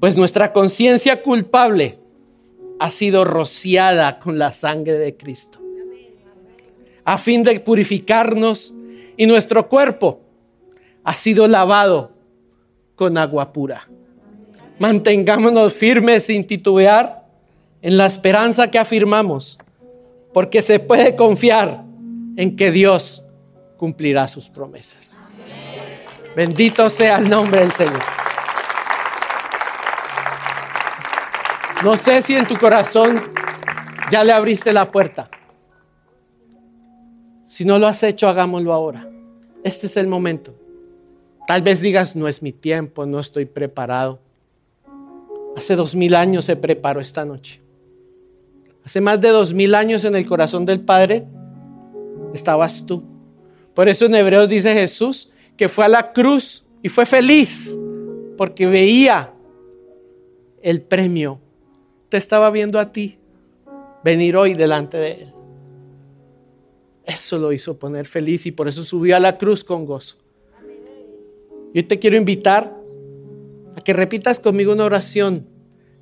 Pues 0.00 0.16
nuestra 0.16 0.52
conciencia 0.52 1.22
culpable 1.22 1.98
ha 2.78 2.90
sido 2.90 3.24
rociada 3.24 4.18
con 4.18 4.38
la 4.38 4.52
sangre 4.52 4.98
de 4.98 5.16
Cristo, 5.16 5.60
a 7.04 7.18
fin 7.18 7.44
de 7.44 7.60
purificarnos 7.60 8.74
y 9.16 9.26
nuestro 9.26 9.68
cuerpo 9.68 10.20
ha 11.04 11.14
sido 11.14 11.46
lavado 11.46 12.12
con 12.96 13.18
agua 13.18 13.52
pura. 13.52 13.88
Mantengámonos 14.82 15.74
firmes 15.74 16.24
sin 16.24 16.44
titubear 16.44 17.24
en 17.82 17.96
la 17.96 18.06
esperanza 18.06 18.68
que 18.68 18.80
afirmamos, 18.80 19.56
porque 20.32 20.60
se 20.60 20.80
puede 20.80 21.14
confiar 21.14 21.84
en 22.36 22.56
que 22.56 22.72
Dios 22.72 23.22
cumplirá 23.76 24.26
sus 24.26 24.48
promesas. 24.48 25.12
Bendito 26.34 26.90
sea 26.90 27.18
el 27.18 27.30
nombre 27.30 27.60
del 27.60 27.70
Señor. 27.70 28.00
No 31.84 31.96
sé 31.96 32.20
si 32.20 32.34
en 32.34 32.44
tu 32.44 32.56
corazón 32.56 33.14
ya 34.10 34.24
le 34.24 34.32
abriste 34.32 34.72
la 34.72 34.88
puerta. 34.88 35.30
Si 37.46 37.64
no 37.64 37.78
lo 37.78 37.86
has 37.86 38.02
hecho, 38.02 38.26
hagámoslo 38.26 38.72
ahora. 38.72 39.08
Este 39.62 39.86
es 39.86 39.96
el 39.96 40.08
momento. 40.08 40.52
Tal 41.46 41.62
vez 41.62 41.80
digas, 41.80 42.16
no 42.16 42.26
es 42.26 42.42
mi 42.42 42.50
tiempo, 42.50 43.06
no 43.06 43.20
estoy 43.20 43.44
preparado. 43.44 44.18
Hace 45.62 45.76
dos 45.76 45.94
mil 45.94 46.16
años 46.16 46.46
se 46.46 46.56
preparó 46.56 47.00
esta 47.00 47.24
noche. 47.24 47.60
Hace 48.82 49.00
más 49.00 49.20
de 49.20 49.28
dos 49.28 49.54
mil 49.54 49.76
años 49.76 50.04
en 50.04 50.16
el 50.16 50.26
corazón 50.26 50.66
del 50.66 50.80
Padre 50.80 51.24
estabas 52.34 52.84
tú. 52.84 53.04
Por 53.72 53.88
eso 53.88 54.06
en 54.06 54.16
Hebreos 54.16 54.48
dice 54.48 54.74
Jesús 54.74 55.30
que 55.56 55.68
fue 55.68 55.84
a 55.84 55.88
la 55.88 56.12
cruz 56.12 56.64
y 56.82 56.88
fue 56.88 57.06
feliz 57.06 57.78
porque 58.36 58.66
veía 58.66 59.32
el 60.62 60.82
premio. 60.82 61.38
Te 62.08 62.16
estaba 62.16 62.50
viendo 62.50 62.80
a 62.80 62.90
ti 62.90 63.20
venir 64.02 64.36
hoy 64.36 64.54
delante 64.54 64.96
de 64.96 65.12
Él. 65.12 65.32
Eso 67.04 67.38
lo 67.38 67.52
hizo 67.52 67.78
poner 67.78 68.06
feliz 68.06 68.46
y 68.46 68.50
por 68.50 68.66
eso 68.66 68.84
subió 68.84 69.14
a 69.14 69.20
la 69.20 69.38
cruz 69.38 69.62
con 69.62 69.86
gozo. 69.86 70.16
Yo 71.72 71.86
te 71.86 72.00
quiero 72.00 72.16
invitar 72.16 72.76
a 73.76 73.80
que 73.80 73.92
repitas 73.92 74.40
conmigo 74.40 74.72
una 74.72 74.86
oración 74.86 75.51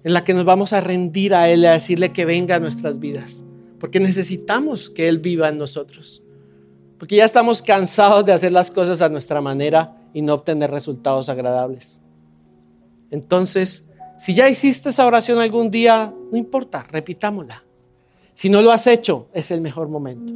en 0.04 0.14
la 0.14 0.24
que 0.24 0.34
nos 0.34 0.44
vamos 0.44 0.72
a 0.72 0.80
rendir 0.80 1.34
a 1.34 1.48
Él, 1.48 1.64
a 1.66 1.72
decirle 1.72 2.12
que 2.12 2.24
venga 2.24 2.56
a 2.56 2.60
nuestras 2.60 2.98
vidas, 2.98 3.44
porque 3.78 4.00
necesitamos 4.00 4.90
que 4.90 5.08
Él 5.08 5.18
viva 5.18 5.48
en 5.48 5.58
nosotros, 5.58 6.22
porque 6.98 7.16
ya 7.16 7.24
estamos 7.24 7.62
cansados 7.62 8.24
de 8.24 8.32
hacer 8.32 8.52
las 8.52 8.70
cosas 8.70 9.02
a 9.02 9.08
nuestra 9.08 9.40
manera 9.40 9.96
y 10.12 10.22
no 10.22 10.34
obtener 10.34 10.70
resultados 10.70 11.28
agradables. 11.28 12.00
Entonces, 13.10 13.88
si 14.18 14.34
ya 14.34 14.48
hiciste 14.48 14.90
esa 14.90 15.06
oración 15.06 15.38
algún 15.38 15.70
día, 15.70 16.12
no 16.30 16.36
importa, 16.36 16.84
repitámosla. 16.90 17.64
Si 18.34 18.48
no 18.48 18.62
lo 18.62 18.70
has 18.70 18.86
hecho, 18.86 19.28
es 19.32 19.50
el 19.50 19.60
mejor 19.60 19.88
momento. 19.88 20.32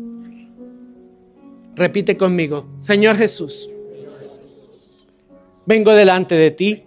Repite 1.77 2.17
conmigo, 2.17 2.67
Señor 2.83 3.17
Jesús, 3.17 3.69
vengo 5.67 5.93
delante 5.93 6.35
de 6.35 6.51
ti 6.51 6.83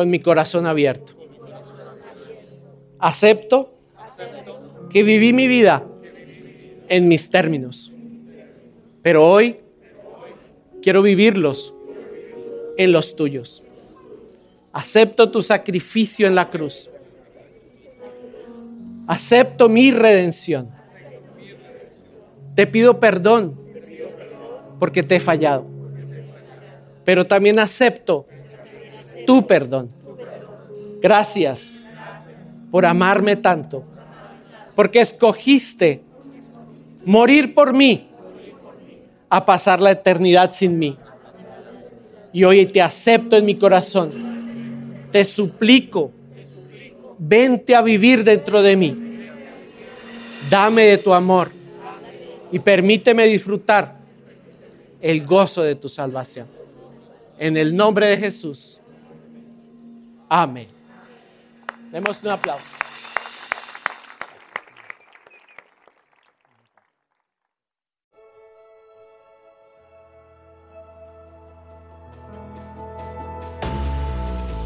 con 0.00 0.08
mi 0.08 0.20
corazón 0.20 0.66
abierto. 0.66 1.12
Acepto 2.98 3.74
que 4.88 5.02
viví 5.02 5.34
mi 5.34 5.46
vida 5.46 5.84
en 6.88 7.06
mis 7.06 7.28
términos, 7.28 7.92
pero 9.02 9.28
hoy 9.28 9.58
quiero 10.80 11.02
vivirlos 11.02 11.74
en 12.78 12.92
los 12.92 13.14
tuyos. 13.14 13.62
Acepto 14.72 15.30
tu 15.30 15.42
sacrificio 15.42 16.26
en 16.26 16.34
la 16.34 16.48
cruz. 16.48 16.88
Acepto 19.06 19.68
mi 19.68 19.90
redención. 19.90 20.70
Te 22.54 22.66
pido 22.66 22.98
perdón 22.98 23.54
porque 24.78 25.02
te 25.02 25.16
he 25.16 25.20
fallado. 25.20 25.66
Pero 27.04 27.26
también 27.26 27.58
acepto 27.58 28.24
tu 29.26 29.46
perdón. 29.46 29.90
Gracias 31.00 31.76
por 32.70 32.86
amarme 32.86 33.36
tanto, 33.36 33.82
porque 34.74 35.00
escogiste 35.00 36.02
morir 37.04 37.54
por 37.54 37.72
mí 37.72 38.08
a 39.28 39.44
pasar 39.44 39.80
la 39.80 39.92
eternidad 39.92 40.52
sin 40.52 40.78
mí. 40.78 40.96
Y 42.32 42.44
hoy 42.44 42.66
te 42.66 42.80
acepto 42.80 43.36
en 43.36 43.44
mi 43.44 43.56
corazón. 43.56 44.10
Te 45.10 45.24
suplico, 45.24 46.12
vente 47.18 47.74
a 47.74 47.82
vivir 47.82 48.22
dentro 48.22 48.62
de 48.62 48.76
mí. 48.76 48.96
Dame 50.48 50.84
de 50.84 50.98
tu 50.98 51.12
amor 51.12 51.50
y 52.52 52.58
permíteme 52.58 53.26
disfrutar 53.26 53.96
el 55.00 55.24
gozo 55.24 55.62
de 55.62 55.74
tu 55.74 55.88
salvación. 55.88 56.46
En 57.38 57.56
el 57.56 57.74
nombre 57.74 58.06
de 58.06 58.16
Jesús. 58.16 58.69
Amén. 60.32 60.68
Demos 61.90 62.22
un 62.22 62.30
aplauso. 62.30 62.64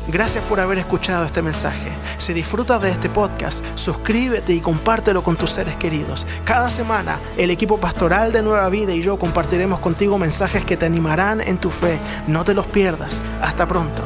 Gracias 0.07 0.45
por 0.45 0.61
haber 0.61 0.77
escuchado 0.79 1.25
este 1.25 1.41
mensaje. 1.41 1.91
Si 2.19 2.35
disfrutas 2.35 2.81
de 2.83 2.91
este 2.91 3.09
podcast, 3.09 3.65
suscríbete 3.75 4.53
y 4.53 4.61
compártelo 4.61 5.25
con 5.25 5.35
tus 5.37 5.51
seres 5.51 5.77
queridos. 5.79 6.27
Cada 6.45 6.69
semana, 6.69 7.19
el 7.39 7.51
equipo 7.51 7.79
pastoral 7.81 8.33
de 8.33 8.43
Nueva 8.43 8.69
Vida 8.69 8.93
y 8.93 9.03
yo 9.03 9.19
compartiremos 9.19 9.81
contigo 9.81 10.19
mensajes 10.19 10.65
que 10.65 10.77
te 10.77 10.85
animarán 10.85 11.41
en 11.41 11.59
tu 11.59 11.71
fe. 11.71 11.99
No 12.29 12.45
te 12.45 12.53
los 12.53 12.67
pierdas. 12.67 13.23
Hasta 13.41 13.67
pronto. 13.67 14.03